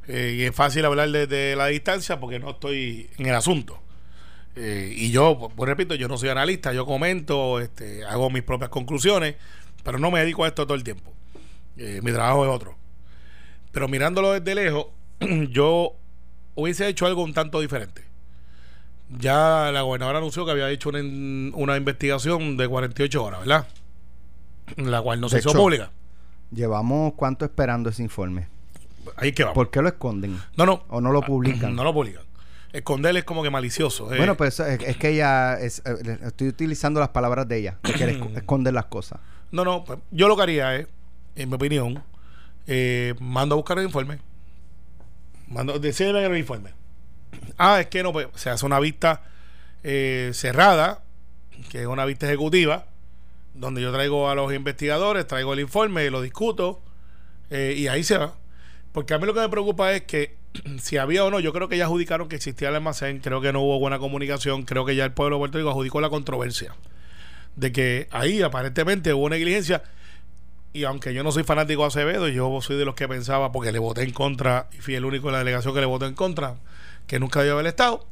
eh, 0.07 0.35
y 0.37 0.43
es 0.43 0.55
fácil 0.55 0.85
hablar 0.85 1.09
desde 1.11 1.55
la 1.55 1.67
distancia 1.67 2.19
porque 2.19 2.39
no 2.39 2.51
estoy 2.51 3.09
en 3.17 3.27
el 3.27 3.35
asunto. 3.35 3.82
Y 4.55 5.11
yo, 5.11 5.51
pues 5.55 5.67
repito, 5.67 5.95
yo 5.95 6.07
no 6.07 6.17
soy 6.17 6.29
analista, 6.29 6.73
yo 6.73 6.85
comento, 6.85 7.59
este, 7.59 8.05
hago 8.05 8.29
mis 8.29 8.43
propias 8.43 8.69
conclusiones, 8.69 9.35
pero 9.83 9.97
no 9.99 10.11
me 10.11 10.19
dedico 10.19 10.43
a 10.43 10.47
esto 10.47 10.65
todo 10.65 10.75
el 10.75 10.83
tiempo. 10.83 11.11
mi 11.75 12.11
trabajo 12.11 12.45
es 12.45 12.51
otro. 12.51 12.75
Pero 13.71 13.87
mirándolo 13.87 14.33
desde 14.33 14.55
lejos, 14.55 14.87
yo 15.49 15.95
hubiese 16.55 16.87
hecho 16.87 17.05
algo 17.05 17.23
un 17.23 17.33
tanto 17.33 17.59
diferente 17.59 18.13
ya 19.19 19.69
la 19.71 19.81
gobernadora 19.81 20.19
anunció 20.19 20.45
que 20.45 20.51
había 20.51 20.69
hecho 20.69 20.89
una, 20.89 20.99
una 20.99 21.77
investigación 21.77 22.57
de 22.57 22.67
48 22.67 23.23
horas, 23.23 23.39
¿verdad? 23.41 23.67
La 24.77 25.01
cual 25.01 25.19
no 25.19 25.29
se 25.29 25.39
hizo 25.39 25.53
pública. 25.53 25.91
¿Llevamos 26.51 27.13
cuánto 27.15 27.45
esperando 27.45 27.89
ese 27.89 28.03
informe? 28.03 28.47
Ahí 29.17 29.33
que 29.33 29.43
vamos. 29.43 29.55
¿Por 29.55 29.69
qué 29.69 29.81
lo 29.81 29.89
esconden? 29.89 30.39
No, 30.55 30.65
no. 30.65 30.83
¿O 30.89 31.01
no 31.01 31.11
lo 31.11 31.21
publican? 31.21 31.75
No 31.75 31.83
lo 31.83 31.93
publican. 31.93 32.23
Esconder 32.73 33.15
es 33.15 33.23
como 33.23 33.43
que 33.43 33.49
malicioso. 33.49 34.11
Eh. 34.13 34.17
Bueno, 34.17 34.35
pues 34.35 34.59
es, 34.59 34.97
que 34.97 35.09
ella, 35.09 35.59
es, 35.59 35.81
eh, 35.85 36.17
estoy 36.25 36.49
utilizando 36.49 36.99
las 36.99 37.09
palabras 37.09 37.47
de 37.47 37.57
ella, 37.57 37.77
que 37.83 37.93
quiere 37.93 38.19
esconder 38.35 38.73
las 38.73 38.85
cosas. 38.85 39.19
No, 39.51 39.63
no, 39.63 39.85
pues, 39.85 39.99
yo 40.11 40.27
lo 40.27 40.35
que 40.35 40.41
haría 40.41 40.75
es, 40.75 40.87
en 41.35 41.49
mi 41.49 41.55
opinión, 41.55 42.03
eh, 42.67 43.13
mando 43.19 43.53
a 43.53 43.57
buscar 43.57 43.77
el 43.77 43.85
informe. 43.85 44.19
Mando, 45.47 45.77
decirle 45.77 46.25
el 46.25 46.37
informe 46.37 46.71
Ah, 47.57 47.79
es 47.79 47.87
que 47.87 48.03
no, 48.03 48.11
pues 48.11 48.27
se 48.35 48.49
hace 48.49 48.65
una 48.65 48.79
vista 48.79 49.23
eh, 49.83 50.31
cerrada, 50.33 51.03
que 51.69 51.81
es 51.81 51.87
una 51.87 52.05
vista 52.05 52.25
ejecutiva, 52.25 52.85
donde 53.53 53.81
yo 53.81 53.91
traigo 53.91 54.29
a 54.29 54.35
los 54.35 54.53
investigadores, 54.53 55.27
traigo 55.27 55.53
el 55.53 55.59
informe, 55.59 56.09
lo 56.09 56.21
discuto, 56.21 56.81
eh, 57.49 57.75
y 57.77 57.87
ahí 57.87 58.03
se 58.03 58.17
va. 58.17 58.33
Porque 58.91 59.13
a 59.13 59.19
mí 59.19 59.25
lo 59.25 59.33
que 59.33 59.41
me 59.41 59.49
preocupa 59.49 59.93
es 59.93 60.03
que 60.03 60.37
si 60.79 60.97
había 60.97 61.23
o 61.25 61.31
no, 61.31 61.39
yo 61.39 61.53
creo 61.53 61.69
que 61.69 61.77
ya 61.77 61.85
adjudicaron 61.85 62.29
que 62.29 62.35
existía 62.35 62.69
el 62.69 62.75
almacén, 62.75 63.19
creo 63.19 63.41
que 63.41 63.53
no 63.53 63.61
hubo 63.61 63.79
buena 63.79 63.99
comunicación, 63.99 64.63
creo 64.63 64.85
que 64.85 64.95
ya 64.95 65.05
el 65.05 65.11
pueblo 65.11 65.37
de 65.37 65.49
Puerto 65.49 65.69
adjudicó 65.69 66.01
la 66.01 66.09
controversia 66.09 66.75
de 67.55 67.71
que 67.71 68.07
ahí 68.11 68.41
aparentemente 68.41 69.13
hubo 69.13 69.29
negligencia. 69.29 69.83
Y 70.73 70.85
aunque 70.85 71.13
yo 71.13 71.23
no 71.23 71.31
soy 71.31 71.43
fanático 71.43 71.83
de 71.83 71.89
Acevedo, 71.89 72.27
yo 72.29 72.59
soy 72.61 72.77
de 72.77 72.85
los 72.85 72.95
que 72.95 73.07
pensaba, 73.07 73.51
porque 73.51 73.71
le 73.71 73.79
voté 73.79 74.01
en 74.01 74.11
contra, 74.11 74.69
y 74.73 74.77
fui 74.77 74.95
el 74.95 75.05
único 75.05 75.27
en 75.27 75.33
la 75.33 75.39
delegación 75.39 75.73
que 75.73 75.81
le 75.81 75.85
votó 75.85 76.07
en 76.07 76.15
contra, 76.15 76.55
que 77.05 77.19
nunca 77.19 77.41
debió 77.41 77.53
haber 77.53 77.67
estado. 77.67 78.07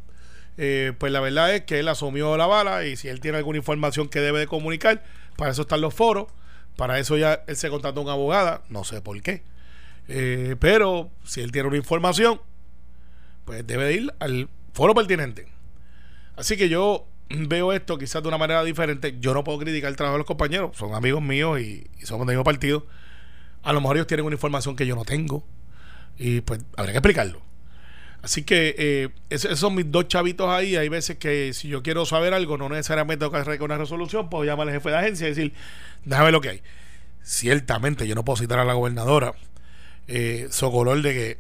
Eh, 0.58 0.94
pues 1.00 1.12
la 1.12 1.22
verdad 1.22 1.56
es 1.56 1.62
que 1.64 1.80
él 1.80 1.88
asumió 1.88 2.38
la 2.38 2.46
bala 2.46 2.86
y 2.86 2.98
si 2.98 3.08
él 3.08 3.20
tiene 3.20 3.38
alguna 3.38 3.58
información 3.58 4.10
que 4.10 4.20
debe 4.20 4.40
de 4.40 4.48
comunicar, 4.48 5.04
para 5.38 5.52
eso 5.52 5.64
están 5.64 5.82
los 5.82 5.94
foros, 5.94 6.28
para 6.76 7.00
eso 7.00 7.18
ya 7.18 7.44
él 7.48 7.56
se 7.56 7.70
contrató 7.70 8.02
a 8.02 8.04
una 8.04 8.12
abogada, 8.14 8.62
no 8.70 8.84
sé 8.84 9.02
por 9.02 9.20
qué. 9.22 9.42
Eh, 10.08 10.56
pero 10.60 11.10
si 11.24 11.42
él 11.42 11.52
tiene 11.52 11.68
una 11.68 11.78
información, 11.78 12.42
pues 13.46 13.66
debe 13.66 13.86
de 13.86 13.94
ir 13.94 14.14
al 14.20 14.50
foro 14.74 14.94
pertinente. 14.94 15.48
Así 16.36 16.58
que 16.58 16.70
yo 16.70 17.08
veo 17.30 17.74
esto 17.74 17.98
quizás 17.98 18.22
de 18.22 18.28
una 18.28 18.38
manera 18.38 18.64
diferente. 18.64 19.18
Yo 19.20 19.34
no 19.34 19.44
puedo 19.44 19.60
criticar 19.60 19.90
el 19.90 19.96
trabajo 19.96 20.16
de 20.16 20.20
los 20.20 20.28
compañeros, 20.28 20.76
son 20.78 20.94
amigos 20.94 21.22
míos 21.22 21.60
y, 21.60 21.88
y 22.00 22.06
somos 22.06 22.28
del 22.28 22.36
mismo 22.36 22.44
partido. 22.44 22.86
A 23.64 23.74
lo 23.74 23.82
mejor 23.82 23.98
ellos 23.98 24.08
tienen 24.08 24.26
una 24.26 24.36
información 24.36 24.76
que 24.76 24.86
yo 24.86 24.96
no 24.96 25.06
tengo 25.06 25.46
y 26.18 26.42
pues 26.42 26.62
habría 26.76 26.94
que 26.94 26.98
explicarlo. 26.98 27.42
Así 28.22 28.44
que 28.44 28.76
eh, 28.78 29.10
esos 29.30 29.58
son 29.58 29.74
mis 29.74 29.90
dos 29.90 30.08
chavitos 30.08 30.48
ahí. 30.48 30.76
Hay 30.76 30.90
veces 30.90 31.18
que 31.18 31.54
si 31.54 31.68
yo 31.68 31.82
quiero 31.82 32.06
saber 32.06 32.34
algo, 32.34 32.58
no 32.58 32.70
necesariamente 32.70 33.20
tengo 33.20 33.32
que 33.32 33.40
hacer 33.40 33.62
una 33.64 33.78
resolución, 33.78 34.30
puedo 34.30 34.44
llamar 34.44 34.68
al 34.68 34.76
jefe 34.76 34.90
de 34.90 34.98
agencia 34.98 35.26
y 35.26 35.30
decir, 35.32 35.54
déjame 36.06 36.32
lo 36.32 36.42
que 36.42 36.50
hay. 36.50 36.62
Ciertamente, 37.24 38.08
yo 38.08 38.16
no 38.16 38.24
puedo 38.24 38.38
citar 38.38 38.60
a 38.60 38.66
la 38.66 38.74
gobernadora 38.74 39.34
eh, 40.08 40.50
color 40.60 41.02
de 41.02 41.14
que 41.14 41.38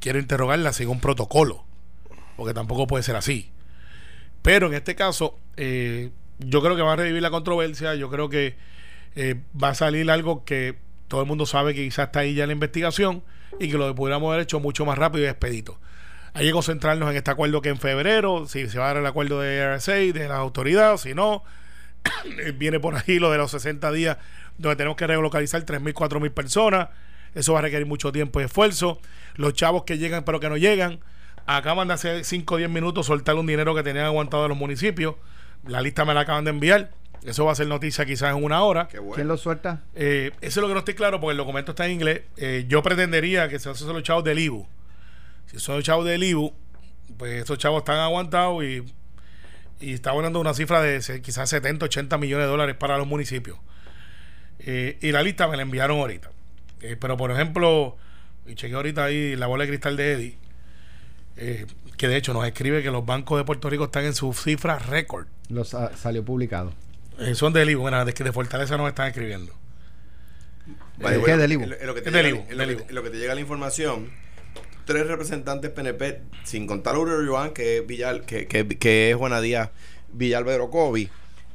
quiero 0.00 0.18
interrogarla 0.18 0.72
sin 0.72 0.88
un 0.88 1.00
protocolo, 1.00 1.64
porque 2.36 2.54
tampoco 2.54 2.86
puede 2.86 3.02
ser 3.02 3.16
así. 3.16 3.50
Pero 4.42 4.68
en 4.68 4.74
este 4.74 4.94
caso, 4.94 5.38
eh, 5.56 6.10
yo 6.38 6.62
creo 6.62 6.76
que 6.76 6.82
va 6.82 6.94
a 6.94 6.96
revivir 6.96 7.22
la 7.22 7.30
controversia. 7.30 7.94
Yo 7.94 8.10
creo 8.10 8.28
que 8.28 8.56
eh, 9.14 9.40
va 9.62 9.70
a 9.70 9.74
salir 9.74 10.10
algo 10.10 10.44
que 10.44 10.76
todo 11.08 11.20
el 11.20 11.26
mundo 11.26 11.44
sabe 11.44 11.74
que 11.74 11.84
quizás 11.84 12.06
está 12.06 12.20
ahí 12.20 12.34
ya 12.34 12.46
la 12.46 12.52
investigación 12.52 13.22
y 13.58 13.70
que 13.70 13.76
lo 13.76 13.94
pudiéramos 13.94 14.28
haber 14.28 14.42
hecho 14.42 14.60
mucho 14.60 14.86
más 14.86 14.96
rápido 14.96 15.24
y 15.24 15.28
expedito. 15.28 15.78
Hay 16.32 16.46
que 16.46 16.52
concentrarnos 16.52 17.10
en 17.10 17.16
este 17.16 17.30
acuerdo 17.30 17.60
que 17.60 17.68
en 17.68 17.78
febrero, 17.78 18.46
si 18.46 18.68
se 18.68 18.78
va 18.78 18.84
a 18.84 18.88
dar 18.88 18.98
el 18.98 19.06
acuerdo 19.06 19.40
de 19.40 19.76
RSA, 19.76 19.92
de 19.92 20.28
las 20.28 20.38
autoridades, 20.38 21.02
si 21.02 21.12
no, 21.12 21.42
Viene 22.54 22.80
por 22.80 22.96
ahí 22.96 23.18
lo 23.18 23.30
de 23.30 23.38
los 23.38 23.50
60 23.50 23.90
días 23.92 24.18
donde 24.58 24.76
tenemos 24.76 24.96
que 24.96 25.06
relocalizar 25.06 25.64
3.000, 25.64 25.92
4.000 25.92 26.30
personas. 26.32 26.88
Eso 27.34 27.52
va 27.52 27.60
a 27.60 27.62
requerir 27.62 27.86
mucho 27.86 28.12
tiempo 28.12 28.40
y 28.40 28.44
esfuerzo. 28.44 29.00
Los 29.36 29.54
chavos 29.54 29.84
que 29.84 29.98
llegan 29.98 30.24
pero 30.24 30.40
que 30.40 30.48
no 30.48 30.56
llegan. 30.56 31.00
Acaban 31.46 31.88
de 31.88 31.94
hace 31.94 32.24
5 32.24 32.54
o 32.54 32.58
10 32.58 32.70
minutos 32.70 33.06
soltar 33.06 33.36
un 33.36 33.46
dinero 33.46 33.74
que 33.74 33.82
tenían 33.82 34.06
aguantado 34.06 34.44
de 34.44 34.50
los 34.50 34.58
municipios. 34.58 35.16
La 35.66 35.80
lista 35.80 36.04
me 36.04 36.14
la 36.14 36.20
acaban 36.20 36.44
de 36.44 36.50
enviar. 36.50 36.90
Eso 37.24 37.44
va 37.44 37.52
a 37.52 37.54
ser 37.54 37.66
noticia 37.66 38.06
quizás 38.06 38.34
en 38.36 38.42
una 38.42 38.62
hora. 38.62 38.88
¿Quién 38.88 39.28
lo 39.28 39.36
suelta? 39.36 39.82
Eh, 39.94 40.32
eso 40.40 40.60
es 40.60 40.62
lo 40.62 40.68
que 40.68 40.74
no 40.74 40.78
estoy 40.80 40.94
claro 40.94 41.20
porque 41.20 41.32
el 41.32 41.36
documento 41.36 41.72
está 41.72 41.86
en 41.86 41.92
inglés. 41.92 42.22
Eh, 42.36 42.64
yo 42.68 42.82
pretendería 42.82 43.48
que 43.48 43.58
se 43.58 43.74
son 43.74 43.94
los 43.94 44.02
chavos 44.02 44.24
del 44.24 44.38
IBU. 44.38 44.66
Si 45.46 45.58
son 45.58 45.76
los 45.76 45.84
chavos 45.84 46.06
del 46.06 46.22
IBU, 46.22 46.52
pues 47.18 47.44
esos 47.44 47.58
chavos 47.58 47.80
están 47.80 47.98
aguantados 47.98 48.64
y, 48.64 48.84
y 49.80 49.94
está 49.94 50.10
hablando 50.10 50.40
una 50.40 50.54
cifra 50.54 50.80
de 50.80 51.20
quizás 51.22 51.50
70, 51.50 51.86
80 51.86 52.16
millones 52.18 52.46
de 52.46 52.50
dólares 52.50 52.76
para 52.76 52.96
los 52.96 53.06
municipios. 53.06 53.58
Eh, 54.60 54.98
y 55.00 55.12
la 55.12 55.22
lista 55.22 55.48
me 55.48 55.56
la 55.56 55.62
enviaron 55.62 55.98
ahorita. 55.98 56.30
Eh, 56.82 56.96
pero 56.98 57.16
por 57.16 57.30
ejemplo, 57.30 57.96
y 58.46 58.54
chequeé 58.54 58.76
ahorita 58.76 59.04
ahí 59.04 59.36
la 59.36 59.46
bola 59.46 59.64
de 59.64 59.68
cristal 59.68 59.96
de 59.96 60.12
Eddie, 60.12 60.38
eh, 61.36 61.66
que 61.96 62.08
de 62.08 62.16
hecho 62.16 62.32
nos 62.32 62.46
escribe 62.46 62.82
que 62.82 62.90
los 62.90 63.04
bancos 63.04 63.38
de 63.38 63.44
Puerto 63.44 63.68
Rico 63.70 63.84
están 63.84 64.04
en 64.04 64.14
su 64.14 64.32
cifra 64.32 64.78
récord. 64.78 65.26
Lo 65.48 65.64
sa- 65.64 65.96
salió 65.96 66.24
publicado. 66.24 66.72
Eh, 67.18 67.34
son 67.34 67.52
del 67.52 67.68
IBU, 67.70 67.82
bueno, 67.82 68.02
de 68.04 68.14
que 68.14 68.24
de 68.24 68.32
Fortaleza 68.32 68.76
nos 68.76 68.88
están 68.88 69.08
escribiendo. 69.08 69.52
Vale, 70.98 71.16
¿Qué 71.16 71.20
bueno, 71.20 71.36
del 71.38 71.52
Ibu? 71.52 71.62
En 71.64 71.86
lo, 71.86 71.94
que 71.94 72.02
te 72.02 72.08
Es 72.10 72.14
llega, 72.14 72.28
en 72.28 72.58
lo 72.58 72.66
que- 72.66 72.84
en 72.88 72.94
lo 72.94 73.02
que 73.02 73.10
te 73.10 73.18
llega 73.18 73.34
la 73.34 73.40
información, 73.40 74.10
tres 74.84 75.06
representantes 75.06 75.70
PNP, 75.70 76.20
sin 76.44 76.66
contar 76.66 76.94
a 76.94 76.98
Aurelio 76.98 77.30
Joan, 77.32 77.52
que 77.52 77.78
es 77.78 77.86
Villal, 77.86 78.24
que, 78.26 78.46
que, 78.46 78.66
que 78.68 79.10
es 79.10 79.16
Juana 79.16 79.40
Díaz 79.40 79.70
Villalbero 80.12 80.70
Cobi, 80.70 81.08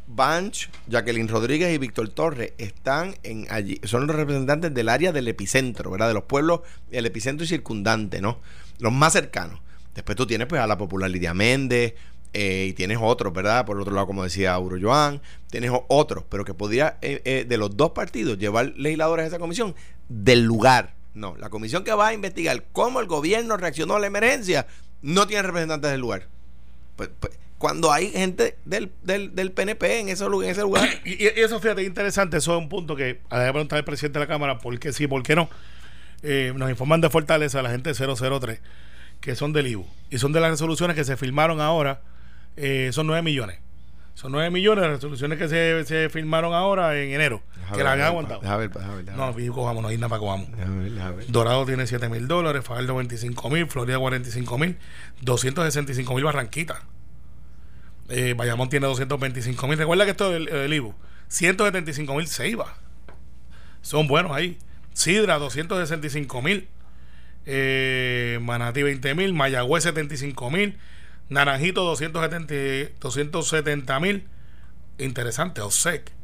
Banch, 0.08 0.70
Jacqueline 0.88 1.28
Rodríguez 1.28 1.74
y 1.74 1.78
Víctor 1.78 2.10
Torres 2.10 2.54
están 2.58 3.16
en 3.24 3.48
allí, 3.50 3.80
son 3.84 4.08
los 4.08 4.16
representantes 4.16 4.74
del 4.74 4.90
área 4.90 5.12
del 5.12 5.28
epicentro, 5.28 5.92
¿verdad? 5.92 6.10
De 6.10 6.14
los 6.14 6.24
pueblos, 6.24 6.62
el 6.92 7.06
epicentro 7.06 7.44
y 7.44 7.48
circundante, 7.48 8.22
¿no? 8.22 8.40
Los 8.80 8.94
más 8.94 9.14
cercanos. 9.14 9.60
Después 9.94 10.16
tú 10.16 10.28
tienes 10.28 10.48
pues 10.48 10.62
a 10.62 10.68
la 10.68 10.78
popular 10.78 11.10
Lidia 11.10 11.34
Méndez, 11.34 11.96
eh, 12.38 12.68
y 12.70 12.74
tienes 12.74 12.98
otros, 13.02 13.32
¿verdad? 13.32 13.66
Por 13.66 13.80
otro 13.80 13.94
lado, 13.94 14.08
como 14.08 14.22
decía 14.22 14.54
Auro 14.54 14.78
Joan, 14.78 15.22
tienes 15.50 15.72
otros, 15.88 16.26
pero 16.28 16.44
que 16.44 16.54
podría 16.54 16.98
eh, 17.02 17.22
eh, 17.24 17.46
de 17.48 17.58
los 17.58 17.78
dos 17.78 17.92
partidos 17.92 18.38
llevar 18.38 18.74
legisladores 18.76 19.24
a 19.24 19.28
esa 19.28 19.40
comisión 19.40 19.74
del 20.10 20.44
lugar. 20.44 20.96
No, 21.14 21.38
la 21.38 21.50
comisión 21.50 21.86
que 21.86 21.94
va 21.94 22.08
a 22.08 22.14
investigar 22.14 22.66
cómo 22.74 23.00
el 23.00 23.08
gobierno 23.08 23.56
reaccionó 23.56 23.96
a 23.96 24.00
la 24.00 24.08
emergencia 24.08 24.68
no 25.02 25.28
tiene 25.28 25.44
representantes 25.44 25.90
del 25.92 26.02
lugar. 26.02 26.28
Pues, 26.98 27.10
pues, 27.22 27.32
cuando 27.58 27.92
hay 27.92 28.12
gente 28.12 28.58
del, 28.66 28.92
del, 29.04 29.34
del 29.36 29.52
PNP 29.52 30.00
en 30.00 30.10
ese, 30.10 30.26
en 30.26 30.44
ese 30.44 30.62
lugar. 30.62 30.88
Y, 31.06 31.24
y 31.24 31.28
eso, 31.36 31.60
fíjate, 31.60 31.84
interesante. 31.84 32.38
Eso 32.38 32.54
es 32.56 32.60
un 32.62 32.70
punto 32.70 32.96
que 32.96 33.22
había 33.30 33.48
que 33.48 33.54
preguntar 33.54 33.78
al 33.80 33.86
presidente 33.86 34.20
de 34.20 34.26
la 34.26 34.28
Cámara 34.28 34.60
por 34.60 34.78
qué 34.80 34.92
sí, 34.94 35.08
por 35.08 35.24
qué 35.24 35.36
no. 35.36 35.50
Eh, 36.24 36.54
nos 36.56 36.70
informan 36.70 37.02
de 37.02 37.10
Fortaleza, 37.10 37.62
la 37.62 37.70
gente 37.70 37.94
de 37.94 38.40
003, 38.40 38.60
que 39.22 39.36
son 39.36 39.54
del 39.54 39.68
IBU. 39.68 39.86
Y 40.10 40.18
son 40.18 40.32
de 40.34 40.40
las 40.40 40.50
resoluciones 40.52 40.96
que 40.96 41.04
se 41.04 41.18
firmaron 41.18 41.62
ahora. 41.62 42.02
eh, 42.58 42.90
son 42.94 43.08
9 43.08 43.22
millones. 43.22 43.60
Son 44.16 44.32
9 44.32 44.50
millones 44.50 44.82
de 44.82 44.88
resoluciones 44.92 45.38
que 45.38 45.50
se, 45.50 45.84
se 45.86 46.10
firmaron 46.10 46.54
ahora 46.54 46.98
en 46.98 47.12
enero. 47.12 47.42
que 47.76 47.84
la 47.84 47.92
habían 47.92 48.08
aguantado. 48.08 48.40
Deja 48.40 48.56
ver, 48.58 48.70
deja 48.72 48.96
ver, 48.96 49.04
deja 49.06 49.18
No, 49.18 49.34
ver. 49.34 49.46
y 49.46 49.50
cojamos, 49.50 49.82
no 49.84 49.90
hay 49.90 49.98
nada 49.98 50.08
para 50.10 50.20
cojamos. 50.22 50.52
Deja 50.56 50.70
ver, 50.70 50.92
deja 50.92 51.12
ver. 51.12 51.26
Dorado 51.32 51.66
tiene 51.66 51.86
7 51.86 52.08
mil 52.10 52.26
dólares, 52.28 52.64
Fajardo 52.64 52.96
25 52.96 53.50
mil, 53.50 53.68
Florida 53.68 54.00
45 54.00 54.58
mil, 54.58 54.78
265 55.22 56.14
mil 56.16 56.24
Barranquita. 56.24 56.82
Eh, 58.10 58.34
Bayamón 58.36 58.70
tiene 58.70 58.88
225 58.88 59.68
mil. 59.68 59.78
Recuerda 59.78 60.06
que 60.06 60.12
esto 60.12 60.34
es 60.34 60.38
el, 60.38 60.50
el 60.50 60.74
IBU. 60.74 60.94
175 61.28 62.16
mil 62.16 62.28
Ceiba. 62.28 62.78
Son 63.82 64.08
buenos 64.08 64.32
ahí. 64.32 64.58
Sidra 64.94 65.38
265 65.38 66.42
mil. 66.42 66.68
Eh, 67.46 68.40
Manatí 68.42 68.84
20 68.84 69.16
mil. 69.16 69.34
Mayagüez 69.34 69.84
75 69.84 70.50
mil. 70.52 70.78
Naranjito 71.30 71.84
270 71.84 72.94
270 73.00 74.00
mil. 74.00 74.28
Interesante. 74.98 75.62
OSEC. 75.62 76.15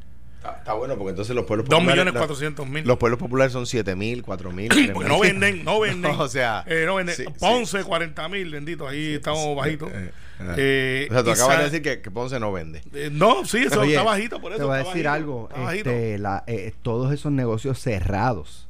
Está, 0.41 0.57
está 0.57 0.73
bueno 0.73 0.95
porque 0.97 1.11
entonces 1.11 1.35
los 1.35 1.45
pueblos 1.45 1.67
2 1.69 1.77
populares- 1.79 1.93
millones 1.93 2.13
la- 2.15 2.19
400 2.19 2.67
mil. 2.67 2.87
Los 2.87 2.97
pueblos 2.97 3.19
populares 3.19 3.53
son 3.53 3.67
7 3.67 3.95
mil, 3.95 4.23
4 4.23 4.51
mil. 4.51 4.69
3 4.69 4.89
Pues 4.91 5.07
no 5.07 5.19
venden, 5.19 5.63
no 5.63 5.79
venden. 5.81 6.15
o 6.19 6.27
sea, 6.27 6.63
Eh, 6.65 6.83
no 6.87 6.95
venden. 6.95 7.15
sí, 7.15 7.25
sí. 7.25 7.33
Ponce, 7.39 7.83
40 7.83 8.27
mil, 8.27 8.49
bendito, 8.49 8.87
ahí 8.87 9.13
estamos 9.13 9.55
bajitos. 9.55 9.89
Eh, 9.91 10.11
eh. 10.39 10.55
Eh, 10.57 11.07
o 11.11 11.13
sea, 11.13 11.23
tú 11.23 11.29
acabas 11.29 11.57
de 11.59 11.63
decir 11.65 11.81
que, 11.83 12.01
que 12.01 12.09
Ponce 12.09 12.39
no 12.39 12.51
vende. 12.51 12.81
Eh, 12.91 13.09
no, 13.11 13.45
sí, 13.45 13.59
eso 13.59 13.81
Oye, 13.81 13.91
está 13.91 14.01
bajito, 14.03 14.41
por 14.41 14.51
eso. 14.53 14.61
Te 14.61 14.65
voy 14.65 14.73
a 14.73 14.77
decir 14.79 15.05
bajito, 15.05 15.11
algo. 15.11 15.49
Este, 15.71 16.17
la- 16.17 16.43
eh, 16.47 16.73
todos 16.81 17.13
esos 17.13 17.31
negocios 17.31 17.79
cerrados 17.79 18.67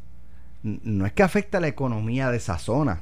no 0.63 1.05
es 1.05 1.13
que 1.13 1.23
afecta 1.23 1.62
la 1.62 1.67
economía 1.69 2.29
de 2.31 2.38
esa 2.38 2.60
zona. 2.60 3.01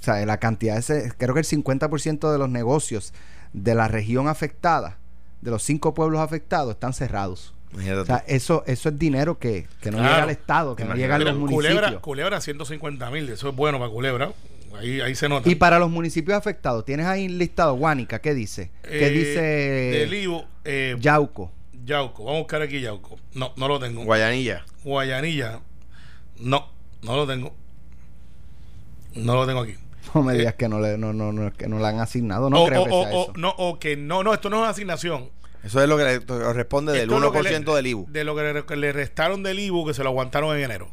O 0.00 0.04
sea, 0.04 0.24
la 0.24 0.38
cantidad 0.38 0.74
de 0.74 0.80
ese, 0.80 1.12
creo 1.18 1.34
que 1.34 1.40
el 1.40 1.46
50% 1.46 2.30
de 2.30 2.38
los 2.38 2.48
negocios 2.48 3.12
de 3.52 3.74
la 3.74 3.88
región 3.88 4.28
afectada, 4.28 4.98
de 5.40 5.50
los 5.50 5.64
cinco 5.64 5.94
pueblos 5.94 6.20
afectados, 6.20 6.74
están 6.74 6.92
cerrados. 6.92 7.54
O 7.74 8.04
sea, 8.04 8.22
eso, 8.26 8.64
eso 8.66 8.88
es 8.90 8.98
dinero 8.98 9.38
que, 9.38 9.66
que 9.80 9.90
no 9.90 9.96
Claro. 9.98 10.12
llega 10.12 10.22
al 10.24 10.30
Estado, 10.30 10.76
que 10.76 10.84
no 10.84 10.94
llega 10.94 11.14
a 11.14 11.18
Mira, 11.18 11.30
los 11.30 11.40
municipios. 11.40 11.74
Culebra, 11.80 12.00
Culebra 12.00 12.40
150 12.40 13.10
mil, 13.10 13.28
eso 13.30 13.48
es 13.48 13.56
bueno 13.56 13.78
para 13.78 13.90
Culebra. 13.90 14.32
Ahí, 14.78 15.00
ahí 15.00 15.14
se 15.14 15.28
nota. 15.28 15.48
Y 15.50 15.54
para 15.54 15.78
los 15.78 15.90
municipios 15.90 16.36
afectados, 16.36 16.84
tienes 16.84 17.06
ahí 17.06 17.28
listado 17.28 17.74
Guánica, 17.74 18.20
¿qué 18.20 18.34
dice? 18.34 18.70
¿Qué 18.82 19.06
Eh, 19.06 19.10
dice 19.10 19.40
Del 19.40 20.14
Ivo, 20.14 20.44
eh, 20.64 20.96
Yauco? 20.98 21.50
Yauco. 21.84 22.24
Vamos 22.24 22.36
a 22.38 22.42
buscar 22.42 22.62
aquí 22.62 22.80
Yauco. 22.80 23.18
No, 23.34 23.52
no 23.56 23.68
lo 23.68 23.78
tengo. 23.80 24.04
Guayanilla. 24.04 24.64
Guayanilla. 24.84 25.60
No, 26.38 26.68
no 27.02 27.16
lo 27.16 27.26
tengo. 27.26 27.54
No 29.14 29.34
lo 29.34 29.46
tengo 29.46 29.60
aquí. 29.60 29.74
No 30.14 30.22
me 30.22 30.34
Eh, 30.34 30.38
digas 30.38 30.54
que 30.54 30.68
no 30.68 30.80
le, 30.80 30.98
no, 30.98 31.12
no, 31.12 31.32
no, 31.32 31.52
que 31.52 31.68
no 31.68 31.78
le 31.78 31.86
han 31.86 31.98
asignado. 32.00 32.50
No 32.50 32.62
o, 32.64 32.66
creo 32.66 32.82
o- 32.82 32.84
que 32.86 32.90
o- 32.92 33.02
sea 33.04 33.12
o- 33.12 33.22
eso. 33.24 33.32
no, 33.36 33.50
o 33.56 33.78
que 33.78 33.96
no, 33.96 34.22
no, 34.22 34.32
esto 34.34 34.50
no 34.50 34.62
es 34.64 34.70
asignación. 34.70 35.30
Eso 35.64 35.80
es 35.82 35.88
lo 35.88 35.96
que 35.96 36.02
le 36.04 36.10
del 36.10 36.20
Esto 36.22 36.36
es 36.36 36.40
lo 37.22 37.32
que 37.32 37.38
1% 37.38 37.64
le- 37.70 37.76
del 37.76 37.86
IBU. 37.86 38.06
De 38.10 38.24
lo 38.24 38.34
que 38.34 38.42
le, 38.52 38.66
que 38.66 38.76
le 38.76 38.92
restaron 38.92 39.42
del 39.42 39.58
IBU 39.60 39.86
que 39.86 39.94
se 39.94 40.02
lo 40.02 40.08
aguantaron 40.10 40.56
en 40.56 40.64
enero. 40.64 40.88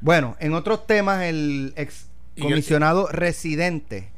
Bueno, 0.00 0.36
en 0.40 0.54
otros 0.54 0.86
temas, 0.86 1.22
el 1.24 1.72
ex 1.76 2.08
Y- 2.36 2.42
comisionado 2.42 3.08
residente 3.08 4.10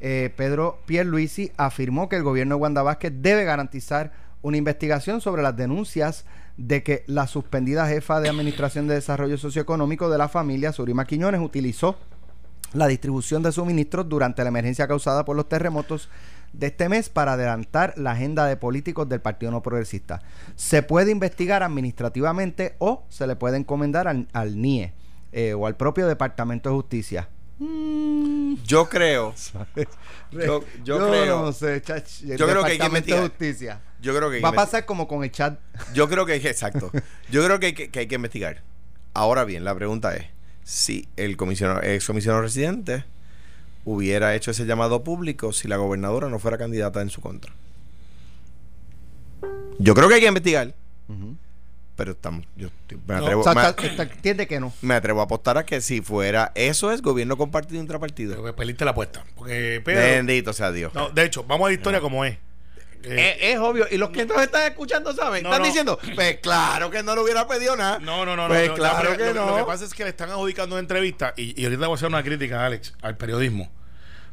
eh, 0.00 0.30
Pedro 0.36 0.78
Pierluisi 0.86 1.52
afirmó 1.56 2.08
que 2.08 2.16
el 2.16 2.22
gobierno 2.22 2.56
de 2.56 2.60
Wanda 2.60 2.82
Vázquez 2.82 3.12
debe 3.16 3.44
garantizar 3.44 4.12
una 4.42 4.58
investigación 4.58 5.20
sobre 5.22 5.42
las 5.42 5.56
denuncias 5.56 6.26
de 6.58 6.82
que 6.82 7.02
la 7.06 7.26
suspendida 7.26 7.86
jefa 7.88 8.20
de 8.20 8.28
Administración 8.28 8.86
de 8.88 8.94
Desarrollo 8.94 9.36
Socioeconómico 9.38 10.08
de 10.10 10.18
la 10.18 10.28
familia, 10.28 10.72
Surima 10.72 11.06
Quiñones, 11.06 11.40
utilizó 11.40 11.96
la 12.74 12.86
distribución 12.86 13.42
de 13.42 13.52
suministros 13.52 14.08
durante 14.08 14.42
la 14.42 14.48
emergencia 14.48 14.86
causada 14.86 15.24
por 15.24 15.36
los 15.36 15.48
terremotos 15.48 16.08
de 16.52 16.68
este 16.68 16.88
mes 16.88 17.08
para 17.08 17.34
adelantar 17.34 17.94
la 17.96 18.12
agenda 18.12 18.46
de 18.46 18.56
políticos 18.56 19.08
del 19.08 19.20
Partido 19.20 19.52
No 19.52 19.62
Progresista. 19.62 20.22
Se 20.54 20.82
puede 20.82 21.10
investigar 21.10 21.62
administrativamente 21.62 22.76
o 22.78 23.04
se 23.08 23.26
le 23.26 23.36
puede 23.36 23.56
encomendar 23.56 24.08
al, 24.08 24.28
al 24.32 24.60
NIE 24.60 24.92
eh, 25.32 25.54
o 25.54 25.66
al 25.66 25.76
propio 25.76 26.06
Departamento 26.06 26.70
de 26.70 26.76
Justicia. 26.76 27.28
Yo 27.58 28.88
creo, 28.90 29.34
yo, 30.30 30.62
yo 30.84 31.08
creo, 31.08 31.40
no 31.40 31.52
sé, 31.52 31.80
chach, 31.80 32.22
el 32.22 32.36
yo 32.36 32.46
creo 32.46 32.62
que 32.64 32.72
hay 32.72 32.78
que 32.78 32.84
Departamento 32.84 33.16
de 33.16 33.16
investigar. 33.16 33.20
Justicia. 33.22 33.80
yo 34.02 34.14
creo 34.14 34.28
que 34.28 34.36
hay 34.36 34.42
Va 34.42 34.50
a 34.50 34.52
pasar 34.52 34.84
como 34.84 35.08
con 35.08 35.24
el 35.24 35.30
chat. 35.30 35.58
Yo 35.94 36.06
creo 36.06 36.26
que 36.26 36.32
hay 36.32 36.40
que, 36.40 36.50
exacto. 36.50 36.90
Yo 37.30 37.42
creo 37.42 37.58
que 37.58 37.66
hay 37.66 37.72
que, 37.72 37.90
que 37.90 38.00
hay 38.00 38.08
que 38.08 38.14
investigar. 38.14 38.62
Ahora 39.14 39.44
bien, 39.44 39.64
la 39.64 39.74
pregunta 39.74 40.14
es 40.14 40.26
si 40.64 41.08
el 41.16 41.38
comisionado, 41.38 41.82
ex 41.82 42.06
comisionado 42.06 42.42
residente 42.42 43.04
hubiera 43.86 44.34
hecho 44.34 44.50
ese 44.50 44.66
llamado 44.66 45.02
público 45.02 45.52
si 45.54 45.66
la 45.68 45.76
gobernadora 45.78 46.28
no 46.28 46.38
fuera 46.38 46.58
candidata 46.58 47.00
en 47.00 47.08
su 47.08 47.22
contra. 47.22 47.52
Yo 49.78 49.94
creo 49.94 50.08
que 50.08 50.14
hay 50.14 50.20
que 50.20 50.26
investigar, 50.26 50.74
pero 51.96 52.12
estamos, 52.12 52.44
yo 52.56 52.68
me, 53.06 53.14
No, 53.14 53.22
atrevo, 53.24 53.40
O 53.40 53.44
sea, 53.44 53.54
me- 53.54 53.66
está- 53.68 53.86
está- 53.86 54.02
entiende 54.02 54.46
que 54.46 54.58
no. 54.60 54.72
me 54.82 54.94
atrevo 54.94 55.20
a 55.20 55.24
apostar 55.24 55.56
a 55.58 55.64
que 55.64 55.80
si 55.80 56.00
fuera 56.02 56.52
eso 56.54 56.90
es 56.92 57.00
gobierno 57.00 57.36
compartido 57.36 57.80
intrapartido. 57.80 58.36
Pero 58.42 58.56
perdiste 58.56 58.84
la 58.84 58.90
apuesta. 58.90 59.24
Porque 59.34 59.80
Pedro. 59.84 60.00
Bendito 60.00 60.52
sea 60.52 60.72
Dios. 60.72 60.92
No, 60.94 61.10
de 61.10 61.24
hecho, 61.24 61.44
vamos 61.44 61.66
a 61.66 61.68
la 61.70 61.74
historia 61.74 62.00
como 62.00 62.24
es. 62.24 62.38
Eh, 63.04 63.38
es 63.52 63.58
obvio. 63.58 63.86
Y 63.90 63.96
los 63.96 64.10
que 64.10 64.24
nos 64.26 64.40
están 64.42 64.62
escuchando 64.70 65.12
saben. 65.12 65.42
No, 65.42 65.50
están 65.50 65.62
no. 65.62 65.66
diciendo, 65.66 65.98
pues 66.14 66.38
claro 66.38 66.90
que 66.90 67.02
no 67.02 67.14
le 67.14 67.22
hubiera 67.22 67.46
pedido 67.46 67.76
nada. 67.76 67.98
no, 67.98 68.24
no, 68.24 68.36
no, 68.36 68.48
Pues 68.48 68.68
no. 68.68 68.68
no, 68.68 68.74
claro 68.74 69.10
lo, 69.10 69.16
que 69.16 69.34
no. 69.34 69.46
Lo 69.50 69.56
que 69.58 69.64
pasa 69.64 69.84
es 69.84 69.94
que 69.94 70.04
le 70.04 70.10
están 70.10 70.30
adjudicando 70.30 70.74
una 70.74 70.80
entrevista. 70.80 71.34
Y, 71.36 71.60
y 71.60 71.64
ahorita 71.64 71.86
voy 71.86 71.94
a 71.94 71.96
hacer 71.96 72.08
una 72.08 72.22
crítica, 72.22 72.64
Alex, 72.64 72.94
al 73.02 73.16
periodismo. 73.16 73.70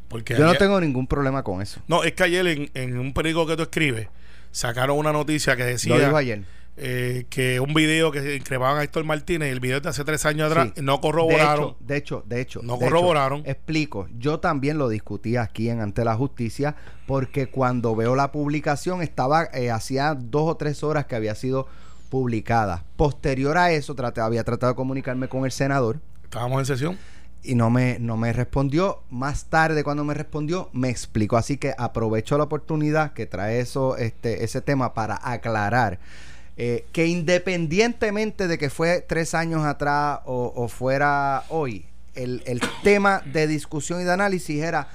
Porque 0.07 0.35
Yo 0.35 0.45
no 0.45 0.53
tengo 0.55 0.79
ningún 0.79 1.07
problema 1.07 1.43
con 1.43 1.61
eso. 1.61 1.81
No, 1.87 2.03
es 2.03 2.13
que 2.13 2.23
ayer 2.23 2.45
en, 2.47 2.71
en 2.73 2.99
un 2.99 3.13
periódico 3.13 3.47
que 3.47 3.55
tú 3.57 3.63
escribes 3.63 4.07
sacaron 4.51 4.97
una 4.97 5.11
noticia 5.11 5.55
que 5.55 5.63
decía. 5.63 5.95
Lo 5.95 6.03
dijo 6.03 6.15
ayer. 6.15 6.43
Eh, 6.75 7.25
que 7.29 7.59
un 7.59 7.73
video 7.73 8.11
que 8.11 8.35
increpaban 8.35 8.79
a 8.79 8.83
Héctor 8.83 9.03
Martínez, 9.03 9.51
el 9.51 9.59
video 9.59 9.79
de 9.79 9.89
hace 9.89 10.03
tres 10.03 10.25
años 10.25 10.49
atrás, 10.49 10.71
Sí. 10.75 10.81
no 10.81 10.99
corroboraron. 11.01 11.75
De 11.79 11.97
hecho, 11.97 12.23
de 12.25 12.41
hecho, 12.41 12.59
de 12.59 12.61
hecho. 12.61 12.61
No 12.63 12.77
de 12.77 12.85
hecho, 12.85 12.95
corroboraron. 12.95 13.43
explico. 13.45 14.07
Yo 14.17 14.39
también 14.39 14.77
lo 14.77 14.89
discutí 14.89 15.37
aquí 15.37 15.69
en 15.69 15.81
Ante 15.81 16.03
la 16.03 16.15
Justicia 16.15 16.75
porque 17.05 17.47
cuando 17.47 17.95
veo 17.95 18.15
la 18.15 18.31
publicación 18.31 19.01
estaba 19.01 19.45
eh, 19.53 19.69
hacía 19.71 20.15
dos 20.15 20.49
o 20.49 20.57
tres 20.57 20.83
horas 20.83 21.05
que 21.05 21.15
había 21.15 21.35
sido 21.35 21.67
publicada. 22.09 22.83
Posterior 22.95 23.57
a 23.57 23.71
eso, 23.71 23.95
traté, 23.95 24.21
había 24.21 24.43
tratado 24.43 24.73
de 24.73 24.75
comunicarme 24.75 25.27
con 25.27 25.45
el 25.45 25.51
senador 25.51 25.99
Estábamos 26.23 26.59
en 26.59 26.65
sesión. 26.65 26.97
y 27.43 27.55
no 27.55 27.69
me, 27.69 27.97
no 27.99 28.17
me 28.17 28.33
respondió. 28.33 29.03
Más 29.09 29.45
tarde, 29.45 29.83
cuando 29.83 30.03
me 30.03 30.13
respondió, 30.13 30.69
me 30.73 30.89
explicó. 30.89 31.37
Así 31.37 31.57
que 31.57 31.73
aprovecho 31.77 32.37
la 32.37 32.45
oportunidad 32.45 33.13
que 33.13 33.25
trae 33.27 33.59
eso, 33.59 33.97
este, 33.97 34.43
ese 34.43 34.61
tema 34.61 34.93
para 34.93 35.19
aclarar 35.23 35.99
eh, 36.57 36.85
que 36.91 37.07
independientemente 37.07 38.47
de 38.47 38.57
que 38.57 38.69
fue 38.69 39.01
tres 39.07 39.33
años 39.33 39.63
atrás 39.65 40.19
o, 40.25 40.51
o 40.55 40.67
fuera 40.67 41.43
hoy, 41.49 41.85
el, 42.15 42.43
el 42.45 42.61
tema 42.83 43.21
de 43.25 43.47
discusión 43.47 44.01
y 44.01 44.03
de 44.03 44.11
análisis 44.11 44.61
era 44.61 44.87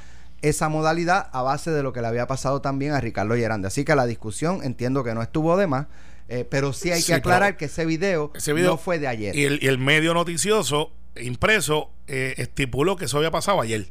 esa 0.42 0.68
modalidad 0.68 1.28
a 1.32 1.42
base 1.42 1.70
de 1.72 1.82
lo 1.82 1.92
que 1.92 2.00
le 2.00 2.06
había 2.06 2.26
pasado 2.28 2.60
también 2.60 2.92
a 2.92 3.00
Ricardo 3.00 3.34
Gerande. 3.34 3.66
Así 3.68 3.84
que 3.84 3.94
la 3.96 4.06
discusión 4.06 4.60
entiendo 4.62 5.02
que 5.02 5.14
no 5.14 5.22
estuvo 5.22 5.56
de 5.56 5.66
más, 5.66 5.86
eh, 6.28 6.46
pero 6.48 6.72
sí 6.72 6.92
hay 6.92 7.00
Sí, 7.00 7.08
que 7.08 7.14
aclarar 7.14 7.56
que 7.56 7.64
ese 7.64 7.84
video, 7.86 8.30
ese 8.36 8.52
video- 8.52 8.70
no 8.72 8.76
fue 8.76 8.98
de 9.00 9.08
ayer. 9.08 9.34
Y 9.34 9.44
el, 9.46 9.58
y 9.62 9.66
el 9.66 9.78
medio 9.78 10.14
noticioso 10.14 10.92
impreso 11.20 11.90
eh, 12.06 12.34
estipuló 12.36 12.96
que 12.96 13.06
eso 13.06 13.16
había 13.18 13.32
pasado 13.32 13.60
ayer. 13.60 13.88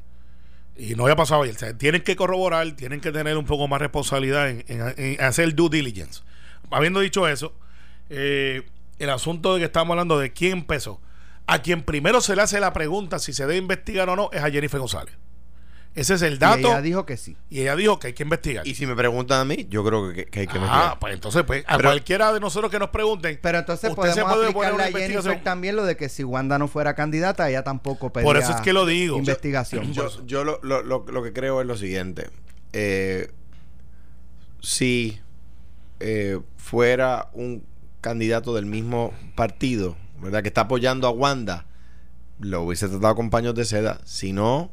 Y 0.78 0.96
no 0.96 1.04
había 1.04 1.16
pasado 1.18 1.42
ayer. 1.44 1.56
O 1.56 1.60
sea, 1.60 1.74
tienen 1.78 2.04
que 2.04 2.16
corroborar, 2.16 2.72
tienen 2.78 3.02
que 3.02 3.12
tener 3.12 3.36
un 3.36 3.46
poco 3.46 3.68
más 3.68 3.82
responsabilidad 3.82 4.50
en, 4.50 4.64
en- 4.68 4.94
en 4.98 5.22
hacer 5.22 5.54
due 5.54 5.70
diligence. 5.70 6.22
Habiendo 6.72 7.00
dicho 7.00 7.28
eso, 7.28 7.54
eh, 8.10 8.64
el 9.00 9.10
asunto 9.10 9.54
de 9.54 9.60
que 9.60 9.66
estamos 9.66 9.92
hablando 9.94 10.18
de 10.20 10.34
quién 10.34 10.54
empezó. 10.54 11.00
A 11.50 11.62
quien 11.62 11.82
primero 11.84 12.20
se 12.20 12.36
le 12.36 12.42
hace 12.42 12.60
la 12.60 12.74
pregunta 12.74 13.20
si 13.20 13.32
se 13.32 13.44
debe 13.44 13.58
investigar 13.58 14.10
o 14.10 14.16
no 14.18 14.30
es 14.34 14.44
a 14.44 14.50
Jennifer 14.52 14.80
González. 14.80 15.16
Ese 15.96 16.14
es 16.16 16.22
el 16.22 16.34
Y 16.36 16.38
dato. 16.38 16.60
ella 16.60 16.82
dijo 16.82 17.06
que 17.08 17.16
sí. 17.18 17.38
Y 17.50 17.62
ella 17.62 17.76
dijo 17.76 17.98
que 18.00 18.08
hay 18.08 18.14
que 18.14 18.22
investigar. 18.22 18.68
Y 18.68 18.76
si 18.76 18.86
me 18.86 18.96
preguntan 18.96 19.40
a 19.42 19.46
mí, 19.46 19.66
yo 19.70 19.84
creo 19.84 20.14
que, 20.14 20.26
que 20.26 20.42
hay 20.42 20.46
que 20.48 20.58
ah, 20.58 20.62
investigar. 20.62 21.00
pues 21.00 21.14
entonces, 21.14 21.44
pues, 21.48 21.64
a 21.66 21.78
Pero- 21.78 21.90
cualquiera 21.90 22.34
de 22.34 22.40
nosotros 22.40 22.70
que 22.70 22.78
nos 22.80 22.90
pregunten. 22.90 23.40
Pero 23.42 23.58
entonces 23.60 23.90
usted 23.90 24.12
se 24.14 24.22
podemos 24.22 24.54
puede 24.54 24.70
aplicarle 24.70 24.84
a 24.84 25.08
Jennifer 25.08 25.42
también 25.44 25.76
lo 25.76 25.86
de 25.86 25.96
que 25.98 26.10
si 26.10 26.24
Wanda 26.24 26.60
no 26.60 26.68
fuera 26.68 26.94
candidata, 26.94 27.50
ella 27.50 27.64
tampoco 27.64 28.12
pedía 28.14 28.26
Por 28.26 28.38
eso 28.38 28.52
es 28.52 28.62
que 28.62 28.74
lo 28.74 28.86
digo. 28.86 29.18
investigación. 29.18 29.92
Yo, 29.94 30.10
yo 30.26 30.44
lo, 30.44 30.60
lo- 30.62 30.84
lo- 30.84 31.06
lo 31.08 31.24
que 31.24 31.34
creo 31.34 31.62
es 31.62 31.66
lo 31.68 31.78
siguiente. 31.78 32.30
Eh, 32.74 33.32
si 34.62 35.20
eh, 36.00 36.40
fuera 36.58 37.30
un 37.34 37.64
candidato 38.02 38.54
del 38.56 38.66
mismo 38.66 39.14
partido, 39.36 39.96
¿verdad? 40.22 40.42
Que 40.42 40.50
está 40.50 40.62
apoyando 40.62 41.08
a 41.08 41.12
Wanda, 41.12 41.66
lo 42.40 42.62
hubiese 42.64 42.88
tratado 42.88 43.16
con 43.16 43.30
paños 43.30 43.56
de 43.56 43.66
seda. 43.66 44.00
Si 44.06 44.32
no, 44.34 44.72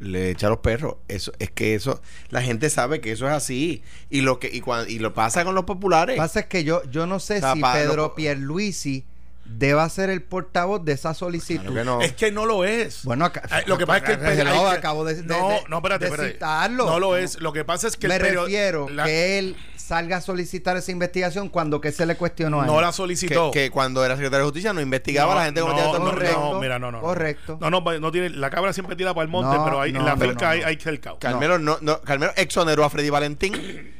le 0.00 0.30
echa 0.30 0.48
a 0.48 0.50
los 0.50 0.58
perros. 0.58 0.96
Eso, 1.08 1.32
es 1.38 1.50
que 1.50 1.74
eso, 1.74 2.02
la 2.30 2.42
gente 2.42 2.68
sabe 2.70 3.00
que 3.00 3.12
eso 3.12 3.26
es 3.26 3.32
así. 3.32 3.82
Y 4.10 4.22
lo 4.22 4.38
que, 4.40 4.50
y, 4.52 4.60
cuan- 4.60 4.88
y 4.90 4.98
lo 4.98 5.14
pasa 5.14 5.44
con 5.44 5.54
los 5.54 5.64
populares. 5.64 6.16
Lo 6.16 6.22
que 6.22 6.26
pasa 6.26 6.40
es 6.40 6.46
que 6.46 6.64
yo, 6.64 6.82
yo 6.90 7.06
no 7.06 7.20
sé 7.20 7.36
O 7.38 7.40
sea, 7.40 7.54
si 7.54 7.60
pa- 7.60 7.74
Pedro 7.74 7.96
no- 8.08 8.14
Pierluisi 8.14 9.04
deba 9.46 9.86
ser 9.90 10.08
el 10.08 10.22
portavoz 10.22 10.84
de 10.86 10.92
esa 10.92 11.12
solicitud. 11.14 11.60
Claro 11.60 11.74
que 11.74 11.84
no. 11.84 12.00
Es 12.00 12.12
que 12.14 12.32
no 12.32 12.46
lo 12.46 12.64
es. 12.64 13.04
Bueno, 13.04 13.26
acá- 13.26 13.42
Ay, 13.50 13.62
lo 13.66 13.76
que 13.78 13.86
pasa 13.86 13.98
es 13.98 14.04
que 14.04 14.12
el 14.14 14.20
periodista- 14.20 14.72
acabo 14.72 15.04
de- 15.04 15.14
de- 15.16 15.22
no, 15.24 15.50
no, 15.68 15.76
espérate, 15.76 16.06
de 16.06 16.10
espérate. 16.10 16.32
citarlo. 16.34 16.86
No 16.86 16.98
lo 16.98 17.16
es. 17.16 17.38
Lo 17.40 17.52
que 17.52 17.64
pasa 17.64 17.86
es 17.86 17.96
que 17.96 18.08
Me 18.08 18.16
el 18.16 18.20
refiero 18.22 18.88
la- 18.88 19.04
que 19.04 19.38
él 19.38 19.56
salga 19.84 20.16
a 20.16 20.20
solicitar 20.22 20.76
esa 20.78 20.92
investigación 20.92 21.50
cuando 21.50 21.78
que 21.80 21.92
se 21.92 22.06
le 22.06 22.16
cuestionó 22.16 22.60
a 22.60 22.64
él. 22.64 22.72
no 22.72 22.80
la 22.80 22.86
que, 22.88 22.92
solicitó. 22.94 23.50
que 23.50 23.70
cuando 23.70 24.02
era 24.04 24.14
secretario 24.14 24.44
de 24.46 24.50
justicia 24.50 24.72
no 24.72 24.80
investigaba 24.80 25.32
a 25.34 25.36
la 25.36 25.44
gente 25.44 25.60
como 25.60 25.74
no, 25.74 25.92
correcto. 26.04 26.52
no, 26.54 26.60
mira, 26.60 26.78
no, 26.78 26.90
no. 26.90 27.00
correcto. 27.00 27.58
No, 27.60 27.70
no, 27.70 27.80
no 27.80 28.10
tiene, 28.10 28.30
la 28.30 28.48
cabra 28.48 28.72
siempre 28.72 28.96
tira 28.96 29.12
para 29.12 29.24
el 29.24 29.30
monte, 29.30 29.54
No, 29.54 29.64
pero 29.64 29.80
hay, 29.80 29.90
en 29.90 30.04
la 30.04 30.16
cerca 30.16 30.46
no, 30.46 30.50
hay, 30.50 30.60
no. 30.60 30.66
hay 30.68 30.76
cercado. 30.76 31.18
Carmelo, 31.18 31.58
no. 31.58 31.76
No, 31.82 32.00
Carmelo 32.00 32.32
exoneró 32.36 32.84
a 32.84 32.90
Freddy 32.90 33.10
Valentín. 33.10 33.93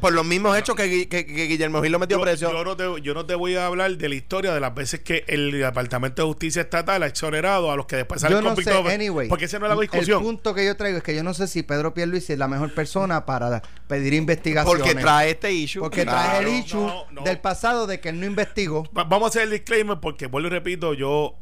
Por 0.00 0.12
los 0.14 0.24
mismos 0.24 0.56
hechos 0.56 0.74
que, 0.74 0.84
Gui- 0.86 1.08
que- 1.08 1.26
que 1.26 1.46
Guillermo 1.46 1.82
Gil 1.82 1.92
lo 1.92 1.98
metió 1.98 2.16
Yo, 2.16 2.22
preso. 2.22 2.50
yo 2.50 2.64
no 2.64 2.76
te, 2.76 2.84
yo 3.02 3.12
no 3.14 3.26
te 3.26 3.34
voy 3.34 3.54
a 3.56 3.66
hablar 3.66 3.96
de 3.96 4.08
la 4.08 4.14
historia 4.14 4.54
de 4.54 4.60
las 4.60 4.74
veces 4.74 5.00
que 5.00 5.24
el 5.28 5.50
Departamento 5.52 6.22
de 6.22 6.28
Justicia 6.28 6.62
Estatal 6.62 7.02
ha 7.02 7.06
exonerado 7.06 7.70
a 7.70 7.76
los 7.76 7.86
que 7.86 7.96
después 7.96 8.20
salen 8.22 8.38
no 8.42 8.56
sé, 8.56 8.64
convictos. 8.64 8.92
anyway. 8.92 9.28
Porque 9.28 9.44
esa 9.44 9.58
no 9.58 9.66
es 9.66 9.68
la 9.70 9.74
El 9.74 9.80
discusión. 9.82 10.22
punto 10.22 10.54
que 10.54 10.64
yo 10.64 10.76
traigo 10.76 10.96
es 10.98 11.04
que 11.04 11.14
yo 11.14 11.22
no 11.22 11.34
sé 11.34 11.46
si 11.48 11.62
Pedro 11.62 11.92
Pierluisi 11.92 12.32
es 12.32 12.38
la 12.38 12.48
mejor 12.48 12.72
persona 12.74 13.26
para 13.26 13.62
pedir 13.86 14.14
investigaciones. 14.14 14.82
porque 14.82 15.00
trae 15.00 15.30
este 15.30 15.52
issue. 15.52 15.80
Porque 15.82 16.02
Claro. 16.04 16.38
trae 16.40 16.40
el 16.40 16.48
issue 16.64 16.80
no, 16.86 17.04
no. 17.10 17.22
del 17.22 17.38
pasado 17.38 17.86
de 17.86 18.00
que 18.00 18.08
él 18.08 18.20
no 18.20 18.26
investigó. 18.26 18.84
Va- 18.96 19.04
Vamos 19.04 19.26
a 19.26 19.28
hacer 19.28 19.42
el 19.42 19.50
disclaimer 19.50 19.98
porque, 20.00 20.26
vuelvo 20.28 20.48
y 20.48 20.50
repito, 20.50 20.94
yo... 20.94 21.36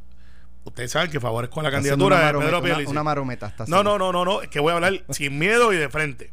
Ustedes 0.65 0.91
saben 0.91 1.11
que 1.11 1.19
favorezco 1.21 1.63
la 1.63 1.69
Haciendo 1.69 1.91
candidatura 2.07 2.17
una 2.17 2.27
de 2.27 2.45
Pedro 2.47 2.63
Pierluisi. 2.63 2.91
Una, 2.91 3.03
marometa 3.03 3.47
está 3.47 3.65
No, 3.67 3.83
no, 3.83 3.97
no, 3.99 4.13
no, 4.13 4.25
no, 4.27 4.43
es 4.43 4.49
que 4.49 4.61
voy 4.61 4.73
a 4.73 4.75
hablar 4.75 5.05
sin 5.09 5.39
miedo 5.39 5.73
y 5.73 5.77
de 5.79 5.89
frente. 5.89 6.33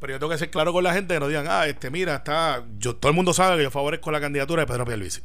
Pero 0.00 0.12
yo 0.14 0.18
tengo 0.18 0.30
que 0.32 0.38
ser 0.38 0.50
claro 0.50 0.72
con 0.72 0.84
la 0.84 0.92
gente 0.92 1.14
que 1.14 1.20
no 1.20 1.28
digan, 1.28 1.46
ah, 1.48 1.66
este, 1.66 1.90
mira, 1.90 2.16
está. 2.16 2.62
Yo, 2.78 2.96
todo 2.96 3.10
el 3.10 3.16
mundo 3.16 3.32
sabe 3.32 3.56
que 3.56 3.62
yo 3.64 3.70
favorezco 3.70 4.10
la 4.10 4.20
candidatura 4.20 4.62
de 4.62 4.66
Pedro 4.66 4.84
Pierluisi. 4.84 5.22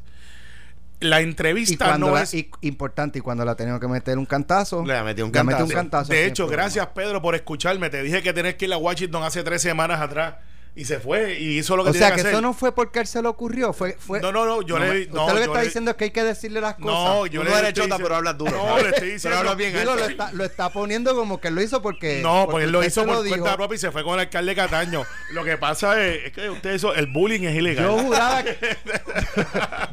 La 1.00 1.20
entrevista 1.22 1.86
cuando 1.86 2.08
no 2.10 2.14
la- 2.14 2.22
es. 2.22 2.34
y- 2.36 2.50
importante, 2.62 3.18
y 3.20 3.22
cuando 3.22 3.44
la 3.44 3.56
tenido 3.56 3.80
que 3.80 3.88
meter 3.88 4.18
un 4.20 4.26
cantazo, 4.28 4.86
Le 4.86 5.02
metió 5.02 5.26
un 5.26 5.32
le 5.32 5.44
metió 5.44 5.58
cantazo. 5.66 5.74
cantazo. 5.76 6.14
de 6.14 6.26
hecho, 6.28 6.44
problema. 6.46 6.64
gracias 6.64 6.88
Pedro 6.94 7.22
por 7.24 7.34
escucharme. 7.34 7.90
Te 7.90 8.04
dije 8.04 8.22
que 8.22 8.34
tenés 8.34 8.56
que 8.56 8.66
ir 8.66 8.74
a 8.74 8.78
Washington 8.78 9.24
hace 9.24 9.44
tres 9.44 9.64
semanas 9.64 10.00
atrás 10.00 10.36
y 10.74 10.86
se 10.86 11.02
fue 11.02 11.38
y 11.38 11.58
hizo 11.60 11.76
lo 11.76 11.84
que 11.84 11.90
O 11.90 11.92
tenía 11.94 12.08
sea, 12.08 12.16
que 12.16 12.22
que 12.22 12.28
hacer. 12.30 12.34
eso 12.36 12.42
no 12.42 12.54
fue 12.54 12.72
porque 12.74 13.00
él 13.00 13.08
se 13.08 13.22
le 13.22 13.28
ocurrió. 13.28 13.74
Fue, 13.74 13.98
fue, 14.00 14.22
No, 14.22 14.32
no, 14.32 14.46
no, 14.46 14.62
yo 14.62 14.80
No, 14.80 14.86
le- 14.86 15.02
Usted 15.02 15.12
no, 15.14 15.28
lo 15.28 15.36
que 15.36 15.42
está 15.44 15.60
le- 15.60 15.66
diciendo 15.66 15.92
es 15.92 15.98
que 15.98 16.04
hay 16.06 16.12
que 16.12 16.24
decirle 16.24 16.62
las 16.62 16.76
cosas. 16.76 16.88
No, 16.88 17.26
yo 17.28 17.42
Tú 17.42 17.46
le 17.46 17.52
no 17.52 17.58
eres 17.58 17.74
chota, 17.74 17.84
diciendo- 17.88 17.98
pero 18.04 18.16
hablas 18.16 18.38
duro. 18.38 18.52
No, 18.52 18.78
le 18.82 18.90
estoy 18.90 19.10
diciendo. 19.14 19.38
hablas 19.40 19.58
bien 19.58 19.74
Digo, 19.74 19.84
lo, 19.84 19.92
alto. 19.92 20.06
está, 20.10 20.32
lo 20.32 20.46
está 20.46 20.70
poniendo 20.70 21.14
como 21.14 21.42
que 21.42 21.52
lo 21.52 21.62
hizo 21.62 21.82
porque. 21.82 22.22
No, 22.24 22.48
porque 22.50 22.66
él 22.66 22.72
lo 22.72 22.82
hizo 22.86 23.02
se 23.02 23.08
por 23.08 23.22
dijo. 23.22 23.36
cuenta 23.38 23.58
propia 23.58 23.76
y 23.76 23.80
se 23.80 23.92
fue 23.92 24.04
con 24.06 24.14
el 24.14 24.22
alcalde 24.22 24.56
Cataño. 24.56 25.04
Lo 25.34 25.44
que 25.44 25.58
pasa 25.58 26.02
es, 26.02 26.28
es 26.28 26.32
que 26.32 26.50
usted 26.50 26.70
eso, 26.72 26.94
el 26.96 27.08
bullying 27.08 27.42
es 27.44 27.56
ilegal. 27.58 27.86
Yo 27.88 27.98
juraba 28.00 28.44
que, 28.46 28.56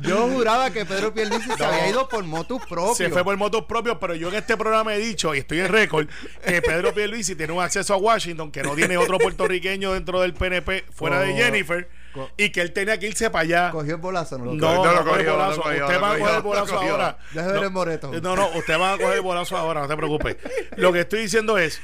yo 0.02 0.28
juraba 0.28 0.70
que 0.70 0.84
Pedro 0.86 1.12
Pierluisi 1.12 1.50
se 1.50 1.56
No. 1.58 1.64
había 1.66 1.88
ido 1.88 2.08
por 2.08 2.22
motus 2.24 2.62
propio. 2.66 2.94
Se 2.94 3.10
fue 3.10 3.24
por 3.24 3.36
motos 3.36 3.64
propios, 3.64 3.98
pero 4.00 4.14
yo 4.14 4.28
en 4.28 4.36
este 4.36 4.56
programa 4.56 4.94
he 4.94 4.98
dicho, 4.98 5.34
y 5.34 5.38
estoy 5.38 5.58
en 5.58 5.68
récord, 5.68 6.06
que 6.46 6.62
Pedro 6.62 6.94
Pierluisi 6.94 7.34
tiene 7.34 7.52
un 7.52 7.60
acceso 7.62 7.94
a 7.94 7.96
Washington 7.96 8.52
que 8.52 8.62
no 8.62 8.74
tiene 8.74 8.96
otro 8.96 9.18
puertorriqueño 9.18 9.92
dentro 9.92 10.20
del 10.20 10.34
PNP 10.34 10.67
fuera 10.92 11.20
de 11.20 11.34
Jennifer, 11.34 11.88
y 12.36 12.50
que 12.50 12.60
él 12.60 12.72
tenía 12.72 12.98
que 12.98 13.06
irse 13.08 13.30
para 13.30 13.42
allá. 13.42 13.70
Cogió 13.70 13.94
el 13.96 14.00
bolazo, 14.00 14.38
no 14.38 14.46
lo 14.46 14.54
No, 14.54 14.66
cogió. 14.66 14.84
no, 14.84 14.84
no 14.84 15.02
lo 15.04 15.10
cogió, 15.10 15.32
bolazo. 15.32 15.50
no 15.50 15.56
lo 15.56 15.62
cogió, 15.62 15.84
Usted 15.86 16.00
va 16.02 16.12
a 16.14 16.18
coger 16.18 16.34
el 16.36 16.42
bolazo 16.42 16.78
ahora. 16.78 17.18
Ver 17.32 17.62
el 17.64 17.70
moreto. 17.70 18.10
No, 18.22 18.36
no, 18.36 18.48
usted 18.54 18.78
va 18.80 18.92
a 18.94 18.98
coger 18.98 19.14
el 19.14 19.20
bolazo 19.22 19.56
ahora, 19.56 19.82
no 19.82 19.88
se 19.88 19.96
preocupe. 19.96 20.38
Lo 20.76 20.92
que 20.92 21.00
estoy 21.00 21.20
diciendo 21.22 21.58
es, 21.58 21.80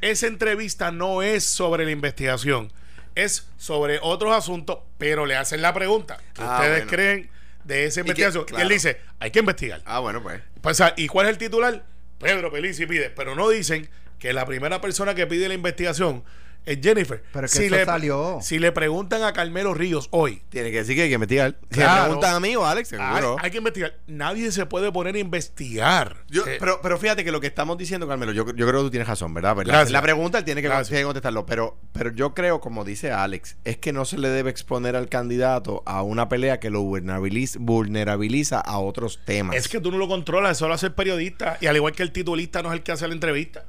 esa 0.00 0.26
entrevista 0.26 0.90
no 0.92 1.22
es 1.22 1.44
sobre 1.44 1.84
la 1.84 1.90
investigación, 1.90 2.72
es 3.14 3.48
sobre 3.56 3.98
otros 4.02 4.34
asuntos, 4.34 4.78
pero 4.98 5.26
le 5.26 5.36
hacen 5.36 5.62
la 5.62 5.72
pregunta 5.74 6.18
que 6.34 6.42
Ah, 6.42 6.56
ustedes 6.56 6.84
bueno. 6.84 6.90
creen 6.90 7.30
de 7.64 7.84
esa 7.86 8.00
Y 8.00 8.04
que- 8.04 8.08
investigación. 8.10 8.42
Y, 8.44 8.46
claro. 8.46 8.62
él 8.62 8.68
dice, 8.68 9.00
hay 9.20 9.30
que 9.30 9.38
investigar. 9.40 9.82
Ah, 9.86 9.98
bueno, 10.00 10.22
pues. 10.22 10.40
Pues, 10.60 10.80
¿Y 10.96 11.06
cuál 11.08 11.26
es 11.26 11.32
el 11.32 11.38
titular? 11.38 11.84
Pedro 12.18 12.50
Pelici 12.50 12.84
pide, 12.86 13.10
pero 13.10 13.34
no 13.34 13.48
dicen 13.48 13.88
que 14.18 14.32
la 14.32 14.44
primera 14.44 14.80
persona 14.80 15.14
que 15.14 15.26
pide 15.26 15.46
la 15.48 15.54
investigación 15.54 16.24
es 16.66 16.78
Jennifer. 16.82 17.22
Pero 17.32 17.48
que 17.48 17.66
eso 17.66 17.74
le, 17.74 17.84
salió. 17.84 18.38
Si 18.42 18.58
le 18.58 18.72
preguntan 18.72 19.22
a 19.22 19.32
Carmelo 19.32 19.72
Ríos 19.72 20.08
hoy, 20.10 20.42
Tiene 20.50 20.70
que 20.70 20.78
decir 20.78 20.94
que 20.96 21.02
hay 21.02 21.08
que 21.08 21.14
investigar. 21.14 21.56
Si 21.70 21.76
Claro. 21.78 21.94
me 21.94 22.02
preguntan 22.08 22.34
a 22.34 22.40
mí 22.40 22.54
o 22.56 22.64
a 22.64 22.72
Alex, 22.72 22.92
hay, 22.92 22.98
seguro. 22.98 23.36
hay 23.40 23.50
que 23.50 23.58
investigar. 23.58 23.94
Nadie 24.06 24.52
se 24.52 24.66
puede 24.66 24.92
poner 24.92 25.14
a 25.14 25.18
investigar. 25.18 26.16
Yo- 26.28 26.46
Eh, 26.46 26.56
pero, 26.60 26.80
pero 26.82 26.98
fíjate 26.98 27.24
que 27.24 27.32
lo 27.32 27.40
que 27.40 27.46
estamos 27.46 27.78
diciendo, 27.78 28.06
Carmelo, 28.06 28.32
yo, 28.32 28.44
yo 28.54 28.66
creo 28.66 28.80
que 28.80 28.84
tú 28.86 28.90
tienes 28.90 29.08
razón, 29.08 29.32
¿verdad? 29.32 29.56
¿verdad? 29.56 29.72
Gracias. 29.72 29.92
La 29.92 30.02
pregunta 30.02 30.38
él 30.38 30.44
tiene 30.44 30.60
que, 30.60 30.68
Gracias. 30.68 30.88
tiene 30.88 31.00
que 31.02 31.06
contestarlo, 31.06 31.46
pero, 31.46 31.78
pero 31.92 32.12
yo 32.12 32.34
creo, 32.34 32.60
como 32.60 32.84
dice 32.84 33.12
Alex, 33.12 33.56
es 33.64 33.78
que 33.78 33.92
no 33.94 34.04
se 34.04 34.18
le 34.18 34.28
debe 34.28 34.50
exponer 34.50 34.94
al 34.96 35.08
candidato 35.08 35.82
a 35.86 36.02
una 36.02 36.28
pelea 36.28 36.60
que 36.60 36.68
lo 36.70 36.82
vulnerabiliza, 36.82 37.58
vulnerabiliza 37.60 38.60
a 38.60 38.78
otros 38.78 39.20
temas. 39.24 39.56
Es 39.56 39.68
que 39.68 39.80
tú 39.80 39.90
no 39.90 39.98
lo 39.98 40.06
controlas, 40.08 40.58
eso 40.58 40.68
lo 40.68 40.74
hace 40.74 40.86
el 40.86 40.92
periodista. 40.94 41.56
Y 41.60 41.66
al 41.66 41.76
igual 41.76 41.94
que 41.94 42.02
el 42.02 42.12
titulista 42.12 42.62
no 42.62 42.68
es 42.68 42.74
el 42.74 42.82
que 42.82 42.92
hace 42.92 43.08
la 43.08 43.14
entrevista. 43.14 43.64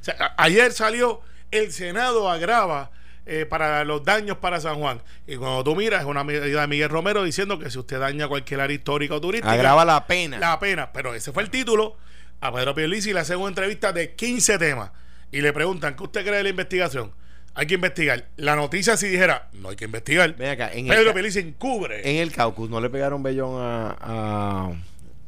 O 0.00 0.04
sea, 0.04 0.34
ayer 0.36 0.72
salió 0.72 1.20
el 1.52 1.72
Senado 1.72 2.28
agrava 2.28 2.90
eh, 3.24 3.46
para 3.46 3.84
los 3.84 4.02
daños 4.04 4.38
para 4.38 4.60
San 4.60 4.76
Juan. 4.80 5.00
Y 5.28 5.36
cuando 5.36 5.62
tú 5.62 5.76
miras, 5.76 6.00
es 6.00 6.06
una 6.06 6.24
medida 6.24 6.60
de 6.60 6.66
Miguel 6.66 6.88
Romero 6.88 7.22
diciendo 7.22 7.58
que 7.58 7.70
si 7.70 7.78
usted 7.78 8.00
daña 8.00 8.26
cualquier 8.26 8.60
área 8.60 8.74
histórica 8.74 9.14
o 9.14 9.20
turística, 9.20 9.52
agrava 9.52 9.84
la 9.84 10.06
pena. 10.08 10.38
la 10.38 10.58
pena. 10.58 10.92
Pero 10.92 11.14
ese 11.14 11.30
fue 11.30 11.44
el 11.44 11.50
título. 11.50 11.96
A 12.40 12.52
Pedro 12.52 12.74
Pierluisi 12.74 13.12
le 13.12 13.20
hacen 13.20 13.38
una 13.38 13.48
entrevista 13.48 13.92
de 13.92 14.14
15 14.14 14.58
temas 14.58 14.90
y 15.30 15.40
le 15.40 15.52
preguntan, 15.52 15.94
¿qué 15.94 16.02
usted 16.02 16.22
cree 16.22 16.38
de 16.38 16.42
la 16.42 16.48
investigación? 16.48 17.12
Hay 17.54 17.66
que 17.66 17.74
investigar. 17.74 18.26
La 18.36 18.56
noticia 18.56 18.96
si 18.96 19.06
dijera, 19.06 19.48
no 19.52 19.68
hay 19.68 19.76
que 19.76 19.84
investigar. 19.84 20.34
Ven 20.34 20.50
acá, 20.50 20.72
en 20.72 20.86
el, 20.88 20.96
Pedro 20.96 21.12
Pierluisi 21.12 21.38
encubre. 21.38 22.00
en 22.10 22.16
el 22.16 22.32
caucus 22.32 22.68
no 22.68 22.80
le 22.80 22.90
pegaron 22.90 23.22
bellón 23.22 23.60
a, 23.62 23.96
a, 24.00 24.72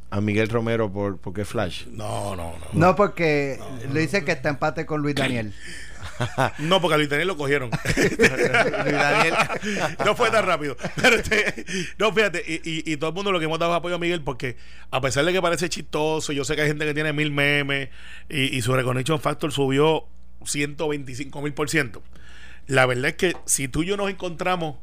a 0.09 0.21
Miguel 0.21 0.49
Romero 0.49 0.91
por 0.91 1.19
porque 1.19 1.43
es 1.43 1.47
Flash. 1.47 1.85
No, 1.87 2.35
no, 2.35 2.55
no. 2.59 2.65
No, 2.73 2.95
porque 2.97 3.59
le 3.93 4.01
dice 4.01 4.25
que 4.25 4.33
está 4.33 4.49
empate 4.49 4.85
con 4.85 5.01
Luis 5.01 5.15
Daniel. 5.15 5.53
No, 6.59 6.81
porque 6.81 6.95
a 6.95 6.97
Luis 6.97 7.09
Daniel 7.09 7.29
lo 7.29 7.37
cogieron. 7.37 7.69
No 10.05 10.15
fue 10.15 10.29
tan 10.31 10.45
rápido. 10.45 10.75
Pero 10.95 11.15
este, 11.15 11.65
no, 11.97 12.11
fíjate, 12.13 12.43
y, 12.47 12.53
y- 12.69 12.93
y 12.93 12.97
todo 12.97 13.09
el 13.09 13.15
mundo 13.15 13.31
lo 13.31 13.39
que 13.39 13.45
hemos 13.45 13.59
dado 13.59 13.73
apoyo 13.73 13.95
a 13.95 13.99
Miguel, 13.99 14.21
porque 14.21 14.57
a 14.91 15.01
pesar 15.01 15.25
de 15.25 15.33
que 15.33 15.41
parece 15.41 15.69
chistoso, 15.69 16.31
yo 16.33 16.43
sé 16.45 16.55
que 16.55 16.61
hay 16.63 16.67
gente 16.67 16.85
que 16.85 16.93
tiene 16.93 17.13
mil 17.13 17.31
memes 17.31 17.89
y, 18.29 18.55
y 18.55 18.61
su 18.61 18.73
recognition 18.73 19.19
factor 19.19 19.51
subió 19.51 20.05
125 20.45 21.41
mil 21.41 21.53
por 21.53 21.69
ciento. 21.69 22.03
La 22.67 22.85
verdad 22.85 23.05
es 23.09 23.15
que 23.15 23.35
si 23.45 23.67
tú 23.67 23.83
y 23.83 23.87
yo 23.87 23.97
nos 23.97 24.09
encontramos, 24.09 24.77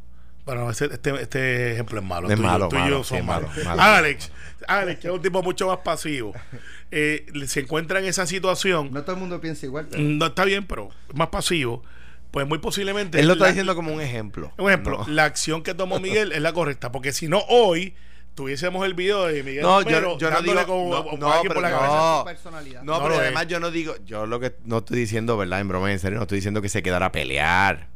bueno, 0.45 0.71
este, 0.71 0.87
este 1.21 1.73
ejemplo 1.73 1.99
es 2.01 2.05
malo. 2.05 2.29
Es 2.29 2.35
tú, 2.37 2.41
y 2.41 2.45
yo- 2.45 2.51
malo, 2.51 2.69
tú 2.69 2.77
y 2.77 2.79
yo 2.79 2.85
malo, 2.85 3.05
somos 3.05 3.21
sí, 3.23 3.27
malo, 3.27 3.49
malos. 3.49 3.65
malo. 3.65 3.83
Alex, 3.83 4.33
Alex, 4.67 5.01
que 5.01 5.07
es 5.09 5.13
un 5.13 5.23
tipo 5.23 5.43
mucho 5.43 5.67
más 5.69 5.79
pasivo, 5.79 6.33
eh, 6.91 7.27
se 7.47 7.61
encuentra 7.61 7.99
en 8.01 8.07
esa 8.07 8.27
situación. 8.27 8.91
No 8.93 9.03
todo 9.03 9.15
el 9.15 9.21
mundo 9.21 9.41
piensa 9.41 9.67
igual. 9.67 9.87
pero- 9.91 10.03
No 10.03 10.27
está 10.27 10.45
bien, 10.45 10.67
pero 10.67 10.89
es 11.09 11.15
más 11.17 11.29
pasivo. 11.29 11.83
Pues 12.31 12.47
muy 12.49 12.59
posiblemente. 12.59 13.21
Él 13.21 13.27
lo 13.27 13.35
está 13.35 13.45
la- 13.45 13.51
diciendo 13.51 13.75
como 13.75 13.93
un 13.93 14.01
ejemplo. 14.01 14.53
un 14.57 14.69
ejemplo, 14.71 15.05
No. 15.07 15.13
la 15.13 15.25
acción 15.25 15.63
que 15.63 15.75
tomó 15.75 16.01
Miguel 16.01 16.33
es 16.33 16.41
la 16.41 16.53
correcta, 16.55 16.91
porque 16.91 17.13
si 17.13 17.29
no 17.29 17.41
hoy 17.49 17.95
tuviésemos 18.35 18.87
el 18.87 18.95
video 18.95 19.27
de 19.27 19.43
Miguel 19.43 19.63
No, 19.63 19.81
yo- 19.83 19.85
Romero 20.01 20.19
yo 20.19 20.31
no 20.31 20.37
dándole 20.37 20.61
digo- 20.61 21.05
con- 21.05 21.21
no, 21.21 21.29
no, 21.29 21.43
pero 21.43 21.53
por 21.55 21.63
la 21.63 21.71
no. 21.71 22.23
personalidad. 22.25 22.83
No, 22.85 22.95
No 22.97 23.03
pero 23.03 23.15
es. 23.17 23.21
además 23.21 23.47
yo 23.49 23.61
no 23.61 23.71
digo, 23.71 23.95
yo 24.07 24.25
lo 24.25 24.41
que 24.41 24.55
no 24.65 24.79
estoy 24.79 24.99
diciendo, 24.99 25.37
¿verdad? 25.37 25.61
En 25.61 25.69
broma, 25.69 25.93
en 25.93 25.99
serio, 25.99 26.17
no 26.17 26.23
estoy 26.23 26.37
diciendo 26.39 26.63
que 26.63 26.71
se 26.71 26.83
quedara 26.83 27.05
a 27.07 27.13
pelear. 27.13 27.92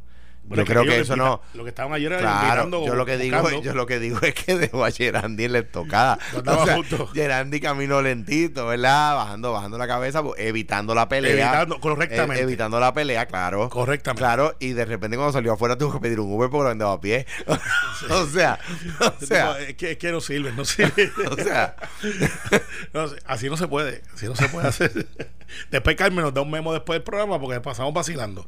Bueno, 0.47 0.63
yo 0.63 0.67
creo 0.67 0.83
que 0.85 0.99
eso 0.99 1.15
no. 1.15 1.41
Lo 1.53 1.63
que 1.63 1.69
estaban 1.69 1.91
ayer 1.93 2.11
era 2.11 2.19
Claro, 2.21 2.85
yo 2.85 2.95
lo 2.95 3.05
que 3.05 3.17
digo, 3.17 3.39
buscando. 3.41 3.63
yo 3.63 3.73
lo 3.73 3.85
que 3.85 3.99
digo 3.99 4.19
es 4.21 4.33
que 4.33 4.55
dejó 4.55 4.85
a 4.85 4.91
Gerandi 4.91 5.45
en 5.45 5.53
la 5.53 5.59
estocada. 5.59 6.17
No 6.45 6.59
o 6.59 6.65
sea. 6.65 6.77
Gerandi 7.13 7.59
caminó 7.59 8.01
lentito, 8.01 8.67
¿verdad? 8.67 9.15
Bajando, 9.15 9.51
bajando 9.51 9.77
la 9.77 9.87
cabeza, 9.87 10.23
pues, 10.23 10.39
evitando 10.39 10.95
la 10.95 11.09
pelea. 11.09 11.31
Evitando, 11.31 11.79
correctamente. 11.79 12.41
Eh, 12.41 12.43
evitando 12.43 12.79
la 12.79 12.93
pelea, 12.93 13.25
claro. 13.25 13.67
Correctamente. 13.69 14.21
Claro, 14.21 14.55
y 14.59 14.73
de 14.73 14.85
repente 14.85 15.17
cuando 15.17 15.33
salió 15.33 15.53
afuera 15.53 15.77
tuvo 15.77 15.93
que 15.93 15.99
pedir 15.99 16.19
un 16.19 16.31
Uber 16.31 16.49
porque 16.49 16.63
lo 16.63 16.69
andaba 16.69 16.93
a 16.93 17.01
pie. 17.01 17.25
o 18.09 18.25
sea, 18.27 18.59
o 18.99 19.25
sea, 19.25 19.59
es, 19.59 19.75
que, 19.75 19.91
es 19.91 19.97
que 19.97 20.11
no 20.11 20.21
sirve, 20.21 20.51
no 20.53 20.63
sirve. 20.65 21.11
o 21.29 21.35
sea, 21.35 21.75
No 22.93 23.05
así 23.25 23.49
no 23.49 23.57
se 23.57 23.67
puede, 23.67 24.01
así 24.13 24.27
no 24.27 24.35
se 24.35 24.47
puede 24.49 24.67
hacer. 24.67 25.07
Después 25.71 25.95
Carmen 25.95 26.23
nos 26.23 26.33
da 26.33 26.41
un 26.41 26.51
memo 26.51 26.73
después 26.73 26.97
del 26.97 27.03
programa 27.03 27.39
porque 27.39 27.59
pasamos 27.61 27.93
vacilando. 27.93 28.45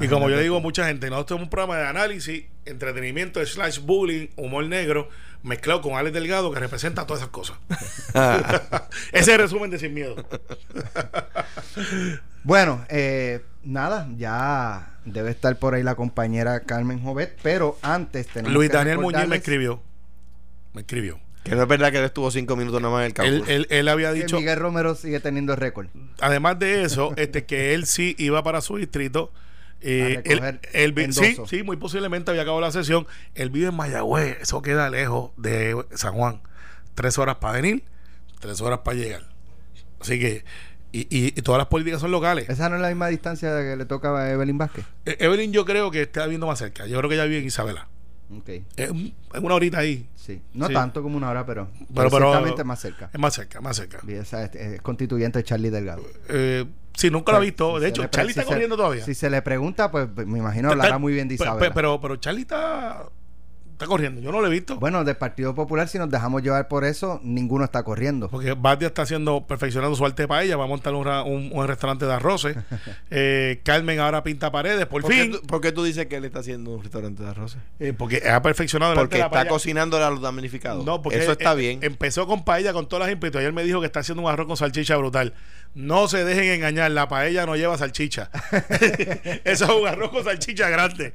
Y 0.00 0.08
como 0.08 0.30
yo 0.30 0.38
digo 0.38 0.56
a 0.56 0.60
mucha 0.60 0.86
gente, 0.86 1.08
nosotros 1.10 1.26
tenemos 1.26 1.46
un 1.46 1.50
programa 1.50 1.78
de 1.78 1.86
análisis, 1.86 2.44
entretenimiento, 2.64 3.44
slash 3.44 3.80
bullying, 3.80 4.28
humor 4.36 4.66
negro, 4.66 5.08
mezclado 5.42 5.82
con 5.82 5.94
Alex 5.94 6.14
Delgado 6.14 6.52
que 6.52 6.60
representa 6.60 7.06
todas 7.06 7.22
esas 7.22 7.30
cosas. 7.30 7.58
Ese 9.12 9.20
es 9.20 9.28
el 9.28 9.38
resumen 9.38 9.70
de 9.70 9.78
Sin 9.78 9.94
Miedo. 9.94 10.16
Bueno, 12.42 12.84
eh, 12.88 13.44
nada, 13.62 14.08
ya 14.16 14.98
debe 15.04 15.30
estar 15.30 15.58
por 15.58 15.74
ahí 15.74 15.82
la 15.82 15.94
compañera 15.94 16.60
Carmen 16.60 17.02
Jovet, 17.02 17.38
pero 17.42 17.78
antes 17.82 18.26
tenemos 18.28 18.52
Luis 18.52 18.70
que 18.70 18.76
Daniel 18.76 18.98
Muñiz 18.98 19.26
me 19.26 19.36
escribió. 19.36 19.82
Me 20.72 20.82
escribió. 20.82 21.23
Que 21.44 21.54
no 21.54 21.62
es 21.62 21.68
verdad 21.68 21.92
que 21.92 21.98
él 21.98 22.04
estuvo 22.04 22.30
cinco 22.32 22.56
minutos 22.56 22.80
nomás 22.82 23.00
en 23.00 23.04
el 23.04 23.10
Él, 23.10 23.14
cálculo. 23.14 23.44
él, 23.52 23.66
él 23.70 23.88
había 23.88 24.12
que 24.12 24.20
dicho, 24.22 24.36
Miguel 24.38 24.58
Romero 24.58 24.94
sigue 24.96 25.20
teniendo 25.20 25.54
récord. 25.54 25.86
además 26.20 26.58
de 26.58 26.82
eso, 26.82 27.12
este 27.16 27.44
que 27.44 27.74
él 27.74 27.86
sí 27.86 28.16
iba 28.18 28.42
para 28.42 28.60
su 28.60 28.76
distrito. 28.76 29.32
Eh, 29.86 30.22
él, 30.72 31.12
sí, 31.12 31.36
sí, 31.46 31.62
muy 31.62 31.76
posiblemente 31.76 32.30
había 32.30 32.42
acabado 32.42 32.62
la 32.62 32.72
sesión. 32.72 33.06
Él 33.34 33.50
vive 33.50 33.68
en 33.68 33.74
Mayagüez, 33.74 34.38
eso 34.40 34.62
queda 34.62 34.88
lejos 34.88 35.32
de 35.36 35.76
San 35.94 36.14
Juan. 36.14 36.40
Tres 36.94 37.18
horas 37.18 37.36
para 37.36 37.54
venir, 37.60 37.84
tres 38.40 38.62
horas 38.62 38.78
para 38.82 38.96
llegar. 38.96 39.24
Así 40.00 40.18
que, 40.18 40.44
y, 40.92 41.00
y- 41.14 41.26
y 41.36 41.42
todas 41.42 41.58
las 41.58 41.66
políticas 41.66 42.00
son 42.00 42.12
locales. 42.12 42.48
Esa 42.48 42.70
no 42.70 42.76
es 42.76 42.80
la 42.82 42.88
misma 42.88 43.08
distancia 43.08 43.50
que 43.60 43.76
le 43.76 43.84
toca 43.84 44.16
a 44.16 44.30
Evelyn 44.30 44.56
Vázquez. 44.56 44.86
Eh, 45.04 45.16
Evelyn, 45.20 45.52
yo 45.52 45.66
creo 45.66 45.90
que 45.90 46.00
está 46.02 46.26
viendo 46.28 46.46
más 46.46 46.58
cerca. 46.60 46.86
Yo 46.86 46.96
creo 46.98 47.10
que 47.10 47.16
ella 47.16 47.24
vive 47.24 47.40
en 47.40 47.46
Isabela. 47.46 47.88
Ok, 48.30 48.48
Es, 48.76 48.90
un- 48.90 49.14
es 49.34 49.40
una 49.40 49.54
horita 49.54 49.78
ahí. 49.78 50.08
sí. 50.14 50.40
No 50.54 50.66
Sí. 50.68 50.72
tanto 50.72 51.02
como 51.02 51.16
una 51.16 51.30
hora, 51.30 51.44
pero, 51.44 51.68
Pero, 51.94 52.10
pero 52.10 52.30
ciertamente 52.30 52.64
más 52.64 52.80
cerca. 52.80 53.10
Es 53.12 53.20
más 53.20 53.34
cerca, 53.34 53.60
más 53.60 53.76
cerca. 53.76 54.00
Y 54.08 54.12
esa 54.12 54.44
es, 54.44 54.54
es 54.54 54.80
constituyente 54.82 55.38
de 55.40 55.44
Charlie 55.44 55.70
Delgado. 55.70 56.02
Eh, 56.28 56.64
sí, 56.94 57.10
nunca 57.10 57.32
lo 57.32 57.38
he 57.38 57.44
visto. 57.46 57.76
Si 57.76 57.82
De 57.82 57.88
hecho, 57.90 58.06
Charlie 58.06 58.32
si 58.32 58.40
está 58.40 58.50
corriendo 58.50 58.76
todavía. 58.76 59.04
Si 59.04 59.14
se 59.14 59.28
le 59.28 59.42
pregunta, 59.42 59.90
pues 59.90 60.08
pues, 60.14 60.26
me 60.26 60.38
imagino 60.38 60.70
hablará 60.70 60.98
muy 60.98 61.12
bien 61.12 61.28
de. 61.28 61.36
Pero, 61.74 62.00
pero 62.00 62.16
Charlie 62.16 62.42
está, 62.42 63.08
está 63.74 63.86
corriendo. 63.86 64.20
Yo 64.20 64.32
no 64.32 64.40
lo 64.40 64.46
he 64.46 64.50
visto. 64.50 64.76
Bueno, 64.76 65.04
del 65.04 65.16
Partido 65.16 65.54
Popular, 65.54 65.86
si 65.88 65.98
nos 65.98 66.08
dejamos 66.10 66.42
llevar 66.42 66.66
por 66.68 66.84
eso, 66.84 67.20
ninguno 67.22 67.64
está 67.64 67.82
corriendo. 67.82 68.28
Porque 68.30 68.54
Batia 68.54 68.88
está 68.88 69.02
haciendo, 69.02 69.46
perfeccionando 69.46 69.94
su 69.96 70.04
arte 70.06 70.26
para 70.26 70.42
ella. 70.42 70.56
Va 70.56 70.64
a 70.64 70.68
montar 70.68 70.94
un, 70.94 71.06
un- 71.06 71.50
un 71.52 71.66
restaurante 71.68 72.06
de 72.06 72.12
arroces. 72.14 72.56
Eh, 73.10 73.60
Carmen 73.64 74.00
ahora 74.00 74.22
pinta 74.24 74.50
paredes, 74.50 74.86
por, 74.86 75.02
¿Por 75.02 75.10
qué, 75.10 75.22
fin. 75.22 75.32
tú, 75.32 75.42
por 75.42 75.60
qué 75.60 75.70
tú 75.72 75.84
dices 75.84 76.06
que 76.06 76.16
él 76.16 76.24
está 76.24 76.40
haciendo 76.40 76.72
un 76.72 76.82
restaurante 76.82 77.22
de 77.22 77.28
arroz? 77.28 77.56
Eh, 77.78 77.92
porque 77.96 78.28
ha 78.28 78.42
perfeccionado 78.42 78.92
el 78.92 78.98
arte 78.98 79.04
Porque 79.06 79.16
de 79.16 79.20
la 79.20 79.26
está 79.26 79.36
paella. 79.38 79.50
cocinándole 79.50 80.04
a 80.04 80.10
los 80.10 80.20
damnificados. 80.20 80.84
No, 80.84 81.00
porque 81.02 81.18
Eso 81.20 81.32
está 81.32 81.52
eh, 81.52 81.56
bien. 81.56 81.78
Empezó 81.82 82.26
con 82.26 82.44
paella 82.44 82.72
con 82.72 82.88
todas 82.88 83.06
las 83.06 83.12
implitos. 83.12 83.38
Ayer 83.40 83.52
me 83.52 83.62
dijo 83.62 83.80
que 83.80 83.86
está 83.86 84.00
haciendo 84.00 84.22
un 84.22 84.30
arroz 84.30 84.46
con 84.46 84.56
salchicha 84.56 84.96
brutal. 84.96 85.34
No 85.74 86.06
se 86.08 86.24
dejen 86.24 86.44
engañar, 86.44 86.90
la 86.92 87.08
paella 87.08 87.46
no 87.46 87.56
lleva 87.56 87.76
salchicha. 87.78 88.30
Eso 89.44 89.64
es 89.64 89.70
un 89.70 89.86
arroz 89.88 90.10
con 90.10 90.24
salchicha 90.24 90.68
grande. 90.68 91.12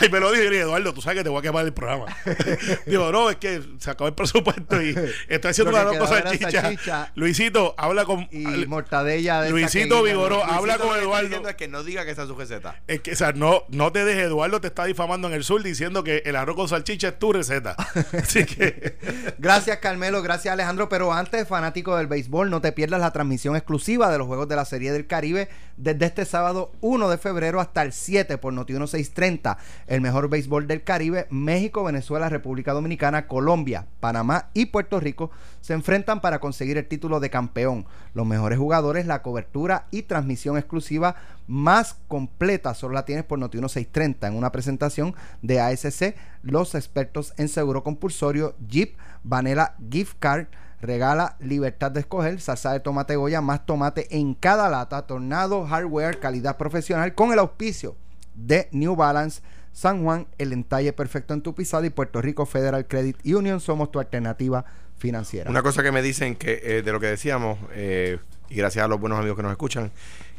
Ay, 0.00 0.08
me 0.10 0.20
lo 0.20 0.30
dije, 0.32 0.60
Eduardo, 0.60 0.92
tú 0.94 1.00
sabes 1.02 1.18
que 1.18 1.24
te 1.24 1.30
voy 1.30 1.38
a 1.40 1.42
quemar 1.42 1.61
el 1.66 1.72
programa. 1.74 2.06
Digo, 2.86 3.10
no, 3.12 3.30
es 3.30 3.36
que 3.36 3.62
se 3.78 3.90
acabó 3.90 4.08
el 4.08 4.14
presupuesto 4.14 4.82
y 4.82 4.94
estoy 5.28 5.50
haciendo 5.50 5.72
Lo 5.72 5.78
un 5.78 5.90
que 5.90 5.96
arroz 5.96 6.08
con 6.08 6.18
quedaba 6.18 6.36
era 6.36 6.50
salchicha. 6.50 7.12
Luisito, 7.14 7.74
habla 7.78 8.04
con. 8.04 8.28
Y 8.30 8.46
al- 8.46 8.66
mortadella 8.68 9.40
de 9.42 9.50
Luisito 9.50 10.02
Vigoró, 10.02 10.36
Luisito 10.36 10.52
habla 10.54 10.78
con 10.78 10.98
Eduardo. 10.98 11.48
es 11.48 11.56
que 11.56 11.68
no 11.68 11.82
diga 11.84 12.04
que 12.04 12.10
esa 12.12 12.22
es 12.22 12.28
su 12.28 12.34
receta. 12.36 12.80
Es 12.86 13.00
que, 13.00 13.12
o 13.12 13.16
sea, 13.16 13.32
no, 13.32 13.62
no 13.68 13.92
te 13.92 14.04
dejes, 14.04 14.24
Eduardo 14.24 14.60
te 14.60 14.68
está 14.68 14.84
difamando 14.84 15.28
en 15.28 15.34
el 15.34 15.44
sur 15.44 15.62
diciendo 15.62 16.04
que 16.04 16.22
el 16.24 16.36
arroz 16.36 16.56
con 16.56 16.68
salchicha 16.68 17.08
es 17.08 17.18
tu 17.18 17.32
receta. 17.32 17.76
Así 18.22 18.44
que. 18.44 18.96
Gracias 19.38 19.78
Carmelo, 19.78 20.22
gracias 20.22 20.52
Alejandro, 20.52 20.88
pero 20.88 21.12
antes 21.12 21.46
fanático 21.48 21.96
del 21.96 22.06
béisbol, 22.06 22.50
no 22.50 22.60
te 22.60 22.72
pierdas 22.72 23.00
la 23.00 23.10
transmisión 23.12 23.56
exclusiva 23.56 24.10
de 24.10 24.18
los 24.18 24.26
Juegos 24.26 24.48
de 24.48 24.56
la 24.56 24.64
Serie 24.64 24.92
del 24.92 25.06
Caribe 25.06 25.48
desde 25.76 26.06
este 26.06 26.24
sábado 26.24 26.72
1 26.80 27.08
de 27.08 27.18
febrero 27.18 27.60
hasta 27.60 27.82
el 27.82 27.92
7 27.92 28.38
por 28.38 28.52
Noti 28.52 28.72
1630, 28.72 29.58
el 29.86 30.00
mejor 30.00 30.28
béisbol 30.28 30.66
del 30.66 30.82
Caribe, 30.84 31.26
México, 31.52 31.84
Venezuela, 31.84 32.30
República 32.30 32.72
Dominicana, 32.72 33.26
Colombia, 33.26 33.86
Panamá 34.00 34.48
y 34.54 34.66
Puerto 34.66 34.98
Rico 35.00 35.30
se 35.60 35.74
enfrentan 35.74 36.22
para 36.22 36.38
conseguir 36.38 36.78
el 36.78 36.88
título 36.88 37.20
de 37.20 37.28
campeón. 37.28 37.84
Los 38.14 38.26
mejores 38.26 38.58
jugadores, 38.58 39.04
la 39.04 39.20
cobertura 39.20 39.86
y 39.90 40.04
transmisión 40.04 40.56
exclusiva 40.56 41.14
más 41.46 41.98
completa 42.08 42.72
solo 42.72 42.94
la 42.94 43.04
tienes 43.04 43.24
por 43.24 43.38
Noti 43.38 43.58
1630 43.58 44.28
en 44.28 44.34
una 44.34 44.50
presentación 44.50 45.14
de 45.42 45.60
ASC, 45.60 46.14
los 46.42 46.74
expertos 46.74 47.34
en 47.36 47.48
seguro 47.48 47.84
compulsorio, 47.84 48.54
Jeep, 48.66 48.96
Vanilla 49.22 49.74
Gift 49.90 50.16
Card, 50.20 50.46
regala 50.80 51.36
libertad 51.38 51.90
de 51.90 52.00
escoger, 52.00 52.40
salsa 52.40 52.72
de 52.72 52.80
tomate 52.80 53.16
Goya, 53.16 53.42
más 53.42 53.66
tomate 53.66 54.06
en 54.16 54.32
cada 54.32 54.70
lata, 54.70 55.06
Tornado 55.06 55.66
Hardware, 55.66 56.18
calidad 56.18 56.56
profesional, 56.56 57.14
con 57.14 57.30
el 57.30 57.38
auspicio 57.40 57.94
de 58.34 58.70
New 58.72 58.96
Balance, 58.96 59.42
San 59.72 60.02
Juan, 60.04 60.26
el 60.38 60.52
entalle 60.52 60.92
perfecto 60.92 61.34
en 61.34 61.42
tu 61.42 61.54
pisada 61.54 61.86
y 61.86 61.90
Puerto 61.90 62.20
Rico 62.20 62.46
Federal 62.46 62.86
Credit 62.86 63.16
Union, 63.26 63.60
somos 63.60 63.90
tu 63.90 63.98
alternativa 63.98 64.64
financiera. 64.98 65.50
Una 65.50 65.62
cosa 65.62 65.82
que 65.82 65.90
me 65.90 66.02
dicen 66.02 66.36
que 66.36 66.60
eh, 66.62 66.82
de 66.82 66.92
lo 66.92 67.00
que 67.00 67.06
decíamos, 67.06 67.58
eh, 67.72 68.18
y 68.48 68.56
gracias 68.56 68.84
a 68.84 68.88
los 68.88 69.00
buenos 69.00 69.18
amigos 69.18 69.36
que 69.36 69.42
nos 69.42 69.52
escuchan, 69.52 69.90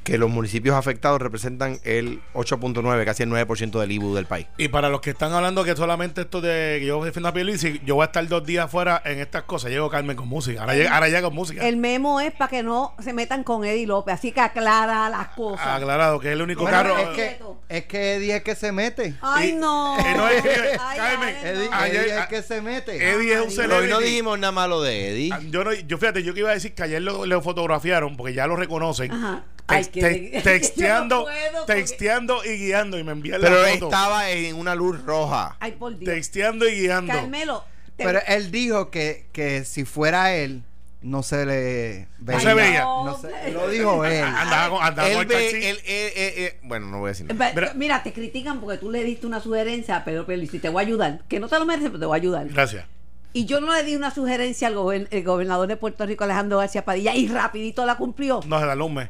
que 0.03 0.17
los 0.17 0.29
municipios 0.29 0.75
afectados 0.75 1.21
representan 1.21 1.79
el 1.83 2.21
8.9, 2.33 3.05
casi 3.05 3.23
el 3.23 3.29
9% 3.29 3.79
del 3.79 3.91
IBU 3.91 4.15
del 4.15 4.25
país. 4.25 4.47
Y 4.57 4.67
para 4.67 4.89
los 4.89 4.99
que 5.01 5.11
están 5.11 5.31
hablando 5.31 5.63
que 5.63 5.75
solamente 5.75 6.21
esto 6.21 6.41
de 6.41 6.77
que 6.81 6.85
yo 6.85 7.03
defiendo 7.03 7.29
a 7.29 7.33
Pierluisi, 7.33 7.79
yo 7.85 7.95
voy 7.95 8.03
a 8.03 8.05
estar 8.07 8.27
dos 8.27 8.45
días 8.45 8.69
fuera 8.69 9.01
en 9.05 9.19
estas 9.19 9.43
cosas. 9.43 9.71
Llego 9.71 9.89
Carmen 9.89 10.17
con 10.17 10.27
música. 10.27 10.61
Ahora 10.61 10.75
llega, 10.75 10.93
ahora 10.93 11.07
llega 11.07 11.21
con 11.21 11.33
música. 11.35 11.65
El 11.67 11.77
memo 11.77 12.19
es 12.19 12.33
para 12.33 12.49
que 12.49 12.63
no 12.63 12.93
se 12.99 13.13
metan 13.13 13.43
con 13.43 13.63
Eddie 13.63 13.87
López, 13.87 14.15
así 14.15 14.31
que 14.33 14.41
aclara 14.41 15.09
las 15.09 15.29
cosas. 15.29 15.65
Aclarado 15.67 16.19
que 16.19 16.27
es 16.27 16.33
el 16.33 16.41
único 16.41 16.63
Bueno, 16.63 16.77
carro. 16.77 16.97
es, 16.97 17.07
que, 17.15 17.37
es 17.69 17.85
que 17.85 18.15
Eddie 18.15 18.35
es 18.35 18.43
que 18.43 18.55
se 18.55 18.71
mete. 18.73 19.15
Ay, 19.21 19.49
Y- 19.49 19.53
no. 19.53 19.97
eh, 20.05 20.13
no, 20.17 20.27
es 20.27 20.41
que- 20.41 20.77
Ay, 20.81 20.97
Carmen, 20.97 21.35
ay, 21.41 21.47
Eddie, 21.47 21.69
no. 21.69 21.75
Ayer- 21.77 21.95
Eddie 22.03 22.19
es 22.19 22.27
que 22.27 22.41
se 22.43 22.61
mete. 22.61 22.95
Eddie 22.97 23.33
es 23.35 23.39
un 23.41 23.47
Ay, 23.49 23.55
Pero 23.55 23.75
hoy 23.77 23.81
no 23.83 23.87
celebrity. 23.87 24.09
dijimos 24.09 24.39
nada 24.39 24.51
malo 24.51 24.81
de 24.81 25.09
Eddie. 25.11 25.29
Ah, 25.33 25.39
Yo, 25.49 25.63
no, 25.63 25.71
yo 25.73 25.97
fíjate, 25.97 26.23
yo 26.23 26.33
que 26.33 26.41
iba 26.41 26.49
a 26.49 26.53
decir 26.53 26.73
que 26.75 26.83
ayer 26.83 27.01
lo, 27.01 27.25
lo 27.25 27.41
fotografiaron 27.41 28.17
porque 28.17 28.33
ya 28.33 28.47
lo 28.47 28.57
reconocen. 28.57 29.11
Ajá. 29.11 29.43
Te- 29.65 29.75
Ay, 29.75 29.85
te- 29.85 30.31
que- 30.31 30.41
texteando, 30.43 31.19
yo 31.19 31.25
no 31.25 31.31
puedo 31.51 31.65
porque- 31.65 31.73
texteando 31.81 32.43
y 32.45 32.57
guiando 32.57 32.99
y 32.99 33.03
me 33.03 33.13
envían 33.13 33.39
Pero 33.41 33.61
la 33.61 33.69
foto. 33.69 33.85
estaba 33.85 34.29
en 34.29 34.55
una 34.55 34.75
luz 34.75 35.01
roja. 35.05 35.55
Ay, 35.59 35.71
por 35.73 35.97
Dios. 35.97 36.13
Texteando 36.13 36.67
y 36.67 36.81
guiando. 36.81 37.13
Carmelo. 37.13 37.63
te- 37.95 38.03
Pero 38.03 38.19
él 38.27 38.51
dijo 38.51 38.89
que, 38.91 39.27
que 39.31 39.63
si 39.65 39.85
fuera 39.85 40.33
él, 40.35 40.63
no 41.01 41.21
se 41.23 41.45
le 41.45 42.07
veía. 42.19 42.39
se 42.41 42.53
veía. 42.53 42.81
No 42.81 43.17
se- 43.21 43.51
lo 43.51 43.69
dijo 43.69 44.03
él. 44.05 44.23
Andaba 44.23 44.69
con, 44.69 44.83
andaba 44.83 45.07
con 45.09 45.17
Él 45.17 45.21
el 45.21 45.27
ve, 45.27 45.69
él, 45.69 45.77
eh, 45.77 46.13
eh, 46.15 46.33
eh, 46.37 46.59
bueno, 46.63 46.87
no 46.87 46.99
voy 46.99 47.07
a 47.07 47.11
decir 47.11 47.25
nada. 47.33 47.51
Mira- 47.55 47.73
Mira, 47.75 48.03
te 48.03 48.11
critican 48.11 48.59
porque 48.59 48.77
tú 48.77 48.91
le 48.91 49.03
diste 49.03 49.25
una 49.27 49.39
sugerencia 49.39 49.95
a 49.97 50.03
Pedro 50.03 50.25
Pérez 50.25 50.53
y 50.53 50.59
te 50.59 50.67
voy 50.69 50.83
a 50.83 50.87
ayudar. 50.87 51.21
Que 51.29 51.39
no 51.39 51.47
te 51.47 51.57
lo 51.59 51.65
mereces, 51.65 51.89
pero 51.89 51.99
te 52.01 52.05
voy 52.05 52.17
a 52.17 52.21
ayudar. 52.21 52.47
Gracias. 52.49 52.85
Y 53.31 53.45
yo 53.45 53.61
no 53.61 53.73
le 53.73 53.83
di 53.83 53.95
una 53.95 54.11
sugerencia 54.13 54.67
al 54.67 54.75
gober- 54.75 55.07
el 55.09 55.23
gobernador 55.23 55.67
de 55.67 55.77
Puerto 55.77 56.05
Rico, 56.05 56.23
Alejandro 56.25 56.57
García 56.59 56.83
Padilla, 56.85 57.15
y 57.15 57.27
rapidito 57.27 57.85
la 57.85 57.95
cumplió. 57.95 58.41
No 58.45 58.59
se 58.59 58.65
da 58.65 58.75
un 58.83 58.93
mes. 58.93 59.09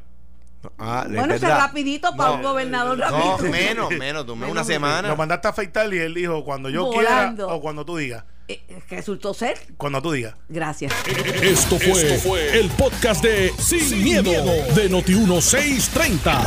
Ah, 0.78 1.05
Bueno, 1.07 1.34
eso 1.34 1.47
es 1.47 1.57
rapidito 1.57 2.16
para 2.16 2.32
un 2.32 2.41
gobernador 2.43 2.97
No, 2.97 3.03
rapidito. 3.09 3.51
menos, 3.51 3.91
menos, 3.91 4.26
tú, 4.26 4.34
una 4.34 4.47
Menos. 4.47 4.68
semana. 4.68 5.07
Lo 5.09 5.16
mandaste 5.18 5.47
a 5.47 5.51
afeitar 5.51 5.93
y 5.93 5.97
él 5.99 6.14
dijo 6.14 6.43
cuando 6.43 6.70
yo 6.70 6.86
Volando. 6.86 7.45
quiera 7.45 7.53
o 7.55 7.61
cuando 7.61 7.86
tú 7.86 7.97
digas. 7.97 8.24
Eh, 8.47 8.61
Resultó 8.89 9.34
ser. 9.34 9.57
Cuando 9.78 10.01
tú 10.01 10.11
digas. 10.11 10.36
Gracias. 10.49 10.91
Esto 11.41 11.80
fue, 11.80 12.59
el 12.59 12.70
podcast 12.72 13.24
de 13.24 13.53
Sin, 13.57 14.03
miedo, 14.03 14.32
de 14.76 14.89
Noti1630. 14.91 16.45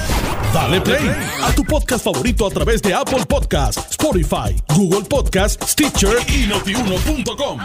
Dale 0.53 0.81
play 0.83 1.11
a 1.43 1.53
tu 1.55 1.65
podcast 1.65 2.05
favorito 2.05 2.47
a 2.47 2.51
través 2.51 2.83
de 2.83 2.95
Apple 2.95 3.25
Podcasts, 3.27 3.87
Spotify, 3.91 4.55
Google 4.75 5.03
Podcasts, 5.09 5.73
Stitcher 5.73 6.17
y 6.29 6.47
notiuno.com. 6.47 7.61